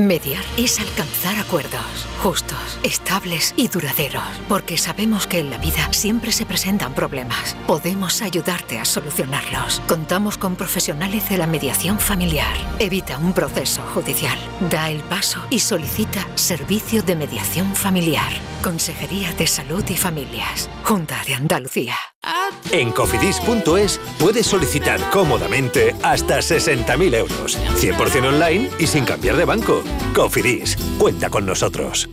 Mediar 0.00 0.42
es 0.56 0.80
alcanzar 0.80 1.36
acuerdos 1.36 2.08
justos, 2.20 2.78
estables 2.82 3.54
y 3.56 3.68
duraderos, 3.68 4.22
porque 4.48 4.76
sabemos 4.76 5.26
que 5.26 5.38
en 5.38 5.50
la 5.50 5.58
vida 5.58 5.92
siempre 5.92 6.32
se 6.32 6.46
presentan 6.46 6.94
problemas. 6.94 7.56
Podemos 7.66 8.22
ayudarte 8.22 8.78
a 8.78 8.84
solucionarlos. 8.84 9.80
Contamos 9.88 10.36
con 10.36 10.54
profesionales 10.56 11.28
de 11.28 11.38
la 11.38 11.46
mediación 11.46 11.98
familiar. 11.98 12.54
Evita 12.78 13.18
un 13.18 13.32
proceso 13.32 13.82
judicial. 13.94 14.38
Da 14.70 14.90
el 14.90 15.00
paso 15.00 15.40
y 15.50 15.60
solicita 15.60 16.26
servicio 16.34 17.02
de 17.02 17.16
mediación 17.16 17.74
familiar. 17.74 18.32
Consejería 18.62 19.32
de 19.32 19.46
Salud 19.46 19.84
y 19.88 19.96
Familias. 19.96 20.68
Junta 20.84 21.16
de 21.26 21.34
Andalucía. 21.34 21.96
En 22.70 22.92
cofidis.es 22.92 23.98
puedes 24.18 24.46
solicitar 24.46 25.00
cómodamente 25.10 25.94
hasta 26.02 26.38
60.000 26.40 27.14
euros. 27.14 27.58
100% 27.76 28.28
online 28.28 28.70
y 28.78 28.86
sin 28.86 29.06
cambiar 29.06 29.36
de 29.36 29.46
banco. 29.46 29.82
Cofidis, 30.14 30.76
cuenta 30.98 31.30
con 31.30 31.46
nosotros. 31.46 32.08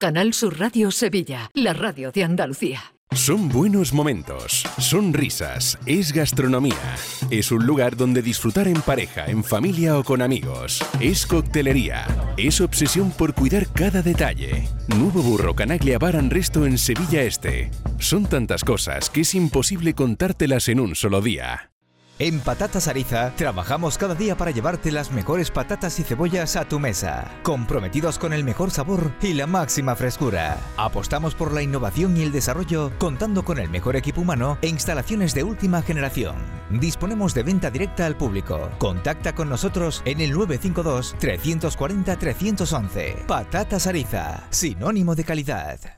Canal 0.00 0.32
Sur 0.32 0.60
Radio 0.60 0.92
Sevilla, 0.92 1.50
la 1.54 1.72
radio 1.72 2.12
de 2.12 2.22
Andalucía. 2.22 2.94
Son 3.12 3.48
buenos 3.48 3.92
momentos, 3.92 4.64
son 4.78 5.12
risas, 5.12 5.78
es 5.86 6.12
gastronomía. 6.12 6.96
Es 7.30 7.50
un 7.50 7.66
lugar 7.66 7.96
donde 7.96 8.22
disfrutar 8.22 8.68
en 8.68 8.80
pareja, 8.82 9.26
en 9.26 9.42
familia 9.42 9.98
o 9.98 10.04
con 10.04 10.22
amigos. 10.22 10.84
Es 11.00 11.26
coctelería, 11.26 12.06
es 12.36 12.60
obsesión 12.60 13.10
por 13.10 13.34
cuidar 13.34 13.66
cada 13.72 14.02
detalle. 14.02 14.68
Nuevo 14.86 15.22
Burro 15.22 15.56
Canaglia 15.56 15.98
Bar 15.98 16.16
and 16.16 16.30
Resto 16.30 16.64
en 16.64 16.78
Sevilla 16.78 17.22
Este. 17.22 17.70
Son 17.98 18.26
tantas 18.26 18.62
cosas 18.62 19.10
que 19.10 19.22
es 19.22 19.34
imposible 19.34 19.94
contártelas 19.94 20.68
en 20.68 20.78
un 20.78 20.94
solo 20.94 21.20
día. 21.22 21.72
En 22.20 22.40
Patatas 22.40 22.88
Ariza 22.88 23.32
trabajamos 23.36 23.96
cada 23.96 24.16
día 24.16 24.36
para 24.36 24.50
llevarte 24.50 24.90
las 24.90 25.12
mejores 25.12 25.52
patatas 25.52 26.00
y 26.00 26.02
cebollas 26.02 26.56
a 26.56 26.64
tu 26.64 26.80
mesa, 26.80 27.30
comprometidos 27.44 28.18
con 28.18 28.32
el 28.32 28.42
mejor 28.42 28.72
sabor 28.72 29.12
y 29.22 29.34
la 29.34 29.46
máxima 29.46 29.94
frescura. 29.94 30.58
Apostamos 30.76 31.36
por 31.36 31.52
la 31.52 31.62
innovación 31.62 32.16
y 32.16 32.22
el 32.24 32.32
desarrollo, 32.32 32.90
contando 32.98 33.44
con 33.44 33.60
el 33.60 33.70
mejor 33.70 33.94
equipo 33.94 34.22
humano 34.22 34.58
e 34.62 34.66
instalaciones 34.66 35.32
de 35.32 35.44
última 35.44 35.80
generación. 35.80 36.34
Disponemos 36.70 37.34
de 37.34 37.44
venta 37.44 37.70
directa 37.70 38.04
al 38.04 38.16
público. 38.16 38.68
Contacta 38.78 39.32
con 39.36 39.48
nosotros 39.48 40.02
en 40.04 40.20
el 40.20 40.32
952 40.32 41.14
340 41.20 42.18
311. 42.18 43.24
Patatas 43.28 43.86
Ariza, 43.86 44.42
sinónimo 44.50 45.14
de 45.14 45.22
calidad. 45.22 45.97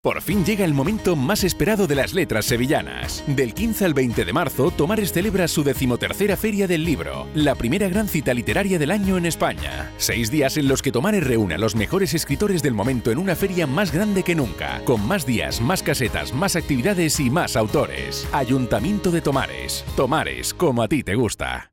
Por 0.00 0.22
fin 0.22 0.44
llega 0.44 0.64
el 0.64 0.74
momento 0.74 1.16
más 1.16 1.42
esperado 1.42 1.88
de 1.88 1.96
las 1.96 2.14
letras 2.14 2.44
sevillanas. 2.44 3.24
Del 3.26 3.52
15 3.52 3.84
al 3.84 3.94
20 3.94 4.24
de 4.24 4.32
marzo, 4.32 4.70
Tomares 4.70 5.12
celebra 5.12 5.48
su 5.48 5.64
decimotercera 5.64 6.36
Feria 6.36 6.68
del 6.68 6.84
Libro, 6.84 7.26
la 7.34 7.56
primera 7.56 7.88
gran 7.88 8.06
cita 8.06 8.32
literaria 8.32 8.78
del 8.78 8.92
año 8.92 9.18
en 9.18 9.26
España. 9.26 9.90
Seis 9.96 10.30
días 10.30 10.56
en 10.56 10.68
los 10.68 10.82
que 10.82 10.92
Tomares 10.92 11.26
reúne 11.26 11.56
a 11.56 11.58
los 11.58 11.74
mejores 11.74 12.14
escritores 12.14 12.62
del 12.62 12.74
momento 12.74 13.10
en 13.10 13.18
una 13.18 13.34
feria 13.34 13.66
más 13.66 13.90
grande 13.92 14.22
que 14.22 14.36
nunca, 14.36 14.80
con 14.84 15.04
más 15.04 15.26
días, 15.26 15.60
más 15.60 15.82
casetas, 15.82 16.32
más 16.32 16.54
actividades 16.54 17.18
y 17.18 17.28
más 17.28 17.56
autores. 17.56 18.28
Ayuntamiento 18.32 19.10
de 19.10 19.20
Tomares. 19.20 19.84
Tomares, 19.96 20.54
como 20.54 20.84
a 20.84 20.88
ti 20.88 21.02
te 21.02 21.16
gusta. 21.16 21.72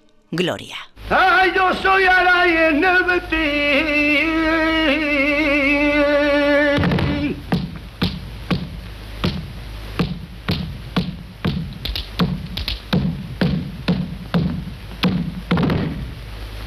Gloria. 0.33 0.77
Ay, 1.09 1.51
yo 1.53 1.73
soy 1.73 2.03
en 2.05 2.81
el 2.81 3.03
Betín. 3.03 4.31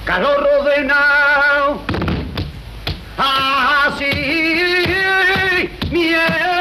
Calor 0.04 0.46
ordenado. 0.60 1.80
Así 3.16 4.04
miento. 5.90 6.53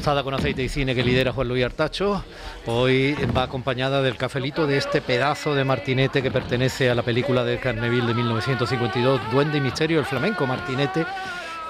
Tostada 0.00 0.22
con 0.22 0.32
aceite 0.32 0.62
y 0.62 0.68
cine 0.70 0.94
que 0.94 1.02
lidera 1.04 1.30
Juan 1.30 1.46
Luis 1.48 1.62
Artacho, 1.62 2.24
hoy 2.64 3.14
va 3.36 3.42
acompañada 3.42 4.00
del 4.00 4.16
cafelito 4.16 4.66
de 4.66 4.78
este 4.78 5.02
pedazo 5.02 5.54
de 5.54 5.62
martinete 5.62 6.22
que 6.22 6.30
pertenece 6.30 6.88
a 6.88 6.94
la 6.94 7.02
película 7.02 7.44
de 7.44 7.58
Carneville 7.58 8.06
de 8.06 8.14
1952, 8.14 9.20
Duende 9.30 9.58
y 9.58 9.60
Misterio, 9.60 9.98
el 9.98 10.06
flamenco 10.06 10.46
martinete, 10.46 11.04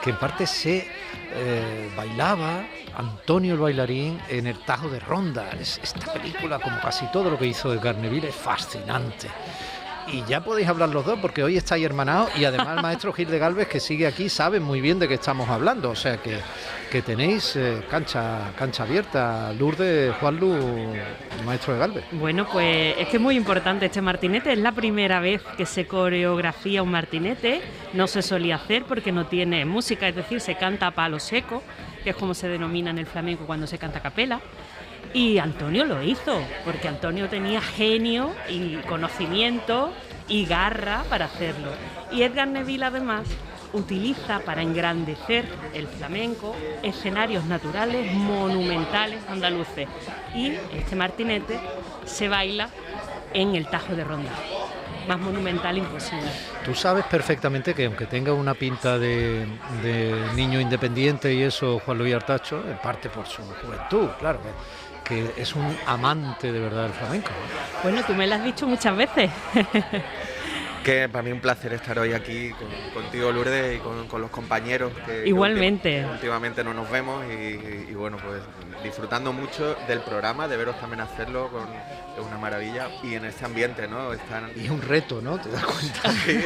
que 0.01 0.11
en 0.11 0.16
parte 0.16 0.47
se 0.47 0.87
eh, 1.35 1.91
bailaba 1.97 2.62
Antonio 2.97 3.55
el 3.55 3.61
bailarín 3.61 4.20
en 4.28 4.47
el 4.47 4.59
Tajo 4.61 4.89
de 4.89 5.01
Ronda. 5.01 5.51
Es- 5.61 5.81
esta 5.83 6.12
película, 6.12 6.61
como 6.61 6.78
casi 6.81 7.07
todo 7.07 7.31
lo 7.31 7.37
que 7.39 7.47
hizo 7.47 7.72
de 7.72 7.81
Carneville, 7.81 8.28
es 8.28 8.35
fascinante. 8.37 9.26
Y 10.13 10.25
ya 10.25 10.43
podéis 10.43 10.69
hablar 10.69 10.89
los 10.89 11.05
dos 11.05 11.19
porque 11.21 11.45
hoy 11.45 11.57
estáis 11.57 11.85
hermanados 11.85 12.31
y 12.37 12.45
además 12.45 12.77
el 12.77 12.83
maestro 12.83 13.13
Gil 13.13 13.31
de 13.31 13.39
Galvez 13.39 13.69
que 13.69 13.79
sigue 13.79 14.07
aquí 14.07 14.29
sabe 14.29 14.59
muy 14.59 14.81
bien 14.81 14.99
de 14.99 15.07
qué 15.07 15.15
estamos 15.15 15.49
hablando. 15.49 15.91
O 15.91 15.95
sea 15.95 16.17
que, 16.17 16.39
que 16.91 17.03
tenéis 17.03 17.55
eh, 17.57 17.83
cancha, 17.89 18.53
cancha 18.57 18.83
abierta. 18.83 19.53
Lourdes, 19.53 20.15
Juanlu, 20.17 20.95
maestro 21.45 21.75
de 21.75 21.79
Galvez. 21.79 22.05
Bueno, 22.13 22.47
pues 22.51 22.97
es 22.99 23.09
que 23.09 23.17
es 23.17 23.23
muy 23.23 23.37
importante 23.37 23.87
este 23.87 24.01
martinete. 24.01 24.53
Es 24.53 24.59
la 24.59 24.73
primera 24.73 25.21
vez 25.21 25.43
que 25.57 25.67
se 25.67 25.87
coreografía 25.87 26.83
un 26.83 26.91
martinete. 26.91 27.61
No 27.93 28.07
se 28.07 28.23
solía 28.23 28.57
hacer 28.57 28.85
porque 28.85 29.13
no 29.13 29.27
tiene 29.27 29.65
música, 29.65 30.09
es 30.09 30.17
decir, 30.17 30.41
se 30.41 30.57
canta 30.57 30.89
a 30.89 30.91
palo 30.91 31.21
seco, 31.21 31.63
que 32.03 32.11
es 32.11 32.17
como 32.17 32.35
se 32.35 32.49
denomina 32.49 32.91
en 32.91 32.99
el 32.99 33.07
flamenco 33.07 33.47
cuando 33.47 33.67
se 33.67 33.79
canta 33.79 33.99
a 33.99 34.03
capela. 34.03 34.41
Y 35.13 35.39
Antonio 35.39 35.85
lo 35.85 36.03
hizo, 36.03 36.41
porque 36.65 36.89
Antonio 36.89 37.29
tenía 37.29 37.61
genio 37.61 38.33
y 38.49 38.77
conocimiento 38.89 39.93
y 40.29 40.47
garra 40.47 41.05
para 41.11 41.27
hacerlo. 41.27 41.71
Y 42.13 42.23
Edgar 42.23 42.49
Neville 42.49 42.85
además 42.85 43.27
utiliza 43.73 44.41
para 44.41 44.63
engrandecer 44.63 45.45
el 45.75 45.87
flamenco 45.87 46.57
escenarios 46.83 47.45
naturales 47.45 48.13
monumentales 48.13 49.21
andaluces. 49.29 49.89
Y 50.35 50.53
este 50.75 50.97
martinete 50.97 51.59
se 52.05 52.29
baila 52.29 52.69
en 53.33 53.55
el 53.55 53.67
Tajo 53.69 53.95
de 53.95 54.05
Ronda. 54.05 54.33
Más 55.09 55.19
monumental 55.19 55.79
imposible. 55.79 56.31
Tú 56.65 56.75
sabes 56.75 57.05
perfectamente 57.07 57.75
que 57.75 57.87
aunque 57.87 58.07
tenga 58.07 58.33
una 58.33 58.55
pinta 58.55 58.99
de, 58.99 59.47
niño 60.37 60.61
independiente 60.61 61.33
y 61.33 61.43
eso, 61.43 61.81
Juan 61.81 61.99
Luis 61.99 62.15
Artacho, 62.15 62.63
en 62.69 62.79
parte 62.79 63.09
por 63.09 63.27
su 63.27 63.43
juventud, 63.43 64.09
claro, 64.19 64.41
que 65.11 65.33
es 65.37 65.55
un 65.55 65.77
amante 65.87 66.51
de 66.53 66.61
verdad 66.61 66.85
del 66.85 66.93
flamenco. 66.93 67.31
Bueno, 67.83 68.03
tú 68.07 68.15
me 68.15 68.27
lo 68.27 68.37
has 68.37 68.45
dicho 68.45 68.67
muchas 68.67 68.97
veces. 68.97 69.31
Que 70.85 71.11
para 71.11 71.23
mí 71.23 71.31
un 71.31 71.41
placer 71.41 71.75
estar 71.75 71.99
hoy 71.99 72.15
aquí 72.15 72.53
con- 72.53 73.03
contigo, 73.03 73.31
Lourdes, 73.31 73.77
y 73.77 73.81
con, 73.81 74.09
con 74.09 74.23
los 74.23 74.31
compañeros 74.31 74.91
que, 75.05 75.29
Igualmente. 75.29 76.07
últimamente 76.07 76.65
no 76.65 76.73
nos 76.73 76.91
vemos 76.91 77.23
y, 77.27 77.91
y 77.91 77.95
bueno, 77.95 78.17
pues 78.17 78.41
disfrutando 78.83 79.31
mucho 79.35 79.77
del 79.87 80.01
programa, 80.01 80.49
de 80.49 80.57
veros 80.57 80.81
también 80.81 81.03
hacerlo 81.03 81.49
con 81.49 81.67
es 82.21 82.27
una 82.27 82.39
maravilla 82.39 82.89
y 83.03 83.14
en 83.14 83.25
este 83.25 83.45
ambiente, 83.45 83.87
¿no? 83.89 84.12
Están... 84.12 84.51
Y 84.57 84.64
es 84.64 84.71
un 84.71 84.83
reto, 84.83 85.21
¿no? 85.23 85.39
¿Te 85.39 85.51
das 85.51 85.64
cuenta? 85.64 86.11
Sí, 86.25 86.41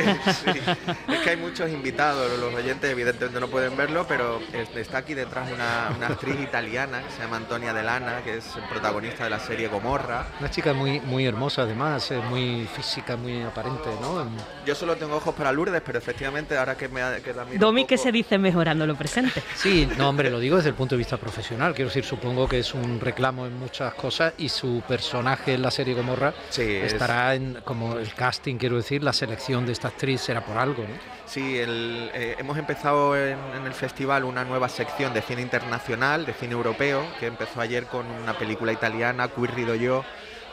sí. 0.53 0.61
Es 1.09 1.21
que 1.21 1.31
hay 1.31 1.37
muchos 1.37 1.71
invitados, 1.71 2.31
los 2.39 2.55
oyentes 2.55 2.91
evidentemente 2.91 3.41
no 3.41 3.49
pueden 3.49 3.77
verlo, 3.77 4.07
pero 4.07 4.41
es- 4.53 4.75
está 4.77 4.99
aquí 4.99 5.15
detrás 5.15 5.51
una, 5.53 5.91
una 5.97 6.07
actriz 6.09 6.39
italiana 6.41 7.03
que 7.03 7.11
se 7.13 7.21
llama 7.23 7.37
Antonia 7.39 7.73
Delana, 7.73 8.23
que 8.23 8.37
es 8.39 8.45
protagonista 8.71 9.25
de 9.25 9.31
la 9.31 9.39
serie 9.41 9.69
Gomorra. 9.69 10.27
Una 10.41 10.51
chica 10.51 10.73
muy, 10.73 11.01
muy 11.01 11.27
hermosa 11.27 11.63
además, 11.63 12.13
muy 12.29 12.69
física, 12.75 13.17
muy 13.17 13.43
aparente, 13.43 13.89
¿no? 14.01 14.27
Yo 14.67 14.75
solo 14.75 14.97
tengo 14.97 15.17
ojos 15.17 15.35
para 15.35 15.53
Lourdes, 15.53 15.83
pero 15.85 15.99
efectivamente 15.99 16.57
ahora 16.57 16.77
que 16.77 16.89
me 16.89 17.03
ha 17.03 17.17
quedado 17.21 17.49
Domi, 17.59 17.85
que 17.87 17.99
se 17.99 18.13
dice 18.13 18.39
mejorando 18.39 18.87
lo 18.87 18.95
presente. 18.97 19.43
Sí, 19.57 19.89
no, 19.99 20.09
hombre, 20.09 20.31
lo 20.31 20.39
digo 20.41 20.57
desde 20.57 20.71
el 20.71 20.75
punto 20.75 20.95
de 20.95 20.99
vista 20.99 21.17
profesional. 21.17 21.75
Quiero 21.75 21.89
decir, 21.89 22.05
supongo 22.05 22.49
que 22.49 22.59
es 22.61 22.75
un 22.75 23.01
reclamo 23.01 23.47
en 23.47 23.59
muchas 23.59 23.95
cosas 23.95 24.35
y 24.39 24.49
su 24.49 24.83
personaje 24.87 25.59
la 25.65 25.71
serie 25.71 25.95
Gomorra 25.95 26.33
es- 26.51 26.93
estará 26.93 27.35
en 27.35 27.61
como 27.65 27.99
el 27.99 28.13
casting, 28.15 28.57
quiero 28.57 28.77
decir, 28.77 29.03
la 29.03 29.13
selección 29.13 29.67
de 29.67 29.73
esta 29.73 29.89
actriz 29.89 30.21
será 30.21 30.45
por 30.45 30.57
algo, 30.59 30.83
¿no? 30.83 30.95
Sí, 31.27 31.59
el- 31.59 32.11
eh, 32.15 32.37
hemos 32.39 32.57
empezado 32.59 33.17
en, 33.17 33.39
en 33.57 33.67
el 33.67 33.73
festival 33.73 34.25
una 34.25 34.45
nueva 34.45 34.69
sección 34.69 35.13
de 35.15 35.23
cine 35.23 35.41
internacional, 35.43 36.27
de 36.27 36.35
cine 36.35 36.53
europeo, 36.53 37.03
que 37.19 37.27
empezó 37.27 37.61
ayer 37.61 37.87
con 37.87 38.07
una 38.07 38.37
película 38.39 38.73
italiana, 38.73 39.29
Qui 39.29 39.47
rido 39.47 39.75
yo, 39.75 40.05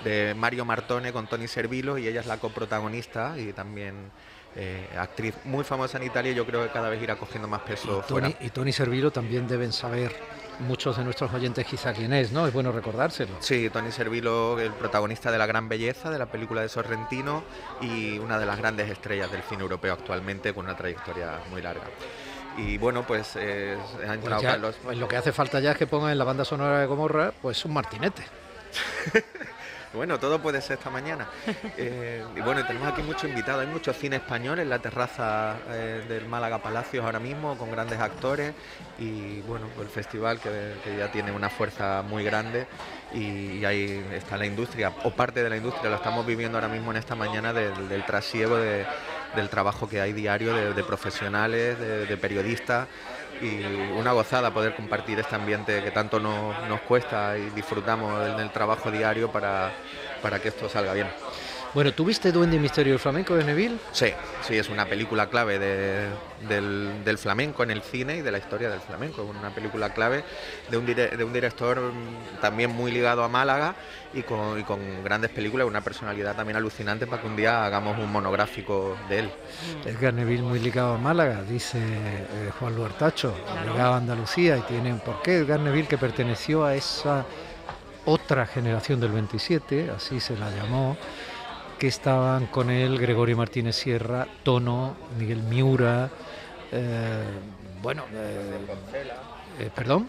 de 0.04 0.34
Mario 0.34 0.66
Martone 0.66 1.12
con 1.14 1.28
Tony 1.28 1.48
Servillo, 1.48 1.98
y 1.98 2.08
ella 2.08 2.22
es 2.22 2.26
la 2.26 2.38
coprotagonista 2.38 3.36
y 3.38 3.54
también 3.54 4.10
eh, 4.56 4.88
actriz 4.98 5.36
muy 5.46 5.64
famosa 5.64 5.98
en 5.98 6.04
Italia 6.06 6.32
y 6.32 6.36
yo 6.36 6.46
creo 6.46 6.64
que 6.64 6.70
cada 6.72 6.90
vez 6.90 7.02
irá 7.02 7.16
cogiendo 7.16 7.48
más 7.48 7.62
peso 7.62 8.02
fuera. 8.02 8.28
Tony, 8.30 8.36
y 8.46 8.50
Tony 8.50 8.72
Servillo 8.74 9.10
también 9.12 9.48
deben 9.48 9.72
saber 9.72 10.14
muchos 10.60 10.98
de 10.98 11.04
nuestros 11.04 11.34
oyentes 11.34 11.66
quizá 11.66 11.94
quién 11.94 12.14
es, 12.14 12.32
¿no? 12.32 12.46
Es 12.48 12.54
bueno 12.54 12.72
recordárselo. 12.72 13.32
Sí, 13.40 13.70
Tony 13.70 13.92
Servillo, 13.92 14.60
el 14.60 14.72
protagonista 14.74 15.32
de 15.32 15.38
La 15.38 15.46
Gran 15.46 15.68
Belleza, 15.70 16.10
de 16.12 16.20
la 16.20 16.28
película 16.28 16.62
de 16.62 16.70
Sorrentino, 16.70 17.44
y 17.82 18.20
una 18.20 18.38
de 18.40 18.46
las 18.46 18.58
grandes 18.58 18.90
estrellas 18.90 19.32
del 19.32 19.42
cine 19.44 19.64
europeo 19.64 19.94
actualmente, 19.94 20.54
con 20.54 20.66
una 20.66 20.76
trayectoria 20.78 21.40
muy 21.50 21.62
larga. 21.62 21.84
Y 22.58 22.78
bueno, 22.78 23.04
pues 23.08 23.32
eh, 23.38 23.78
ha 23.80 23.98
Pues 23.98 24.10
entrado 24.12 24.42
ya, 24.42 24.52
Carlos. 24.52 24.76
pues 24.84 24.98
lo 24.98 25.08
que 25.08 25.16
hace 25.18 25.32
falta 25.32 25.60
ya 25.62 25.72
es 25.72 25.78
que 25.78 25.88
pongan 25.88 26.12
en 26.12 26.18
la 26.18 26.26
banda 26.26 26.44
sonora 26.46 26.80
de 26.80 26.86
Gomorra 26.86 27.32
pues 27.42 27.64
un 27.66 27.74
martinete. 27.74 28.24
Bueno, 29.94 30.18
todo 30.20 30.42
puede 30.42 30.62
ser 30.62 30.78
esta 30.78 30.90
mañana. 30.90 31.28
Eh, 31.78 32.24
y 32.36 32.42
bueno, 32.42 32.66
tenemos 32.66 32.92
aquí 32.92 33.02
muchos 33.02 33.24
invitados. 33.24 33.62
Hay 33.62 33.68
mucho 33.68 33.94
cine 33.94 34.18
español 34.18 34.60
en 34.60 34.70
la 34.70 34.80
terraza 34.80 35.58
eh, 35.70 36.04
del 36.08 36.28
Málaga 36.28 36.62
Palacios 36.62 37.04
ahora 37.04 37.20
mismo, 37.20 37.58
con 37.58 37.72
grandes 37.72 38.00
actores. 38.00 38.54
Y 39.00 39.42
bueno, 39.42 39.68
el 39.80 39.88
festival 39.88 40.40
que, 40.40 40.74
que 40.84 40.98
ya 40.98 41.12
tiene 41.12 41.32
una 41.32 41.50
fuerza 41.50 42.04
muy 42.04 42.24
grande. 42.24 42.68
Y, 43.14 43.66
ahí 43.66 44.06
está 44.14 44.38
la 44.38 44.46
industria, 44.46 44.94
o 45.04 45.12
parte 45.12 45.44
de 45.44 45.50
la 45.50 45.58
industria, 45.58 45.90
lo 45.90 45.96
estamos 45.96 46.26
viviendo 46.26 46.58
ahora 46.58 46.68
mismo 46.68 46.92
en 46.92 46.98
esta 46.98 47.16
mañana 47.16 47.52
del, 47.52 47.90
del 47.90 48.06
trasiego 48.06 48.58
de, 48.58 48.86
del 49.36 49.50
trabajo 49.50 49.90
que 49.90 50.02
hay 50.02 50.14
diario 50.14 50.54
de, 50.54 50.74
de 50.74 50.84
profesionales, 50.84 51.80
de, 51.80 52.06
de 52.06 52.18
periodistas 52.18 52.88
y 53.42 53.90
una 53.92 54.12
gozada 54.14 54.54
poder 54.54 54.74
compartir 54.74 55.20
este 55.20 55.36
ambiente 55.36 55.82
que 55.84 55.92
tanto 55.92 56.20
nos, 56.20 56.60
nos 56.60 56.82
cuesta 56.84 57.38
y 57.38 57.50
disfrutamos 57.52 58.28
en 58.28 58.40
el 58.40 58.52
trabajo 58.52 58.92
diario 58.92 59.32
para, 59.32 59.76
para 60.20 60.40
que 60.40 60.50
esto 60.50 60.70
salga 60.70 60.94
bien. 60.94 61.14
Bueno, 61.74 61.94
¿tuviste 61.94 62.34
Duende 62.34 62.58
y 62.58 62.60
Misterio 62.60 62.92
del 62.92 63.00
Flamenco 63.00 63.34
de 63.34 63.46
Neville? 63.46 63.78
Sí, 63.94 64.08
sí, 64.46 64.58
es 64.58 64.68
una 64.68 64.86
película 64.86 65.28
clave 65.30 65.58
de- 65.58 66.10
del, 66.50 67.02
del 67.06 67.18
flamenco 67.18 67.64
en 67.64 67.72
el 67.72 67.82
cine 67.82 68.18
y 68.18 68.22
de 68.22 68.30
la 68.30 68.40
historia 68.40 68.70
del 68.70 68.82
flamenco. 68.82 69.24
Una 69.24 69.52
película 69.52 69.94
clave 69.94 70.26
de 70.70 70.76
un, 70.78 70.86
dire- 70.86 71.16
de 71.16 71.24
un 71.24 71.32
director 71.32 71.80
mm, 71.80 72.42
también 72.42 72.72
muy 72.72 72.92
ligado 72.92 73.24
a 73.24 73.30
Málaga 73.30 73.74
y 74.14 74.22
con, 74.24 74.60
y 74.60 74.64
con 74.64 75.02
grandes 75.02 75.30
películas, 75.32 75.66
una 75.66 75.80
personalidad 75.80 76.36
también 76.36 76.58
alucinante 76.58 77.08
para 77.08 77.22
que 77.22 77.30
un 77.30 77.38
día 77.38 77.64
hagamos 77.64 77.98
un 78.00 78.12
monográfico 78.12 78.98
de 79.08 79.20
él. 79.20 79.32
Edgar 79.86 80.14
Neville 80.14 80.42
muy 80.44 80.60
ligado 80.60 80.96
a 80.96 80.98
Málaga, 80.98 81.42
dice 81.44 81.78
eh, 81.80 82.52
Juan 82.60 82.76
Luertacho, 82.76 83.34
ligado 83.72 83.94
a 83.94 83.98
Andalucía 83.98 84.58
y 84.58 84.62
tiene 84.64 84.92
un 84.92 85.00
porqué. 85.00 85.38
Edgar 85.38 85.62
Neville 85.62 85.88
que 85.88 85.98
perteneció 85.98 86.66
a 86.66 86.76
esa 86.76 87.26
otra 88.04 88.46
generación 88.46 89.00
del 89.00 89.12
27, 89.14 89.92
así 89.96 90.20
se 90.20 90.36
la 90.36 90.50
llamó, 90.50 90.98
que 91.82 91.88
estaban 91.88 92.46
con 92.46 92.70
él 92.70 93.00
Gregorio 93.00 93.36
Martínez 93.36 93.76
Sierra, 93.76 94.28
Tono, 94.44 94.96
Miguel 95.18 95.42
Miura, 95.42 96.12
eh, 96.72 97.24
bueno, 97.82 98.04
eh, 98.14 98.60
eh, 99.62 99.72
perdón, 99.74 100.08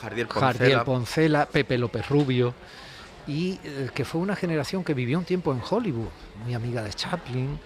Jardiel 0.00 0.26
Jardiel 0.28 0.78
Poncela. 0.78 0.84
Poncela, 0.84 1.44
Pepe 1.46 1.76
López 1.76 2.08
Rubio, 2.08 2.54
y 3.26 3.60
eh, 3.62 3.90
que 3.92 4.06
fue 4.06 4.22
una 4.22 4.34
generación 4.34 4.82
que 4.82 4.94
vivió 4.94 5.18
un 5.18 5.26
tiempo 5.26 5.52
en 5.52 5.60
Hollywood, 5.68 6.08
muy 6.42 6.54
amiga 6.54 6.82
de 6.82 6.90
Chaplin, 6.94 7.60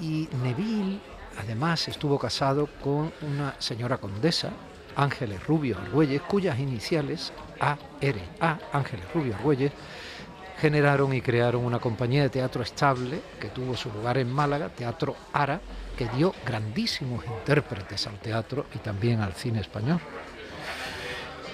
y 0.00 0.28
Neville 0.44 1.00
además 1.40 1.88
estuvo 1.88 2.20
casado 2.20 2.68
con 2.80 3.12
una 3.20 3.56
señora 3.58 3.98
condesa, 3.98 4.50
Ángeles 4.94 5.44
Rubio 5.44 5.76
Argüelles, 5.76 6.22
cuyas 6.22 6.56
iniciales 6.60 7.32
ARA, 7.58 8.60
Ángeles 8.72 9.04
Rubio 9.12 9.34
Argüelles, 9.34 9.72
generaron 10.60 11.12
y 11.12 11.20
crearon 11.20 11.64
una 11.64 11.78
compañía 11.78 12.22
de 12.22 12.30
teatro 12.30 12.62
estable 12.62 13.20
que 13.40 13.48
tuvo 13.48 13.76
su 13.76 13.90
lugar 13.90 14.18
en 14.18 14.30
Málaga, 14.30 14.68
Teatro 14.68 15.16
Ara, 15.32 15.60
que 15.96 16.08
dio 16.08 16.34
grandísimos 16.44 17.24
intérpretes 17.26 18.06
al 18.06 18.18
teatro 18.18 18.66
y 18.74 18.78
también 18.78 19.20
al 19.20 19.32
cine 19.32 19.60
español. 19.60 20.00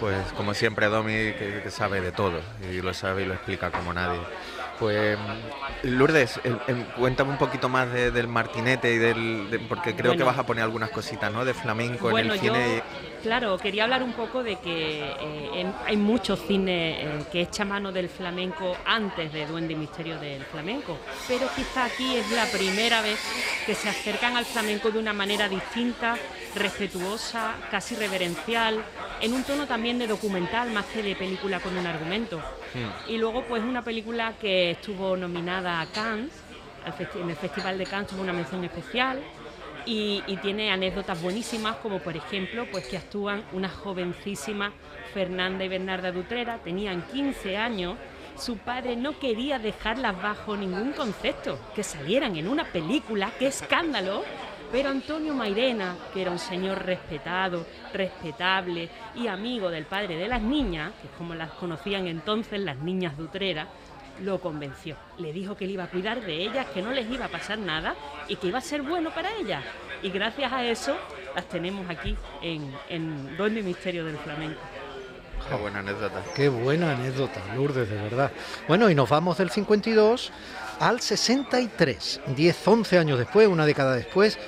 Pues 0.01 0.33
como 0.37 0.53
siempre 0.53 0.87
Domi, 0.87 1.13
que, 1.13 1.63
sabe 1.71 2.01
de 2.01 2.11
todo 2.11 2.41
y 2.73 2.81
lo 2.81 2.93
sabe 2.93 3.23
y 3.23 3.27
lo 3.27 3.35
explica 3.35 3.71
como 3.71 3.93
nadie. 3.93 4.21
Pues 4.79 5.17
Lourdes, 5.85 6.41
el- 6.45 6.59
el- 6.67 6.85
cuéntame 6.97 7.31
un 7.31 7.39
poquito 7.39 7.69
más 7.69 7.93
de- 7.93 8.11
del 8.11 8.27
martinete 8.29 8.93
y 8.93 8.99
del 8.99 9.51
de- 9.51 9.59
porque 9.61 9.95
creo 9.95 10.17
que 10.17 10.23
vas 10.23 10.39
a 10.39 10.45
poner 10.47 10.65
algunas 10.65 10.91
cositas, 10.91 11.33
¿no? 11.33 11.45
De 11.45 11.55
flamenco 11.55 12.11
Bueno, 12.11 12.33
en 12.35 12.41
el 12.41 12.47
yo, 12.47 12.55
cine. 12.55 12.83
claro, 13.23 13.59
quería 13.59 13.85
hablar 13.85 14.03
un 14.03 14.13
poco 14.13 14.43
de 14.43 14.57
que 14.57 15.03
eh, 15.03 15.51
en- 15.55 15.75
hay 15.87 15.97
mucho 15.97 16.37
cine 16.37 17.03
eh, 17.03 17.25
que 17.31 17.43
echa 17.43 17.65
mano 17.65 17.93
del 17.93 18.09
flamenco 18.09 18.77
antes 18.85 19.33
de 19.33 19.47
Duende 19.47 19.75
y 19.75 19.77
Misterio 19.77 20.19
del 20.19 20.45
Flamenco, 20.45 20.99
pero 21.29 21.49
quizá 21.55 21.85
aquí 21.85 22.17
es 22.17 22.31
la 22.33 22.47
primera 22.47 23.03
vez 23.03 23.19
que 23.67 23.75
se 23.75 23.89
acercan 23.89 24.37
al 24.37 24.45
flamenco 24.45 24.91
de 24.91 24.99
una 24.99 25.13
manera 25.13 25.49
distinta, 25.49 26.17
respetuosa, 26.55 27.55
casi 27.71 27.95
reverencial, 27.95 28.83
en 29.21 29.33
un 29.33 29.43
tono 29.45 29.67
también 29.67 29.99
de 29.99 30.07
documental 30.07 30.71
más 30.71 30.87
que 30.87 31.03
de 31.03 31.17
película 31.17 31.61
con 31.61 31.77
un 31.77 31.87
argumento. 31.87 32.43
Y 33.09 33.19
luego 33.19 33.45
pues 33.45 33.63
una 33.63 33.83
película 33.83 34.35
que 34.41 34.73
estuvo 34.73 35.17
nominada 35.17 35.81
a 35.81 35.87
Cannes, 35.87 36.31
en 37.15 37.31
el 37.31 37.37
Festival 37.37 37.79
de 37.79 37.87
Cannes 37.87 38.09
tuvo 38.09 38.23
una 38.23 38.33
mención 38.33 38.65
especial 38.65 39.21
y, 39.87 40.23
y 40.27 40.37
tiene 40.39 40.73
anécdotas 40.73 41.21
buenísimas 41.23 41.77
como 41.77 42.01
por 42.01 42.17
ejemplo 42.17 42.67
pues 42.71 42.87
que 42.87 42.97
actúan 42.97 43.45
una 43.53 43.69
jovencísima 43.69 44.73
Fernanda 45.13 45.65
y 45.65 45.69
Bernarda 45.69 46.11
Dutrera, 46.11 46.59
tenían 46.59 47.03
15 47.13 47.57
años, 47.57 47.97
su 48.37 48.57
padre 48.59 48.97
no 48.97 49.19
quería 49.19 49.59
dejarlas 49.59 50.21
bajo 50.21 50.57
ningún 50.57 50.93
concepto, 50.93 51.59
que 51.75 51.83
salieran 51.83 52.37
en 52.37 52.49
una 52.49 52.65
película, 52.65 53.31
qué 53.39 53.49
escándalo, 53.49 54.25
pero 54.73 54.89
Antonio 54.89 55.35
Mairena, 55.35 55.95
que 56.15 56.23
era 56.23 56.31
un 56.31 56.39
señor 56.39 56.85
respetado, 56.85 57.67
respetable 57.93 58.89
y 59.15 59.27
amigo 59.27 59.71
del 59.71 59.85
padre 59.85 60.17
de 60.17 60.27
las 60.27 60.41
niñas, 60.41 60.93
que 61.01 61.09
es 61.09 61.13
como 61.19 61.35
las 61.35 61.51
conocían 61.51 62.07
entonces 62.07 62.59
las 62.59 62.79
niñas 62.79 63.17
de 63.19 63.25
Utrera, 63.25 63.69
lo 64.23 64.41
convenció. 64.41 64.97
Le 65.19 65.33
dijo 65.33 65.57
que 65.57 65.67
él 65.67 65.73
iba 65.73 65.85
a 65.85 65.89
cuidar 65.89 66.23
de 66.23 66.43
ellas, 66.43 66.67
que 66.73 66.81
no 66.81 66.91
les 66.91 67.09
iba 67.11 67.27
a 67.27 67.29
pasar 67.29 67.59
nada 67.59 67.95
y 68.29 68.37
que 68.37 68.47
iba 68.47 68.59
a 68.59 68.63
ser 68.63 68.81
bueno 68.81 69.11
para 69.11 69.37
ellas. 69.37 69.63
Y 70.03 70.11
gracias 70.11 70.51
a 70.51 70.65
eso 70.65 70.97
las 71.35 71.47
tenemos 71.49 71.89
aquí 71.91 72.17
en, 72.41 72.75
en 72.89 73.37
y 73.39 73.63
Misterio 73.63 74.07
del 74.07 74.17
Flamenco. 74.17 74.61
Qué 75.49 75.55
buena 75.57 75.81
anécdota. 75.81 76.23
Qué 76.35 76.49
buena 76.49 76.93
anécdota, 76.93 77.41
Lourdes, 77.55 77.91
de 77.91 77.97
verdad. 77.97 78.31
Bueno, 78.69 78.89
y 78.89 78.95
nos 78.95 79.09
vamos 79.09 79.39
del 79.39 79.51
52 79.51 80.33
al 80.81 81.01
63, 81.01 82.21
10, 82.35 82.69
11 82.69 82.99
años 82.99 83.19
después, 83.19 83.49
una 83.49 83.67
década 83.67 83.95
después, 83.95 84.39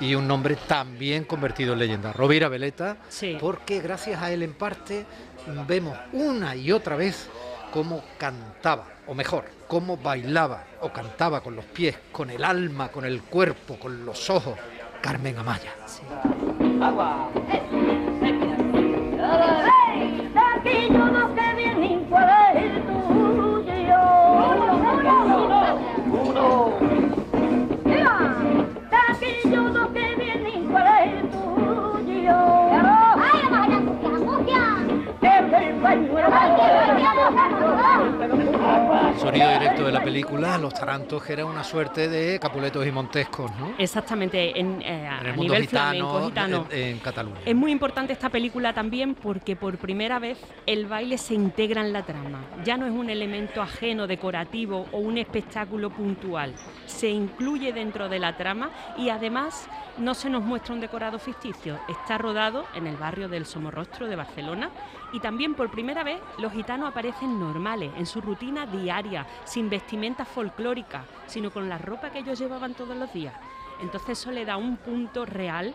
y 0.00 0.14
un 0.14 0.26
nombre 0.26 0.56
también 0.66 1.24
convertido 1.24 1.72
en 1.72 1.78
leyenda, 1.78 2.12
Rovira 2.12 2.48
Veleta, 2.48 2.96
porque 3.40 3.80
gracias 3.80 4.22
a 4.22 4.30
él 4.32 4.42
en 4.42 4.54
parte 4.54 5.06
vemos 5.66 5.96
una 6.12 6.56
y 6.56 6.72
otra 6.72 6.96
vez 6.96 7.28
cómo 7.72 8.04
cantaba, 8.18 8.86
o 9.06 9.14
mejor, 9.14 9.44
cómo 9.66 9.96
bailaba 9.96 10.64
o 10.80 10.92
cantaba 10.92 11.40
con 11.42 11.56
los 11.56 11.64
pies, 11.64 11.96
con 12.12 12.30
el 12.30 12.44
alma, 12.44 12.88
con 12.88 13.04
el 13.04 13.22
cuerpo, 13.22 13.78
con 13.78 14.04
los 14.04 14.30
ojos, 14.30 14.58
Carmen 15.00 15.38
Amaya. 15.38 15.72
Agua. 16.80 17.30
Sonido 39.18 39.48
directo 39.50 39.84
de 39.84 39.92
la 39.92 40.02
película, 40.02 40.58
Los 40.58 40.74
Tarantos, 40.74 41.22
que 41.22 41.32
era 41.32 41.44
una 41.46 41.62
suerte 41.62 42.08
de 42.08 42.38
Capuletos 42.38 42.86
y 42.86 42.90
Montescos, 42.90 43.50
¿no? 43.58 43.74
Exactamente, 43.78 44.58
en, 44.58 44.82
eh, 44.82 45.06
a 45.06 45.20
En 45.20 45.26
el 45.26 45.36
mundo 45.36 45.52
nivel 45.54 45.62
gitano, 45.62 46.10
flamenco, 46.10 46.26
gitano. 46.26 46.66
En, 46.70 46.78
en 46.78 46.98
Cataluña. 46.98 47.40
Es 47.44 47.54
muy 47.54 47.70
importante 47.72 48.12
esta 48.12 48.28
película 48.28 48.72
también 48.72 49.14
porque 49.14 49.56
por 49.56 49.78
primera 49.78 50.18
vez 50.18 50.38
el 50.66 50.86
baile 50.86 51.18
se 51.18 51.34
integra 51.34 51.80
en 51.80 51.92
la 51.92 52.02
trama. 52.02 52.40
Ya 52.64 52.76
no 52.76 52.86
es 52.86 52.92
un 52.92 53.08
elemento 53.10 53.62
ajeno, 53.62 54.06
decorativo 54.06 54.86
o 54.92 54.98
un 54.98 55.18
espectáculo 55.18 55.90
puntual. 55.90 56.54
Se 56.86 57.08
incluye 57.08 57.72
dentro 57.72 58.08
de 58.08 58.18
la 58.18 58.36
trama 58.36 58.70
y 58.96 59.10
además 59.10 59.68
no 59.98 60.14
se 60.14 60.30
nos 60.30 60.42
muestra 60.42 60.74
un 60.74 60.80
decorado 60.80 61.18
ficticio. 61.18 61.78
Está 61.88 62.18
rodado 62.18 62.66
en 62.74 62.86
el 62.86 62.96
barrio 62.96 63.28
del 63.28 63.46
Somorrostro 63.46 64.06
de 64.06 64.16
Barcelona 64.16 64.70
y 65.12 65.20
también 65.20 65.54
por 65.54 65.70
primera 65.70 66.02
vez 66.02 66.20
los 66.38 66.52
gitanos 66.52 66.88
aparecen 66.88 67.38
normales, 67.38 67.92
en 67.96 68.06
su 68.06 68.20
rutina 68.20 68.66
diaria, 68.66 69.26
sin 69.44 69.70
vestimenta 69.70 70.24
folclórica, 70.24 71.04
sino 71.26 71.50
con 71.50 71.68
la 71.68 71.78
ropa 71.78 72.10
que 72.10 72.20
ellos 72.20 72.38
llevaban 72.38 72.74
todos 72.74 72.96
los 72.96 73.12
días. 73.12 73.34
Entonces 73.80 74.18
eso 74.18 74.30
le 74.30 74.44
da 74.44 74.56
un 74.56 74.76
punto 74.76 75.24
real 75.24 75.74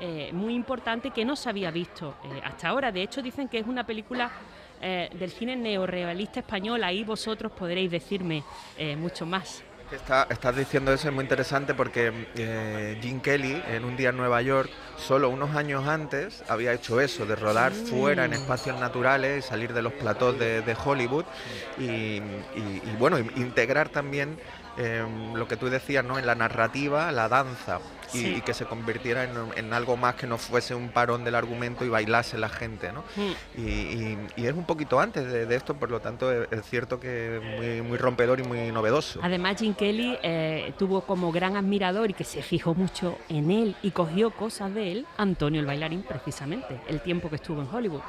eh, 0.00 0.30
muy 0.32 0.54
importante 0.54 1.10
que 1.10 1.24
no 1.24 1.34
se 1.34 1.48
había 1.48 1.70
visto 1.70 2.14
eh, 2.24 2.40
hasta 2.44 2.68
ahora. 2.68 2.92
De 2.92 3.02
hecho, 3.02 3.20
dicen 3.20 3.48
que 3.48 3.58
es 3.58 3.66
una 3.66 3.84
película 3.84 4.30
eh, 4.80 5.10
del 5.18 5.30
cine 5.30 5.56
neorrealista 5.56 6.40
español. 6.40 6.84
Ahí 6.84 7.02
vosotros 7.02 7.50
podréis 7.52 7.90
decirme 7.90 8.44
mucho 8.96 9.26
más. 9.26 9.64
Está- 9.90 10.26
estás 10.28 10.54
diciendo 10.54 10.92
eso, 10.92 11.08
es 11.08 11.14
muy 11.14 11.22
interesante 11.22 11.72
porque 11.74 12.12
eh, 12.36 12.98
Gene 13.00 13.22
Kelly 13.22 13.62
en 13.72 13.84
un 13.86 13.96
día 13.96 14.10
en 14.10 14.18
Nueva 14.18 14.42
York, 14.42 14.68
solo 14.98 15.30
unos 15.30 15.56
años 15.56 15.86
antes, 15.88 16.44
había 16.46 16.74
hecho 16.74 17.00
eso, 17.00 17.24
de 17.24 17.34
rodar 17.36 17.72
fuera 17.72 18.26
en 18.26 18.34
espacios 18.34 18.78
naturales 18.78 19.46
y 19.46 19.48
salir 19.48 19.72
de 19.72 19.80
los 19.80 19.94
platós 19.94 20.38
de, 20.38 20.60
de 20.60 20.76
Hollywood 20.84 21.24
y, 21.78 21.84
y- 21.86 22.20
y, 22.84 22.96
bueno, 22.98 23.18
in- 23.18 23.32
integrar 23.36 23.88
también 23.88 24.38
em, 24.78 25.34
lo 25.34 25.46
que 25.48 25.56
tú 25.56 25.68
decías, 25.68 26.04
¿no? 26.04 26.18
En 26.18 26.26
la 26.26 26.34
narrativa, 26.34 27.10
la 27.12 27.28
danza, 27.28 27.80
y, 28.14 28.18
Sí. 28.18 28.34
y 28.38 28.40
que 28.40 28.54
se 28.54 28.64
convirtiera 28.64 29.24
en, 29.24 29.30
en 29.56 29.72
algo 29.74 29.96
más 29.98 30.14
que 30.14 30.26
no 30.26 30.38
fuese 30.38 30.74
un 30.74 30.88
parón 30.88 31.24
del 31.24 31.34
argumento 31.34 31.84
y 31.84 31.88
bailase 31.90 32.38
la 32.38 32.48
gente, 32.48 32.90
¿no? 32.92 33.02
Mm. 33.16 33.60
Y, 33.60 33.62
y- 33.62 34.18
y 34.36 34.46
es 34.46 34.54
un 34.54 34.64
poquito 34.64 34.98
antes 35.00 35.30
de, 35.30 35.44
de 35.44 35.56
esto, 35.56 35.74
por 35.74 35.90
lo 35.90 36.00
tanto 36.00 36.32
es, 36.32 36.48
cierto 36.64 36.98
que 37.00 37.36
es 37.36 37.42
muy, 37.42 37.82
muy 37.82 37.98
rompedor 37.98 38.40
y 38.40 38.44
muy 38.44 38.72
novedoso. 38.72 39.20
Además, 39.22 39.56
Jim 39.58 39.74
Kelly 39.74 40.16
eh, 40.22 40.72
tuvo 40.78 41.02
como 41.02 41.30
gran 41.32 41.56
admirador 41.56 42.08
y 42.10 42.14
que 42.14 42.24
se 42.24 42.40
fijó 42.42 42.74
mucho 42.74 43.18
en 43.28 43.50
él 43.50 43.76
y 43.82 43.90
cogió 43.90 44.30
cosas 44.30 44.72
de 44.74 44.92
él, 44.92 45.06
Antonio 45.18 45.60
el 45.60 45.66
bailarín, 45.66 46.02
precisamente, 46.02 46.80
el 46.88 47.00
tiempo 47.00 47.28
que 47.28 47.36
estuvo 47.36 47.60
en 47.60 47.68
Hollywood. 47.70 48.00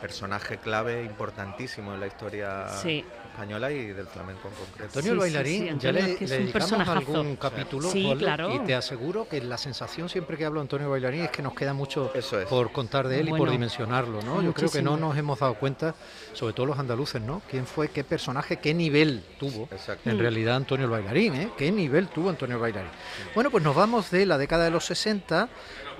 Personaje 0.00 0.58
clave 0.58 1.02
importantísimo 1.04 1.92
en 1.94 2.00
la 2.00 2.06
historia 2.06 2.68
Sí. 2.68 3.04
Española 3.38 3.70
y 3.70 3.86
del 3.92 4.06
flamenco 4.08 4.48
en 4.48 4.54
concreto. 4.54 4.84
Antonio 4.98 5.12
el 5.12 5.18
bailarín, 5.18 5.78
ya 5.78 5.92
le, 5.92 6.02
le 6.02 6.26
dedicamos 6.26 6.88
algún 6.88 7.36
capítulo 7.36 7.88
Sí, 7.88 8.12
claro. 8.18 8.52
y 8.52 8.58
te 8.60 8.74
aseguro 8.74 9.28
que 9.28 9.40
la 9.40 9.56
sensación 9.56 10.08
siempre 10.08 10.36
que 10.36 10.44
hablo 10.44 10.58
de 10.60 10.62
Antonio 10.62 10.90
Bailarín 10.90 11.22
es 11.22 11.30
que 11.30 11.40
nos 11.42 11.54
queda 11.54 11.72
mucho 11.72 12.10
Eso 12.14 12.40
es. 12.40 12.46
por 12.48 12.72
contar 12.72 13.06
de 13.06 13.20
él 13.20 13.28
y 13.28 13.32
por 13.32 13.48
dimensionarlo, 13.50 14.22
¿no? 14.22 14.42
Yo 14.42 14.52
creo 14.52 14.70
que 14.70 14.82
no 14.82 14.96
nos 14.96 15.16
hemos 15.16 15.38
dado 15.38 15.54
cuenta, 15.54 15.94
sobre 16.32 16.52
todo 16.52 16.66
los 16.66 16.78
andaluces, 16.78 17.22
¿no? 17.22 17.40
¿Quién 17.48 17.64
fue, 17.64 17.88
qué 17.90 18.02
personaje, 18.02 18.56
qué 18.56 18.74
nivel 18.74 19.22
tuvo 19.38 19.68
Exacto. 19.70 20.10
en 20.10 20.16
Mm. 20.16 20.20
realidad 20.20 20.56
Antonio 20.56 20.86
el 20.86 20.90
Bailarín, 20.90 21.34
¿eh? 21.36 21.48
¿Qué 21.56 21.70
nivel 21.70 22.08
tuvo 22.08 22.30
Antonio 22.30 22.56
el 22.56 22.62
Bailarín? 22.62 22.90
Bueno, 23.36 23.50
pues 23.52 23.62
nos 23.62 23.76
vamos 23.76 24.10
de 24.10 24.26
la 24.26 24.36
década 24.36 24.64
de 24.64 24.70
los 24.72 24.84
60 24.84 25.48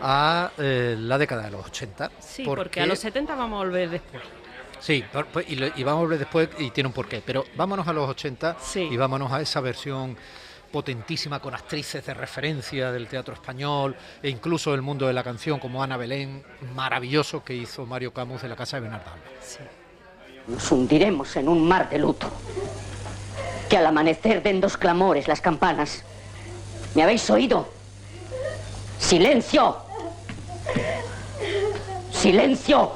a 0.00 0.50
eh, 0.58 0.96
la 0.98 1.18
década 1.18 1.42
de 1.44 1.50
los 1.52 1.66
80. 1.66 2.10
Sí, 2.20 2.42
porque, 2.44 2.80
a 2.80 2.86
los 2.86 2.98
70 2.98 3.34
vamos 3.36 3.60
a 3.62 3.64
volver 3.64 3.90
después. 3.90 4.22
Sí, 4.80 5.04
por- 5.12 5.44
y, 5.46 5.56
lo- 5.56 5.66
y 5.76 5.82
vamos 5.82 5.98
a 6.00 6.02
volver 6.04 6.18
después 6.18 6.48
y 6.58 6.70
tiene 6.70 6.88
un 6.88 6.92
porqué. 6.92 7.22
Pero 7.24 7.44
vámonos 7.56 7.86
a 7.88 7.92
los 7.92 8.08
80 8.08 8.56
y 8.90 8.96
vámonos 8.96 9.32
a 9.32 9.40
esa 9.40 9.60
versión 9.60 10.16
potentísima 10.70 11.40
con 11.40 11.54
actrices 11.54 12.04
de 12.04 12.12
referencia 12.14 12.92
del 12.92 13.08
teatro 13.08 13.32
español 13.34 13.96
e 14.22 14.28
incluso 14.28 14.72
del 14.72 14.82
mundo 14.82 15.06
de 15.06 15.14
la 15.14 15.24
canción 15.24 15.58
como 15.58 15.82
Ana 15.82 15.96
Belén, 15.96 16.44
maravilloso 16.74 17.42
que 17.42 17.54
hizo 17.54 17.86
Mario 17.86 18.12
Camus 18.12 18.42
de 18.42 18.48
la 18.48 18.56
casa 18.56 18.76
de 18.76 18.82
Bernardo 18.82 19.10
Alba. 19.10 19.24
Nos 20.46 20.70
hundiremos 20.72 21.34
en 21.36 21.48
un 21.48 21.66
mar 21.66 21.88
de 21.88 21.98
luto. 21.98 22.28
Que 23.68 23.76
al 23.78 23.86
amanecer 23.86 24.42
den 24.42 24.60
dos 24.60 24.76
clamores 24.76 25.26
las 25.28 25.40
campanas. 25.40 26.04
¿Me 26.94 27.02
habéis 27.02 27.28
oído? 27.30 27.68
¡Silencio! 28.98 29.76
¡Silencio! 32.12 32.92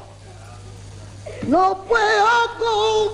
No 1.47 1.83
puedo 1.87 2.25
que 2.25 3.13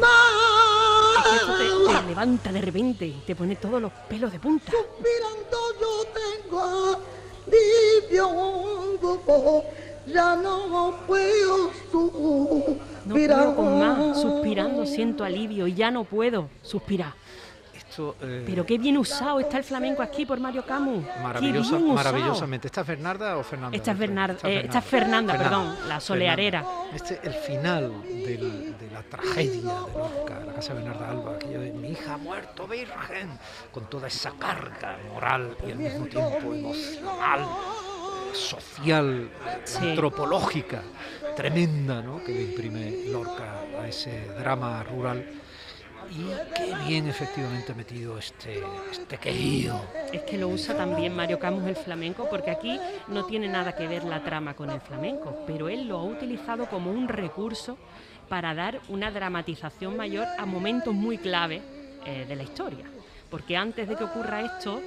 más. 0.00 1.26
esto 1.34 1.52
te, 1.56 1.64
te 2.00 2.06
levanta 2.08 2.52
de 2.52 2.60
repente 2.60 3.06
y 3.06 3.22
te 3.26 3.34
pone 3.36 3.56
todos 3.56 3.80
los 3.80 3.92
pelos 4.08 4.30
de 4.32 4.38
punta. 4.38 4.70
Suspirando 4.72 5.58
yo 5.80 6.04
tengo 6.12 6.98
alivio, 7.46 8.98
ya 10.06 10.36
no 10.36 10.94
puedo 11.06 11.70
No 11.92 12.00
suspirar. 13.04 13.44
puedo 13.44 13.56
con 13.56 13.78
más, 13.78 14.20
suspirando 14.20 14.84
siento 14.86 15.24
alivio 15.24 15.66
y 15.66 15.74
ya 15.74 15.90
no 15.90 16.04
puedo 16.04 16.48
suspirar. 16.62 17.14
Esto, 17.92 18.16
eh, 18.22 18.42
Pero 18.46 18.64
qué 18.64 18.78
bien 18.78 18.96
usado 18.96 19.38
está 19.38 19.58
el 19.58 19.64
flamenco 19.64 20.00
aquí 20.02 20.24
por 20.24 20.40
Mario 20.40 20.64
Camus. 20.64 21.04
Maravillosa- 21.22 21.78
maravillosamente. 21.78 22.68
¿Esta 22.68 22.80
es 22.80 22.86
Bernarda 22.86 23.36
o 23.36 23.42
Fernanda? 23.42 23.76
Esta 23.76 23.90
es 23.92 23.98
Bernarda, 23.98 24.48
eh, 24.48 24.62
esta 24.64 24.78
es 24.78 24.84
Fernanda, 24.86 25.36
perdón, 25.36 25.76
la 25.86 26.00
solearera. 26.00 26.62
Fernanda. 26.64 26.96
Este 26.96 27.20
el 27.22 27.34
final 27.34 27.92
del- 28.08 28.78
de 28.78 28.90
la 28.90 29.02
tragedia 29.02 29.60
de 29.60 29.92
Lorca, 29.92 30.40
la 30.46 30.52
casa 30.54 30.72
de 30.72 30.82
Bernarda 30.82 31.10
Alba, 31.10 31.34
aquello 31.34 31.60
de 31.60 31.70
mi 31.72 31.90
hija 31.90 32.14
ha 32.14 32.16
muerto 32.16 32.66
virgen, 32.66 33.38
con 33.70 33.84
toda 33.90 34.08
esa 34.08 34.30
carga 34.38 34.96
moral 35.12 35.54
y 35.68 35.72
al 35.72 35.76
mismo 35.78 36.06
tiempo 36.06 36.54
emocional, 36.54 37.40
eh, 37.42 38.34
social, 38.34 39.28
Sí. 39.64 39.90
antropológica, 39.90 40.80
tremenda, 41.36 42.00
¿no? 42.00 42.24
que 42.24 42.32
le 42.32 42.42
imprime 42.44 42.90
Lorca 43.10 43.60
a 43.82 43.86
ese 43.86 44.28
drama 44.38 44.82
rural. 44.82 45.26
Y 46.14 46.26
qué 46.54 46.74
bien 46.86 47.08
efectivamente 47.08 47.74
metido 47.74 48.18
este, 48.18 48.62
este 48.90 49.16
querido. 49.16 49.80
Es 50.12 50.22
que 50.22 50.36
lo 50.36 50.48
usa 50.48 50.76
también 50.76 51.16
Mario 51.16 51.38
Camus 51.38 51.66
el 51.66 51.76
flamenco, 51.76 52.28
porque 52.28 52.50
aquí 52.50 52.78
no 53.08 53.24
tiene 53.24 53.48
nada 53.48 53.74
que 53.74 53.86
ver 53.86 54.04
la 54.04 54.22
trama 54.22 54.54
con 54.54 54.68
el 54.68 54.80
flamenco, 54.80 55.44
pero 55.46 55.70
él 55.70 55.88
lo 55.88 55.98
ha 55.98 56.04
utilizado 56.04 56.66
como 56.66 56.90
un 56.90 57.08
recurso 57.08 57.78
para 58.28 58.54
dar 58.54 58.80
una 58.88 59.10
dramatización 59.10 59.96
mayor 59.96 60.26
a 60.38 60.44
momentos 60.44 60.92
muy 60.92 61.16
clave 61.16 61.62
eh, 62.04 62.26
de 62.28 62.36
la 62.36 62.42
historia. 62.42 62.84
Porque 63.30 63.56
antes 63.56 63.88
de 63.88 63.96
que 63.96 64.04
ocurra 64.04 64.42
esto, 64.42 64.82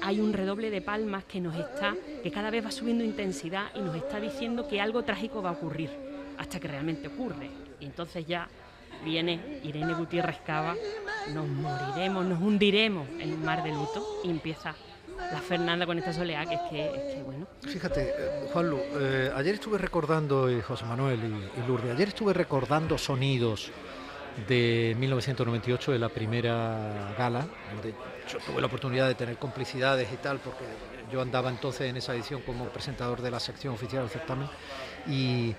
hay 0.00 0.18
un 0.18 0.32
redoble 0.32 0.70
de 0.70 0.80
palmas 0.80 1.24
que 1.24 1.42
nos 1.42 1.56
está, 1.56 1.94
que 2.22 2.30
cada 2.30 2.50
vez 2.50 2.64
va 2.64 2.70
subiendo 2.70 3.04
intensidad 3.04 3.66
y 3.74 3.80
nos 3.80 3.94
está 3.96 4.18
diciendo 4.18 4.66
que 4.66 4.80
algo 4.80 5.02
trágico 5.02 5.42
va 5.42 5.50
a 5.50 5.52
ocurrir, 5.52 5.90
hasta 6.38 6.58
que 6.58 6.68
realmente 6.68 7.08
ocurre. 7.08 7.50
Y 7.80 7.84
entonces 7.84 8.26
ya 8.26 8.48
viene 9.04 9.60
Irene 9.62 9.94
Gutiérrez 9.94 10.38
Cava, 10.46 10.74
nos 11.32 11.46
moriremos, 11.48 12.24
nos 12.24 12.40
hundiremos 12.40 13.08
en 13.18 13.34
un 13.34 13.44
mar 13.44 13.62
de 13.62 13.70
luto 13.70 14.20
y 14.24 14.30
empieza 14.30 14.74
la 15.16 15.40
Fernanda 15.40 15.86
con 15.86 15.98
esta 15.98 16.12
soleá 16.12 16.46
que 16.46 16.54
es 16.54 16.60
que, 16.70 16.86
es 16.86 17.14
que 17.14 17.22
bueno. 17.22 17.46
Fíjate, 17.62 18.08
eh, 18.08 18.48
Juanlu, 18.52 18.78
eh, 18.98 19.30
ayer 19.34 19.54
estuve 19.54 19.78
recordando, 19.78 20.50
y 20.50 20.60
José 20.62 20.84
Manuel 20.86 21.20
y, 21.20 21.60
y 21.60 21.66
Lourdes, 21.66 21.94
ayer 21.94 22.08
estuve 22.08 22.32
recordando 22.32 22.96
sonidos 22.96 23.70
de 24.48 24.96
1998, 24.98 25.92
de 25.92 25.98
la 25.98 26.08
primera 26.08 27.14
gala, 27.18 27.46
donde 27.72 27.94
yo 28.30 28.38
tuve 28.46 28.60
la 28.60 28.66
oportunidad 28.66 29.08
de 29.08 29.14
tener 29.14 29.36
complicidades 29.36 30.08
y 30.12 30.16
tal, 30.16 30.38
porque 30.38 30.64
yo 31.12 31.20
andaba 31.20 31.50
entonces 31.50 31.82
en 31.88 31.96
esa 31.96 32.14
edición 32.14 32.42
como 32.42 32.66
presentador 32.68 33.20
de 33.22 33.30
la 33.30 33.40
sección 33.40 33.74
oficial 33.74 34.02
del 34.02 34.10
certamen, 34.10 34.48
y, 35.06 35.54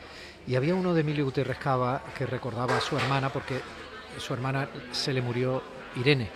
y 0.48 0.56
había 0.56 0.76
uno 0.76 0.94
de 0.94 1.02
Emilio 1.02 1.26
Gutiérrez 1.26 1.58
Cava 1.58 2.02
que 2.18 2.26
recordaba 2.26 2.78
a 2.78 2.82
su 2.82 2.98
hermana, 2.98 3.30
porque 3.30 3.62
su 4.18 4.34
hermana 4.34 4.68
se 4.92 5.14
le 5.14 5.22
murió 5.22 5.62
Irene 5.96 6.30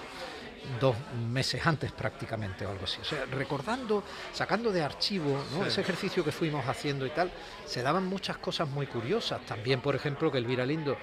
dos 0.80 0.95
meses 1.32 1.66
antes 1.66 1.91
prácticamente 1.91 2.66
o 2.66 2.72
algo 2.72 2.86
así. 2.86 2.99
O 3.01 3.06
sea, 3.06 3.26
recordando, 3.26 4.03
sacando 4.34 4.72
de 4.72 4.82
archivo 4.82 5.43
¿no? 5.53 5.64
Sí. 5.64 5.68
ese 5.68 5.82
ejercicio 5.82 6.24
que 6.24 6.32
fuimos 6.32 6.66
haciendo 6.68 7.06
y 7.06 7.10
tal, 7.12 7.32
se 7.66 7.82
daban 7.82 8.06
muchas 8.06 8.38
cosas 8.38 8.68
muy 8.68 8.88
curiosas. 8.88 9.41
También, 9.45 9.82
por 9.82 9.95
ejemplo, 9.95 10.32
que 10.32 10.38
Elvira 10.38 10.66
Lindo, 10.66 10.97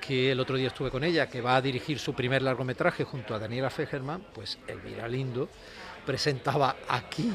que 0.00 0.32
el 0.32 0.40
otro 0.40 0.56
día 0.56 0.68
estuve 0.68 0.90
con 0.90 1.04
ella, 1.04 1.28
que 1.28 1.40
va 1.40 1.56
a 1.56 1.62
dirigir 1.62 1.98
su 1.98 2.14
primer 2.14 2.42
largometraje 2.42 3.04
junto 3.04 3.34
a 3.34 3.38
Daniela 3.38 3.70
Fegerman, 3.70 4.26
pues 4.32 4.58
Elvira 4.66 5.08
Lindo 5.08 5.48
presentaba 6.06 6.76
aquí, 6.88 7.32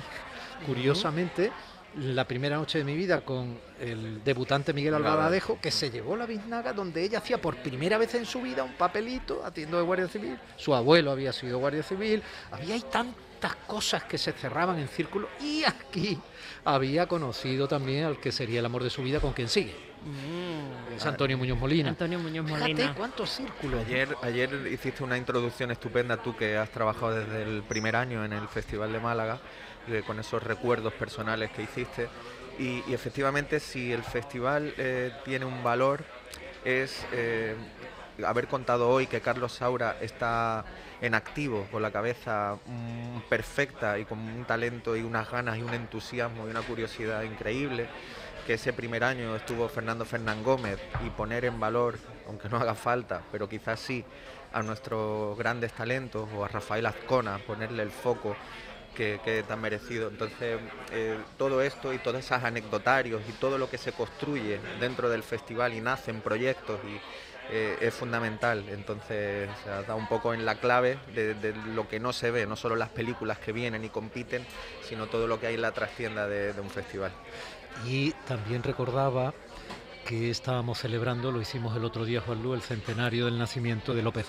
curiosamente, 0.65 1.51
la 1.97 2.27
primera 2.27 2.57
noche 2.57 2.79
de 2.79 2.83
mi 2.83 2.95
vida 2.95 3.21
con 3.21 3.57
el 3.79 4.23
debutante 4.23 4.73
Miguel 4.73 4.95
Albaladejo, 4.95 5.59
que 5.61 5.71
se 5.71 5.89
llevó 5.89 6.15
la 6.15 6.25
biznaga 6.25 6.73
donde 6.73 7.03
ella 7.03 7.19
hacía 7.19 7.41
por 7.41 7.55
primera 7.57 7.97
vez 7.97 8.15
en 8.15 8.25
su 8.25 8.41
vida 8.41 8.63
un 8.63 8.73
papelito 8.73 9.43
haciendo 9.45 9.77
de 9.77 9.83
guardia 9.83 10.07
civil. 10.07 10.37
Su 10.57 10.75
abuelo 10.75 11.11
había 11.11 11.31
sido 11.31 11.59
guardia 11.59 11.83
civil. 11.83 12.21
Había 12.51 12.75
ahí 12.75 12.83
tantas 12.91 13.55
cosas 13.67 14.03
que 14.03 14.17
se 14.17 14.33
cerraban 14.33 14.79
en 14.79 14.87
círculo 14.87 15.29
y 15.39 15.63
aquí 15.63 16.19
había 16.65 17.07
conocido 17.07 17.67
también 17.67 18.05
al 18.05 18.19
que 18.19 18.31
sería 18.31 18.59
el 18.59 18.65
amor 18.65 18.83
de 18.83 18.89
su 18.89 19.01
vida 19.01 19.19
con 19.19 19.33
quien 19.33 19.47
sigue. 19.47 19.75
Es 20.95 21.05
Antonio 21.05 21.37
Muñoz 21.37 21.57
Molina. 21.57 21.89
Antonio 21.89 22.19
Muñoz 22.19 22.45
Fíjate 22.45 22.73
Molina. 22.73 22.93
cuántos 22.95 23.29
círculos. 23.31 23.83
Ayer, 23.85 24.15
ayer 24.21 24.69
hiciste 24.71 25.03
una 25.03 25.17
introducción 25.17 25.71
estupenda, 25.71 26.17
tú 26.17 26.35
que 26.35 26.57
has 26.57 26.69
trabajado 26.69 27.15
desde 27.15 27.41
el 27.41 27.63
primer 27.63 27.95
año 27.95 28.23
en 28.23 28.33
el 28.33 28.47
Festival 28.47 28.91
de 28.93 28.99
Málaga, 28.99 29.39
eh, 29.87 30.03
con 30.05 30.19
esos 30.19 30.41
recuerdos 30.41 30.93
personales 30.93 31.51
que 31.51 31.63
hiciste. 31.63 32.07
Y, 32.57 32.81
efectivamente, 32.93 33.59
si 33.59 33.91
el 33.91 34.03
festival 34.03 34.73
eh, 34.77 35.11
tiene 35.25 35.45
un 35.45 35.63
valor, 35.63 36.03
es 36.63 37.05
eh, 37.11 37.55
haber 38.25 38.47
contado 38.47 38.89
hoy 38.89 39.07
que 39.07 39.21
Carlos 39.21 39.53
Saura 39.53 39.97
está 40.01 40.63
en 41.01 41.13
activo, 41.13 41.67
con 41.71 41.81
la 41.81 41.91
cabeza 41.91 42.57
mm, 42.65 43.29
perfecta 43.29 43.99
y 43.99 44.05
con 44.05 44.19
un 44.19 44.45
talento 44.45 44.95
y 44.95 45.01
unas 45.01 45.29
ganas 45.29 45.57
y 45.57 45.61
un 45.61 45.73
entusiasmo 45.73 46.47
y 46.47 46.51
una 46.51 46.61
curiosidad 46.61 47.23
increíble 47.23 47.87
que 48.45 48.53
ese 48.53 48.73
primer 48.73 49.03
año 49.03 49.35
estuvo 49.35 49.67
Fernando 49.67 50.05
Fernán 50.05 50.43
Gómez 50.43 50.79
y 51.05 51.09
poner 51.09 51.45
en 51.45 51.59
valor, 51.59 51.97
aunque 52.27 52.47
no 52.47 52.57
haga 52.57 52.75
falta, 52.75 53.21
pero 53.31 53.49
quizás 53.49 53.79
sí, 53.79 54.05
a 54.53 54.61
nuestros 54.61 55.37
grandes 55.37 55.73
talentos 55.73 56.29
o 56.35 56.45
a 56.45 56.47
Rafael 56.47 56.85
Azcona, 56.85 57.39
ponerle 57.39 57.83
el 57.83 57.91
foco 57.91 58.35
que, 58.95 59.19
que 59.23 59.43
tan 59.43 59.61
merecido. 59.61 60.07
Entonces, 60.09 60.59
eh, 60.91 61.17
todo 61.37 61.61
esto 61.61 61.93
y 61.93 61.99
todos 61.99 62.19
esos 62.19 62.43
anecdotarios 62.43 63.21
y 63.29 63.33
todo 63.33 63.57
lo 63.57 63.69
que 63.69 63.77
se 63.77 63.91
construye 63.91 64.59
dentro 64.79 65.09
del 65.09 65.21
festival 65.21 65.73
y 65.73 65.81
nacen 65.81 66.21
proyectos 66.21 66.79
y 66.83 66.99
eh, 67.51 67.77
es 67.81 67.93
fundamental. 67.93 68.65
Entonces, 68.69 69.49
se 69.63 69.69
ha 69.69 69.81
dado 69.83 69.97
un 69.97 70.07
poco 70.07 70.33
en 70.33 70.45
la 70.45 70.55
clave 70.55 70.97
de, 71.13 71.53
lo 71.75 71.87
que 71.87 71.99
no 71.99 72.13
se 72.13 72.31
ve, 72.31 72.47
no 72.47 72.55
solo 72.55 72.75
las 72.75 72.89
películas 72.89 73.37
que 73.37 73.51
vienen 73.51 73.83
y 73.83 73.89
compiten, 73.89 74.45
sino 74.87 75.07
todo 75.07 75.27
lo 75.27 75.39
que 75.39 75.47
hay 75.47 75.55
en 75.55 75.61
la 75.61 75.71
trastienda 75.71 76.27
de- 76.27 76.55
un 76.59 76.69
festival. 76.69 77.11
Y 77.85 78.11
también 78.27 78.63
recordaba 78.63 79.33
que 80.07 80.29
estábamos 80.29 80.79
celebrando, 80.79 81.31
lo 81.31 81.41
hicimos 81.41 81.75
el 81.75 81.83
otro 81.83 82.05
día, 82.05 82.21
Juan 82.21 82.41
Lu, 82.41 82.53
el 82.53 82.61
centenario 82.61 83.25
del 83.25 83.37
nacimiento 83.37 83.93
de 83.93 84.01
López. 84.03 84.27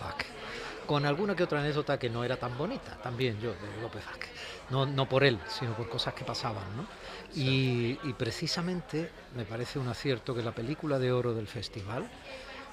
Con 0.87 1.05
alguna 1.05 1.34
que 1.34 1.43
otra 1.43 1.61
anécdota 1.61 1.99
que 1.99 2.09
no 2.09 2.24
era 2.24 2.37
tan 2.37 2.57
bonita, 2.57 2.97
también 3.03 3.39
yo, 3.41 3.51
de 3.51 3.82
López 3.82 4.05
Vázquez. 4.05 4.30
No, 4.70 4.87
no 4.87 5.09
por 5.09 5.24
él, 5.24 5.39
sino 5.49 5.76
por 5.76 5.89
cosas 5.89 6.14
que 6.14 6.24
pasaban, 6.24 6.64
¿no? 6.76 6.87
Y, 7.34 7.99
y 8.05 8.12
precisamente 8.14 9.11
me 9.34 9.45
parece 9.45 9.78
un 9.78 9.89
acierto 9.89 10.34
que 10.34 10.43
la 10.43 10.53
película 10.53 10.99
de 10.99 11.12
oro 11.12 11.34
del 11.34 11.47
festival, 11.47 12.09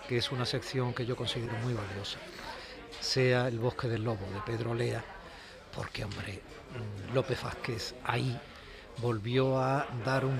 que 0.07 0.17
es 0.17 0.31
una 0.31 0.45
sección 0.45 0.93
que 0.93 1.05
yo 1.05 1.15
considero 1.15 1.53
muy 1.63 1.73
valiosa, 1.73 2.19
sea 2.99 3.47
El 3.47 3.59
bosque 3.59 3.87
del 3.87 4.03
lobo 4.03 4.25
de 4.33 4.39
Pedro 4.45 4.73
Lea, 4.73 5.03
porque, 5.75 6.05
hombre, 6.05 6.41
mm, 7.09 7.13
López 7.13 7.41
Vázquez 7.41 7.95
ahí 8.03 8.39
volvió 8.97 9.59
a 9.59 9.87
dar 10.05 10.23
un, 10.25 10.31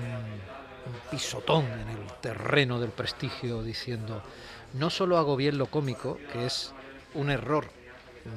un 0.86 1.10
pisotón 1.10 1.64
en 1.66 1.88
el 1.88 2.06
terreno 2.20 2.78
del 2.78 2.90
prestigio 2.90 3.62
diciendo, 3.62 4.22
no 4.74 4.90
solo 4.90 5.18
hago 5.18 5.36
bien 5.36 5.58
lo 5.58 5.66
cómico, 5.66 6.18
que 6.32 6.46
es 6.46 6.72
un 7.14 7.30
error 7.30 7.66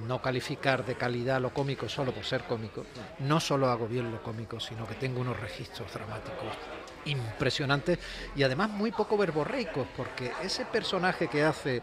no 0.08 0.22
calificar 0.22 0.86
de 0.86 0.96
calidad 0.96 1.40
lo 1.40 1.52
cómico 1.54 1.88
solo 1.88 2.12
por 2.12 2.26
ser 2.26 2.44
cómico, 2.44 2.86
no 3.20 3.40
solo 3.40 3.70
hago 3.70 3.88
bien 3.88 4.12
lo 4.12 4.22
cómico, 4.22 4.60
sino 4.60 4.86
que 4.86 4.96
tengo 4.96 5.22
unos 5.22 5.40
registros 5.40 5.94
dramáticos 5.94 6.54
impresionantes 7.06 8.00
y 8.36 8.44
además 8.44 8.70
muy 8.70 8.92
poco 8.92 9.18
verborreicos, 9.18 9.88
porque 9.96 10.32
ese 10.44 10.66
personaje 10.66 11.28
que 11.28 11.44
hace 11.44 11.82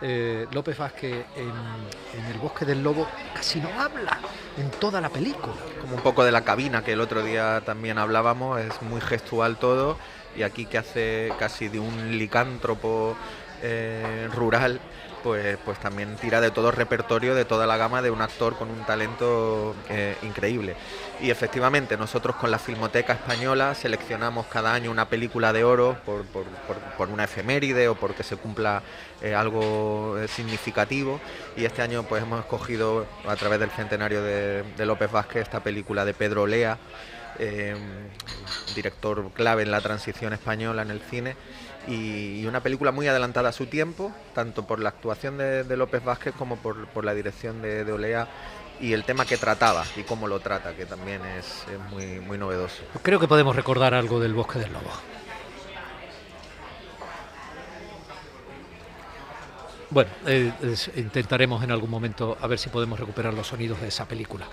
eh, 0.00 0.46
López 0.50 0.76
Vázquez 0.78 1.26
en, 1.36 2.32
El 2.32 2.38
bosque 2.40 2.64
del 2.64 2.82
lobo 2.82 3.06
casi 3.34 3.60
no 3.60 3.68
habla 3.80 4.18
en 4.56 4.70
toda 4.72 5.00
la 5.00 5.08
película. 5.08 5.54
Como 5.80 5.96
un 5.96 6.02
poco 6.02 6.24
de 6.24 6.32
la 6.32 6.42
cabina 6.42 6.82
que 6.82 6.94
el 6.94 7.00
otro 7.00 7.22
día 7.22 7.62
también 7.64 7.98
hablábamos, 7.98 8.60
es 8.60 8.82
muy 8.82 9.00
gestual 9.00 9.58
todo 9.58 9.96
y 10.36 10.42
aquí 10.42 10.66
que 10.66 10.78
hace 10.78 11.32
casi 11.38 11.68
de 11.68 11.78
un 11.78 12.18
licántropo 12.18 13.14
eh, 13.62 14.28
rural, 14.34 14.80
pues, 15.22 15.56
pues 15.64 15.78
también 15.78 16.16
tira 16.16 16.40
de 16.40 16.50
todo 16.50 16.70
el 16.70 16.76
repertorio, 16.76 17.34
de 17.34 17.44
toda 17.44 17.66
la 17.66 17.76
gama 17.76 18.02
de 18.02 18.10
un 18.10 18.20
actor 18.22 18.56
con 18.56 18.70
un 18.70 18.84
talento 18.84 19.74
eh, 19.88 20.16
increíble. 20.22 20.74
Y 21.20 21.30
efectivamente, 21.30 21.96
nosotros 21.96 22.36
con 22.36 22.50
la 22.50 22.58
Filmoteca 22.58 23.12
Española 23.12 23.74
seleccionamos 23.74 24.46
cada 24.46 24.74
año 24.74 24.90
una 24.90 25.08
película 25.08 25.52
de 25.52 25.64
oro 25.64 25.96
por, 26.04 26.24
por- 26.26 26.44
por- 26.96 27.08
una 27.08 27.24
efeméride 27.24 27.88
o 27.88 27.94
porque 27.94 28.22
se 28.22 28.36
cumpla 28.36 28.82
eh, 29.22 29.34
algo 29.34 30.16
eh, 30.18 30.28
significativo. 30.28 31.20
Y 31.56 31.64
este 31.64 31.82
año 31.82 32.02
pues 32.04 32.22
hemos 32.22 32.40
escogido 32.40 33.06
a 33.26 33.36
través 33.36 33.60
del 33.60 33.70
centenario 33.70 34.22
de, 34.22 34.64
López 34.78 35.10
Vázquez 35.12 35.42
esta 35.42 35.60
película 35.60 36.04
de 36.04 36.14
Pedro 36.14 36.46
Lea, 36.46 36.78
director 38.74 39.30
clave 39.32 39.62
en 39.62 39.70
la 39.70 39.80
transición 39.80 40.32
española 40.32 40.82
en 40.82 40.90
el 40.90 41.00
cine. 41.00 41.36
Y, 41.88 42.44
una 42.46 42.62
película 42.62 42.92
muy 42.92 43.08
adelantada 43.08 43.48
a 43.48 43.52
su 43.52 43.66
tiempo, 43.66 44.12
tanto 44.34 44.66
por 44.66 44.78
la 44.78 44.90
actuación 44.90 45.38
de, 45.38 45.76
López 45.76 46.04
Vázquez 46.04 46.34
como 46.36 46.56
por, 46.56 46.86
por 46.88 47.04
la 47.04 47.14
dirección 47.14 47.62
de, 47.62 47.84
de 47.84 47.92
Olea 47.92 48.28
y 48.80 48.92
el 48.92 49.04
tema 49.04 49.24
que 49.24 49.36
trataba 49.36 49.84
y 49.96 50.02
cómo 50.02 50.26
lo 50.26 50.40
trata, 50.40 50.74
que 50.74 50.86
también 50.86 51.24
es, 51.38 51.64
es 51.72 51.78
muy, 51.90 52.20
muy 52.20 52.36
novedoso. 52.36 52.82
Creo 53.02 53.20
que 53.20 53.28
podemos 53.28 53.54
recordar 53.54 53.94
algo 53.94 54.20
del 54.20 54.34
bosque 54.34 54.58
del 54.58 54.72
lobo. 54.72 54.90
Bueno, 59.92 60.10
eh, 60.26 60.50
intentaremos 60.96 61.62
en 61.62 61.70
algún 61.70 61.90
momento 61.90 62.38
a 62.40 62.46
ver 62.46 62.58
si 62.58 62.70
podemos 62.70 62.98
recuperar 62.98 63.34
los 63.34 63.48
sonidos 63.48 63.78
de 63.82 63.88
esa 63.88 64.08
película. 64.08 64.46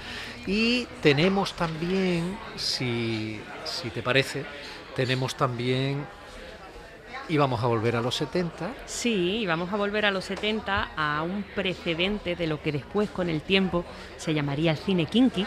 Y 0.45 0.85
tenemos 1.01 1.53
también, 1.53 2.37
si, 2.57 3.39
si 3.63 3.89
te 3.89 4.03
parece, 4.03 4.43
tenemos 4.97 5.35
también, 5.35 6.05
y 7.29 7.37
vamos 7.37 7.63
a 7.63 7.67
volver 7.67 7.95
a 7.95 8.01
los 8.01 8.15
70, 8.15 8.73
Sí, 8.85 9.37
y 9.41 9.45
vamos 9.45 9.71
a 9.71 9.77
volver 9.77 10.05
a 10.05 10.11
los 10.11 10.25
70 10.25 10.91
a 10.95 11.21
un 11.21 11.43
precedente 11.55 12.35
de 12.35 12.47
lo 12.47 12.61
que 12.61 12.71
después 12.71 13.09
con 13.09 13.29
el 13.29 13.41
tiempo 13.41 13.85
se 14.17 14.33
llamaría 14.33 14.71
el 14.71 14.77
cine 14.77 15.05
kinky, 15.05 15.45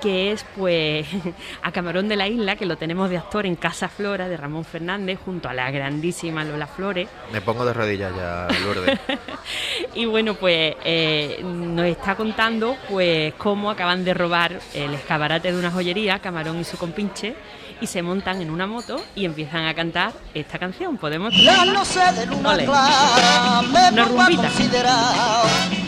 que 0.00 0.32
es 0.32 0.44
pues 0.56 1.06
a 1.62 1.72
Camarón 1.72 2.08
de 2.08 2.16
la 2.16 2.28
Isla, 2.28 2.56
que 2.56 2.66
lo 2.66 2.76
tenemos 2.76 3.08
de 3.08 3.18
actor 3.18 3.46
en 3.46 3.56
Casa 3.56 3.88
Flora 3.88 4.28
de 4.28 4.36
Ramón 4.36 4.64
Fernández 4.64 5.18
junto 5.24 5.48
a 5.48 5.54
la 5.54 5.70
grandísima 5.70 6.44
Lola 6.44 6.66
Flores. 6.66 7.08
Me 7.32 7.40
pongo 7.40 7.64
de 7.64 7.72
rodillas 7.72 8.14
ya, 8.14 8.48
Lourdes. 8.64 8.98
Y 9.94 10.04
bueno, 10.04 10.34
pues 10.34 10.74
eh, 10.84 11.40
nos 11.42 11.86
está 11.86 12.16
contando 12.16 12.76
pues 12.90 13.32
cómo 13.34 13.70
acaban 13.70 14.04
de 14.04 14.12
robar 14.12 14.60
el 14.74 14.92
escaparate 14.92 15.52
de 15.52 15.58
una 15.58 15.70
joyería, 15.70 16.18
Camarón 16.18 16.60
y 16.60 16.64
su 16.64 16.76
compinche, 16.76 17.34
y 17.80 17.86
se 17.86 18.02
montan 18.02 18.40
en 18.40 18.50
una 18.50 18.66
moto 18.66 19.02
y 19.14 19.24
empiezan 19.24 19.66
a 19.66 19.74
cantar 19.74 20.12
esta 20.34 20.58
canción. 20.58 20.96
¿Podemos 20.96 21.36
La 21.38 21.64
noche 21.64 22.00
de 22.14 22.26
luna 22.26 22.50
Ole. 22.50 22.64
clara 22.64 23.62
me 23.62 23.90
Una 23.90 24.04
rumbita. 24.04 24.50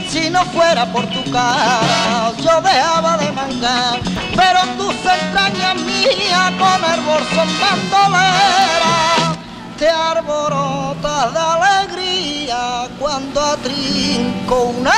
Si 0.08 0.30
no 0.30 0.42
fuera 0.46 0.90
por 0.90 1.06
tu 1.06 1.22
cara 1.30 2.32
yo 2.38 2.62
dejaba 2.62 3.18
de 3.18 3.30
mangar 3.32 4.00
Pero 4.34 4.60
tus 4.78 4.94
entrañas 4.94 5.74
mías 5.82 6.50
con 6.52 6.84
hervor 6.90 7.22
son 7.34 7.48
bandolera 7.60 9.36
Te 9.78 9.90
arborotas 9.90 11.32
de 11.34 11.38
alegría 11.38 12.88
cuando 12.98 13.40
atrinco 13.40 14.62
una 14.78 14.92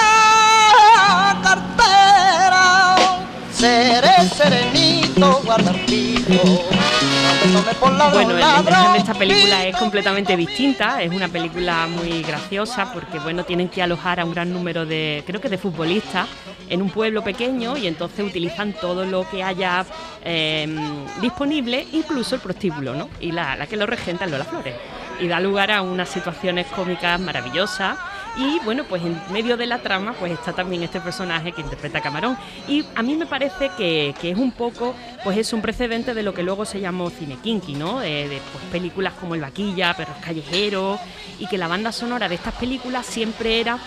cartera 1.42 2.96
Seré 3.52 4.28
serenito, 4.28 4.99
Bueno, 8.12 8.32
la 8.34 8.58
intención 8.58 8.64
ladrón. 8.64 8.92
de 8.92 8.98
esta 8.98 9.14
película 9.14 9.66
es 9.66 9.76
completamente 9.76 10.36
distinta, 10.36 11.02
es 11.02 11.10
una 11.10 11.28
película 11.28 11.86
muy 11.86 12.22
graciosa 12.22 12.92
porque 12.92 13.18
bueno, 13.18 13.44
tienen 13.44 13.68
que 13.68 13.82
alojar 13.82 14.20
a 14.20 14.24
un 14.24 14.32
gran 14.32 14.52
número 14.52 14.86
de, 14.86 15.22
creo 15.26 15.40
que 15.40 15.48
de 15.48 15.58
futbolistas 15.58 16.28
en 16.68 16.82
un 16.82 16.90
pueblo 16.90 17.22
pequeño 17.22 17.76
y 17.76 17.86
entonces 17.86 18.24
utilizan 18.24 18.72
todo 18.72 19.04
lo 19.04 19.28
que 19.28 19.42
haya 19.42 19.84
eh, 20.24 20.68
disponible, 21.20 21.86
incluso 21.92 22.36
el 22.36 22.40
prostíbulo, 22.40 22.94
¿no? 22.94 23.08
Y 23.20 23.32
la, 23.32 23.56
la 23.56 23.66
que 23.66 23.76
lo 23.76 23.86
regenta 23.86 24.24
es 24.24 24.30
Lola 24.30 24.44
Flores. 24.44 24.74
Y 25.20 25.28
da 25.28 25.40
lugar 25.40 25.70
a 25.70 25.82
unas 25.82 26.08
situaciones 26.08 26.66
cómicas 26.68 27.20
maravillosas. 27.20 27.98
Y 28.36 28.60
bueno, 28.64 28.84
pues 28.84 29.02
en 29.02 29.20
medio 29.32 29.56
de 29.56 29.66
la 29.66 29.78
trama 29.78 30.14
pues 30.14 30.32
está 30.32 30.52
también 30.52 30.82
este 30.82 31.00
personaje 31.00 31.52
que 31.52 31.60
interpreta 31.60 31.98
a 31.98 32.02
Camarón. 32.02 32.36
Y 32.68 32.84
a 32.94 33.02
mí 33.02 33.14
me 33.16 33.26
parece 33.26 33.70
que, 33.76 34.14
que 34.20 34.30
es 34.30 34.38
un 34.38 34.52
poco, 34.52 34.94
pues 35.24 35.36
es 35.36 35.52
un 35.52 35.60
precedente 35.62 36.14
de 36.14 36.22
lo 36.22 36.32
que 36.32 36.42
luego 36.42 36.64
se 36.64 36.80
llamó 36.80 37.10
cine 37.10 37.38
kinky, 37.42 37.74
¿no? 37.74 38.00
De, 38.00 38.28
de, 38.28 38.40
pues, 38.52 38.64
películas 38.70 39.14
como 39.14 39.34
El 39.34 39.40
Vaquilla, 39.40 39.94
Perros 39.94 40.16
Callejeros, 40.22 41.00
y 41.38 41.46
que 41.46 41.58
la 41.58 41.68
banda 41.68 41.92
sonora 41.92 42.28
de 42.28 42.36
estas 42.36 42.54
películas 42.54 43.06
siempre 43.06 43.60
era 43.60 43.78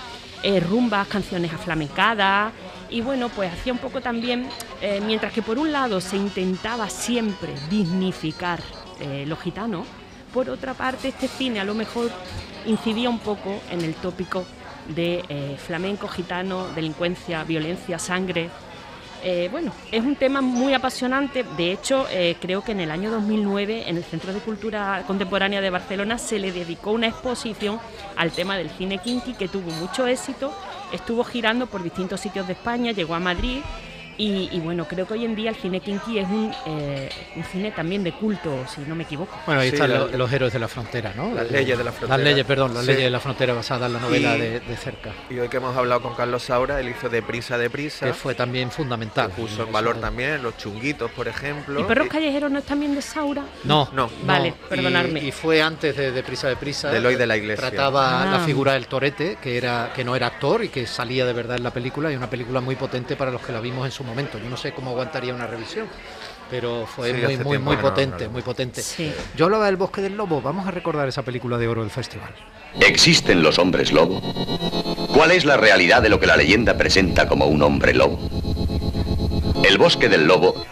eh, 0.44 0.60
rumbas, 0.60 1.08
canciones 1.08 1.54
aflamencadas. 1.54 2.52
Y 2.89 3.02
bueno, 3.02 3.30
pues 3.30 3.52
hacía 3.52 3.74
un 3.74 3.80
poco 3.80 4.02
también, 4.02 4.48
eh, 4.82 5.02
mientras 5.06 5.32
que 5.32 5.41
por 5.41 5.58
un 5.58 5.72
lado 5.72 6.02
se 6.02 6.18
intentaba 6.18 6.89
siempre 6.89 7.54
dignificar 7.70 8.60
eh, 9.00 9.24
los 9.26 9.39
gitanos, 9.39 9.88
por 10.34 10.50
otra 10.50 10.74
parte 10.74 11.08
este 11.08 11.28
cine 11.28 11.60
a 11.60 11.64
lo 11.64 11.76
mejor 11.76 12.12
incidía 12.66 13.09
un 13.09 13.20
poco 13.20 13.61
en 13.72 13.82
el 13.82 13.93
tópico 13.95 14.45
de 14.88 15.24
eh, 15.30 15.57
flamenco, 15.57 16.07
gitano, 16.07 16.68
delincuencia, 16.70 17.43
violencia, 17.43 17.99
sangre. 17.99 18.49
Eh, 19.26 19.47
bueno, 19.51 19.72
es 19.91 20.03
un 20.03 20.16
tema 20.16 20.41
muy 20.41 20.74
apasionante. 20.74 21.45
De 21.55 21.72
hecho, 21.72 22.05
eh, 22.11 22.36
creo 22.41 22.64
que 22.64 22.74
en 22.74 22.82
el 22.82 22.91
año 22.91 23.09
2009 23.09 23.86
en 23.88 23.95
el 23.95 24.03
Centro 24.03 24.34
de 24.34 24.39
Cultura 24.39 25.03
Contemporánea 25.07 25.61
de 25.61 25.70
Barcelona 25.70 26.18
se 26.18 26.39
le 26.39 26.51
dedicó 26.51 26.91
una 26.91 27.07
exposición 27.07 27.80
al 28.18 28.32
tema 28.32 28.57
del 28.57 28.70
cine 28.70 28.97
kinky 28.97 29.34
que 29.34 29.47
tuvo 29.47 29.72
mucho 29.72 30.07
éxito. 30.07 30.53
Estuvo 30.91 31.24
girando 31.24 31.68
por 31.68 31.82
distintos 31.82 32.20
sitios 32.20 32.47
de 32.47 32.53
España, 32.53 32.91
llegó 32.91 33.16
a 33.16 33.20
Madrid 33.20 33.61
y, 34.18 34.49
y 34.51 34.59
bueno, 34.59 34.86
creo 34.88 35.05
que 35.07 35.14
hoy 35.14 35.26
en 35.26 35.36
día 35.36 35.49
el 35.51 35.55
cine 35.55 35.80
kinky 35.80 36.20
es 36.20 36.28
un, 36.28 36.51
eh, 36.66 37.09
un 37.36 37.43
cine 37.45 37.72
también 37.72 38.03
de 38.03 38.11
culto, 38.11 38.66
si 38.74 38.82
no 38.82 38.95
me 38.95 39.03
equivoco. 39.03 39.38
Bueno, 39.45 39.61
ahí 39.61 39.70
Sí, 39.70 39.76
están 39.76 39.89
la- 39.91 39.99
lo- 39.99 40.07
los 40.18 40.32
héroes 40.32 40.53
de 40.53 40.59
la 40.59 40.68
frontera, 40.68 41.14
¿no? 41.16 41.34
Las 41.34 41.49
leyes 41.51 41.78
de 41.78 41.84
la 41.84 41.91
frontera. 41.91 42.18
Las 42.18 42.24
leyes, 42.26 42.45
perdón, 42.45 42.74
las 42.74 42.84
Sí. 42.86 42.88
leyes 42.91 43.03
de 43.05 43.09
la 43.09 43.20
frontera 43.20 43.53
basada 43.53 43.88
en 43.88 43.93
la 43.93 43.99
novela 43.99 44.38
Y- 44.38 44.41
de, 44.41 44.59
de 44.59 44.78
cerca. 44.78 45.11
Y 45.30 45.39
hoy 45.39 45.49
que 45.49 45.57
hemos 45.57 45.76
hablado 45.76 46.01
con 46.01 46.16
Carlos 46.16 46.43
Saura, 46.43 46.80
él 46.80 46.89
hizo 46.89 47.09
Deprisa, 47.09 47.57
Deprisa. 47.57 48.05
Que 48.07 48.14
fue 48.14 48.36
también 48.36 48.72
fundamental. 48.72 49.28
que 49.30 49.41
puso 49.41 49.64
en 49.64 49.72
valor 49.72 49.99
también 49.99 50.41
los 50.43 50.57
chunguitos, 50.57 51.09
por 51.11 51.28
ejemplo. 51.28 51.80
¿Y 51.80 51.84
Perros 51.84 52.07
Callejeros 52.07 52.51
no 52.51 52.59
es 52.59 52.66
también 52.66 52.95
de 52.95 53.01
Saura? 53.01 53.43
No, 53.64 53.89
No. 53.93 54.09
Vale, 54.26 54.51
no. 54.51 54.55
perdonadme. 54.70 55.22
Y, 55.22 55.28
y 55.28 55.32
fue 55.32 55.61
antes 55.61 55.95
de 55.95 56.11
Deprisa 56.11 56.47
Deprisa. 56.47 56.89
De 56.91 56.97
Eloy 56.97 57.16
de 57.16 57.28
la 57.28 57.38
Iglesia. 57.38 57.70
Trataba 57.70 58.24
Ah. 58.24 58.26
la 58.26 58.39
figura 58.39 58.74
del 58.74 58.88
torete, 58.88 59.38
que 59.41 59.57
era 59.57 59.91
que 59.95 60.03
no 60.03 60.16
era 60.16 60.28
actor 60.28 60.64
y 60.64 60.70
que 60.70 60.86
salía 60.88 61.26
de 61.26 61.34
verdad 61.34 61.57
en 61.57 61.64
la 61.64 61.72
película, 61.72 62.11
y 62.11 62.16
una 62.16 62.30
película 62.30 62.61
muy 62.61 62.76
potente 62.76 63.16
para 63.16 63.32
los 63.32 63.41
que 63.41 63.51
la 63.51 63.59
vimos 63.59 63.86
en 63.86 63.91
su 63.91 64.03
momento. 64.04 64.38
Yo 64.38 64.49
no 64.49 64.58
sé 64.58 64.74
cómo 64.74 64.91
aguantaría 64.91 65.34
una 65.34 65.47
revisión, 65.47 65.88
pero 66.49 66.86
fue 66.86 67.12
Sí, 67.14 67.22
muy, 67.22 67.38
muy, 67.38 67.58
muy 67.60 67.76
no- 67.76 67.82
potente, 67.82 68.26
no- 68.26 68.32
muy 68.32 68.41
potente. 68.41 68.82
Sí. 68.82 69.12
Yo 69.36 69.45
hablaba 69.45 69.66
del 69.68 69.78
Bosque 69.78 70.01
del 70.01 70.16
Lobo, 70.16 70.41
vamos 70.41 70.68
a 70.68 70.72
recordar 70.72 71.08
esa 71.08 71.24
película 71.24 71.58
de 71.58 71.68
oro 71.68 71.82
del 71.82 71.91
festival. 71.91 72.34
¿Existen 72.80 73.43
los 73.43 73.60
hombres 73.60 73.91
lobo? 73.91 74.20
¿Cuál 75.14 75.32
es 75.32 75.45
la 75.45 75.58
realidad 75.58 76.01
de 76.01 76.10
lo 76.10 76.20
que 76.20 76.26
la 76.28 76.36
leyenda 76.38 76.76
presenta 76.76 77.28
como 77.28 77.45
un 77.45 77.62
hombre 77.62 77.93
lobo? 77.93 78.20
El 79.64 79.78
bosque 79.78 80.10
del 80.10 80.26
lobo 80.26 80.66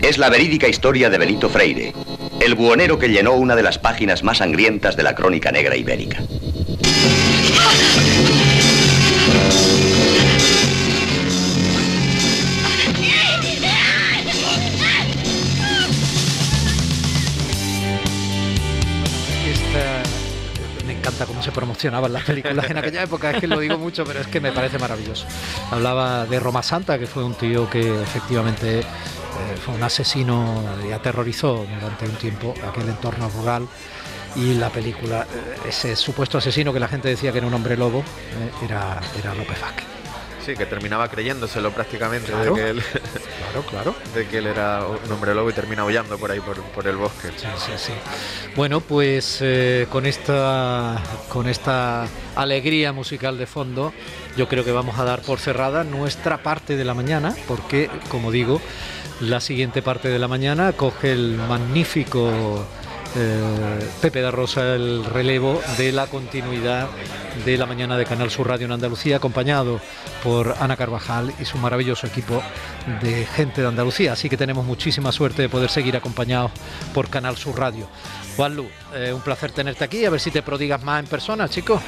es 0.00 0.16
la 0.18 0.30
verídica 0.30 0.66
historia 0.66 1.10
de 1.10 1.18
Benito 1.18 1.48
Freire, 1.50 1.92
el 2.40 2.54
buhonero 2.54 2.98
que 2.98 3.08
llenó 3.08 3.32
una 3.34 3.54
de 3.54 3.62
las 3.62 3.78
páginas 3.78 4.22
más 4.22 4.38
sangrientas 4.38 4.96
de 4.96 5.02
la 5.02 5.14
crónica 5.14 5.52
negra 5.52 5.76
ibérica. 5.76 6.22
Encanta 21.02 21.26
cómo 21.26 21.42
se 21.42 21.50
promocionaban 21.50 22.12
las 22.12 22.22
películas 22.22 22.70
en 22.70 22.78
aquella 22.78 23.02
época, 23.02 23.32
es 23.32 23.40
que 23.40 23.48
lo 23.48 23.58
digo 23.58 23.76
mucho, 23.76 24.04
pero 24.04 24.20
es 24.20 24.28
que 24.28 24.40
me 24.40 24.52
parece 24.52 24.78
maravilloso. 24.78 25.26
Hablaba 25.72 26.26
de 26.26 26.38
Roma 26.38 26.62
Santa, 26.62 26.96
que 26.96 27.08
fue 27.08 27.24
un 27.24 27.34
tío 27.34 27.68
que 27.68 28.02
efectivamente 28.02 28.80
eh, 28.80 28.84
fue 29.64 29.74
un 29.74 29.82
asesino 29.82 30.62
y 30.88 30.92
aterrorizó 30.92 31.66
durante 31.80 32.04
un 32.04 32.14
tiempo 32.14 32.54
aquel 32.68 32.88
entorno 32.88 33.28
rural 33.30 33.66
y 34.36 34.54
la 34.54 34.70
película, 34.70 35.22
eh, 35.22 35.68
ese 35.68 35.96
supuesto 35.96 36.38
asesino 36.38 36.72
que 36.72 36.78
la 36.78 36.88
gente 36.88 37.08
decía 37.08 37.32
que 37.32 37.38
era 37.38 37.48
un 37.48 37.54
hombre 37.54 37.76
lobo, 37.76 37.98
eh, 37.98 38.64
era, 38.64 39.00
era 39.18 39.34
López 39.34 39.60
Vázquez. 39.60 40.01
Sí, 40.44 40.54
que 40.56 40.66
terminaba 40.66 41.08
creyéndoselo 41.08 41.70
prácticamente 41.70 42.32
Claro. 42.32 42.54
de, 42.54 42.60
que 42.62 42.70
él, 42.70 42.82
Claro, 42.82 43.66
claro. 43.70 43.94
de 44.14 44.26
que 44.26 44.38
él 44.38 44.46
era 44.48 44.84
un 44.86 45.12
hombre 45.12 45.34
lobo 45.34 45.50
y 45.50 45.52
termina 45.52 45.82
aullando 45.82 46.18
por 46.18 46.30
ahí, 46.32 46.40
por, 46.40 46.60
por 46.62 46.86
el 46.86 46.96
bosque. 46.96 47.28
Sí, 47.36 47.46
sí, 47.58 47.72
sí. 47.76 47.92
Bueno, 48.56 48.80
pues 48.80 49.38
eh, 49.40 49.86
con 49.90 50.04
esta 50.06 51.00
con 51.28 51.48
esta 51.48 52.06
alegría 52.34 52.92
musical 52.92 53.38
de 53.38 53.46
fondo, 53.46 53.92
yo 54.36 54.48
creo 54.48 54.64
que 54.64 54.72
vamos 54.72 54.98
a 54.98 55.04
dar 55.04 55.22
por 55.22 55.38
cerrada 55.38 55.84
nuestra 55.84 56.42
parte 56.42 56.76
de 56.76 56.84
la 56.84 56.94
mañana, 56.94 57.34
porque 57.46 57.88
como 58.10 58.30
digo, 58.32 58.60
la 59.20 59.40
siguiente 59.40 59.80
parte 59.82 60.08
de 60.08 60.18
la 60.18 60.26
mañana 60.28 60.72
coge 60.72 61.12
el 61.12 61.36
magnífico 61.48 62.64
eh, 63.16 63.88
Pepe 64.00 64.20
da 64.20 64.30
Rosa 64.30 64.74
el 64.74 65.04
relevo 65.04 65.60
de 65.76 65.92
la 65.92 66.06
continuidad 66.06 66.88
de 67.44 67.56
la 67.56 67.66
mañana 67.66 67.96
de 67.96 68.04
Canal 68.04 68.30
Sur 68.30 68.48
Radio 68.48 68.66
en 68.66 68.72
Andalucía, 68.72 69.16
acompañado 69.16 69.80
por 70.22 70.54
Ana 70.60 70.76
Carvajal 70.76 71.32
y 71.40 71.44
su 71.44 71.58
maravilloso 71.58 72.06
equipo 72.06 72.42
de 73.02 73.24
gente 73.26 73.62
de 73.62 73.68
Andalucía. 73.68 74.12
Así 74.12 74.28
que 74.28 74.36
tenemos 74.36 74.64
muchísima 74.64 75.12
suerte 75.12 75.42
de 75.42 75.48
poder 75.48 75.70
seguir 75.70 75.96
acompañados 75.96 76.52
por 76.94 77.08
Canal 77.08 77.36
Sur 77.36 77.58
Radio. 77.58 77.88
Juanlu, 78.36 78.66
eh, 78.94 79.12
un 79.12 79.20
placer 79.20 79.52
tenerte 79.52 79.84
aquí, 79.84 80.04
a 80.04 80.10
ver 80.10 80.20
si 80.20 80.30
te 80.30 80.42
prodigas 80.42 80.82
más 80.82 81.00
en 81.00 81.06
persona, 81.06 81.48
chicos. 81.48 81.80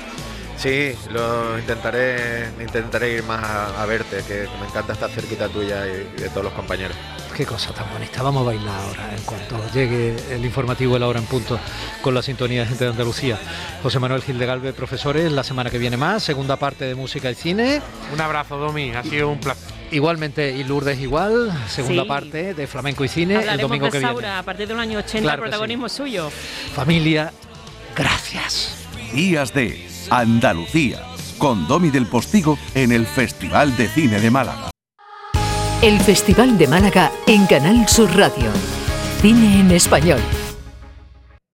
Sí, 0.56 0.94
lo 1.10 1.58
intentaré, 1.58 2.48
intentaré 2.60 3.14
ir 3.14 3.24
más 3.24 3.42
a, 3.42 3.82
a 3.82 3.86
verte, 3.86 4.22
que 4.26 4.46
me 4.60 4.66
encanta 4.68 4.92
estar 4.92 5.10
cerquita 5.10 5.48
tuya 5.48 5.86
y, 5.86 6.08
y 6.16 6.20
de 6.22 6.28
todos 6.28 6.44
los 6.44 6.52
compañeros. 6.52 6.96
Qué 7.36 7.44
cosa 7.44 7.72
tan 7.74 7.90
bonita. 7.92 8.22
Vamos 8.22 8.42
a 8.42 8.44
bailar 8.46 8.80
ahora 8.80 9.12
en 9.16 9.22
cuanto 9.24 9.60
llegue 9.74 10.14
el 10.30 10.44
informativo 10.44 10.94
de 10.94 11.00
la 11.00 11.08
hora 11.08 11.18
en 11.18 11.26
punto 11.26 11.58
con 12.00 12.14
la 12.14 12.22
sintonía 12.22 12.60
de 12.60 12.66
gente 12.68 12.84
de 12.84 12.90
Andalucía. 12.90 13.38
José 13.82 13.98
Manuel 13.98 14.22
Gil 14.22 14.38
de 14.38 14.46
Galve, 14.46 14.72
profesores, 14.72 15.32
la 15.32 15.42
semana 15.42 15.68
que 15.68 15.78
viene 15.78 15.96
más, 15.96 16.22
segunda 16.22 16.56
parte 16.56 16.84
de 16.84 16.94
música 16.94 17.30
y 17.32 17.34
cine. 17.34 17.82
Un 18.12 18.20
abrazo, 18.20 18.56
Domi, 18.56 18.92
ha 18.92 19.02
sido 19.02 19.30
un 19.30 19.40
placer. 19.40 19.74
Igualmente, 19.90 20.52
y 20.56 20.62
Lourdes 20.62 21.00
igual, 21.00 21.52
segunda 21.68 22.02
Sí. 22.02 22.08
parte 22.08 22.54
de 22.54 22.66
flamenco 22.68 23.04
y 23.04 23.08
cine 23.08 23.34
el 23.34 23.40
Hablaremos 23.40 23.68
domingo 23.68 23.86
de 23.86 23.92
que 23.92 23.98
viene. 23.98 24.12
Saura 24.12 24.38
a 24.38 24.42
partir 24.44 24.68
del 24.68 24.78
año 24.78 24.98
80, 25.00 25.20
Claro 25.22 25.42
el 25.44 25.50
protagonismo 25.50 25.86
es 25.86 25.92
suyo. 25.92 26.30
Familia, 26.74 27.32
gracias. 27.96 28.76
Días 29.12 29.52
de 29.52 29.88
Andalucía, 30.10 31.00
con 31.38 31.66
Domi 31.66 31.90
del 31.90 32.06
Postigo 32.06 32.56
en 32.76 32.92
el 32.92 33.06
Festival 33.06 33.76
de 33.76 33.88
Cine 33.88 34.20
de 34.20 34.30
Málaga. 34.30 34.73
El 35.84 36.00
Festival 36.00 36.56
de 36.56 36.66
Málaga 36.66 37.12
en 37.26 37.44
Canal 37.44 37.86
Sur 37.90 38.16
Radio. 38.16 38.50
Cine 39.20 39.60
en 39.60 39.70
español. 39.70 40.43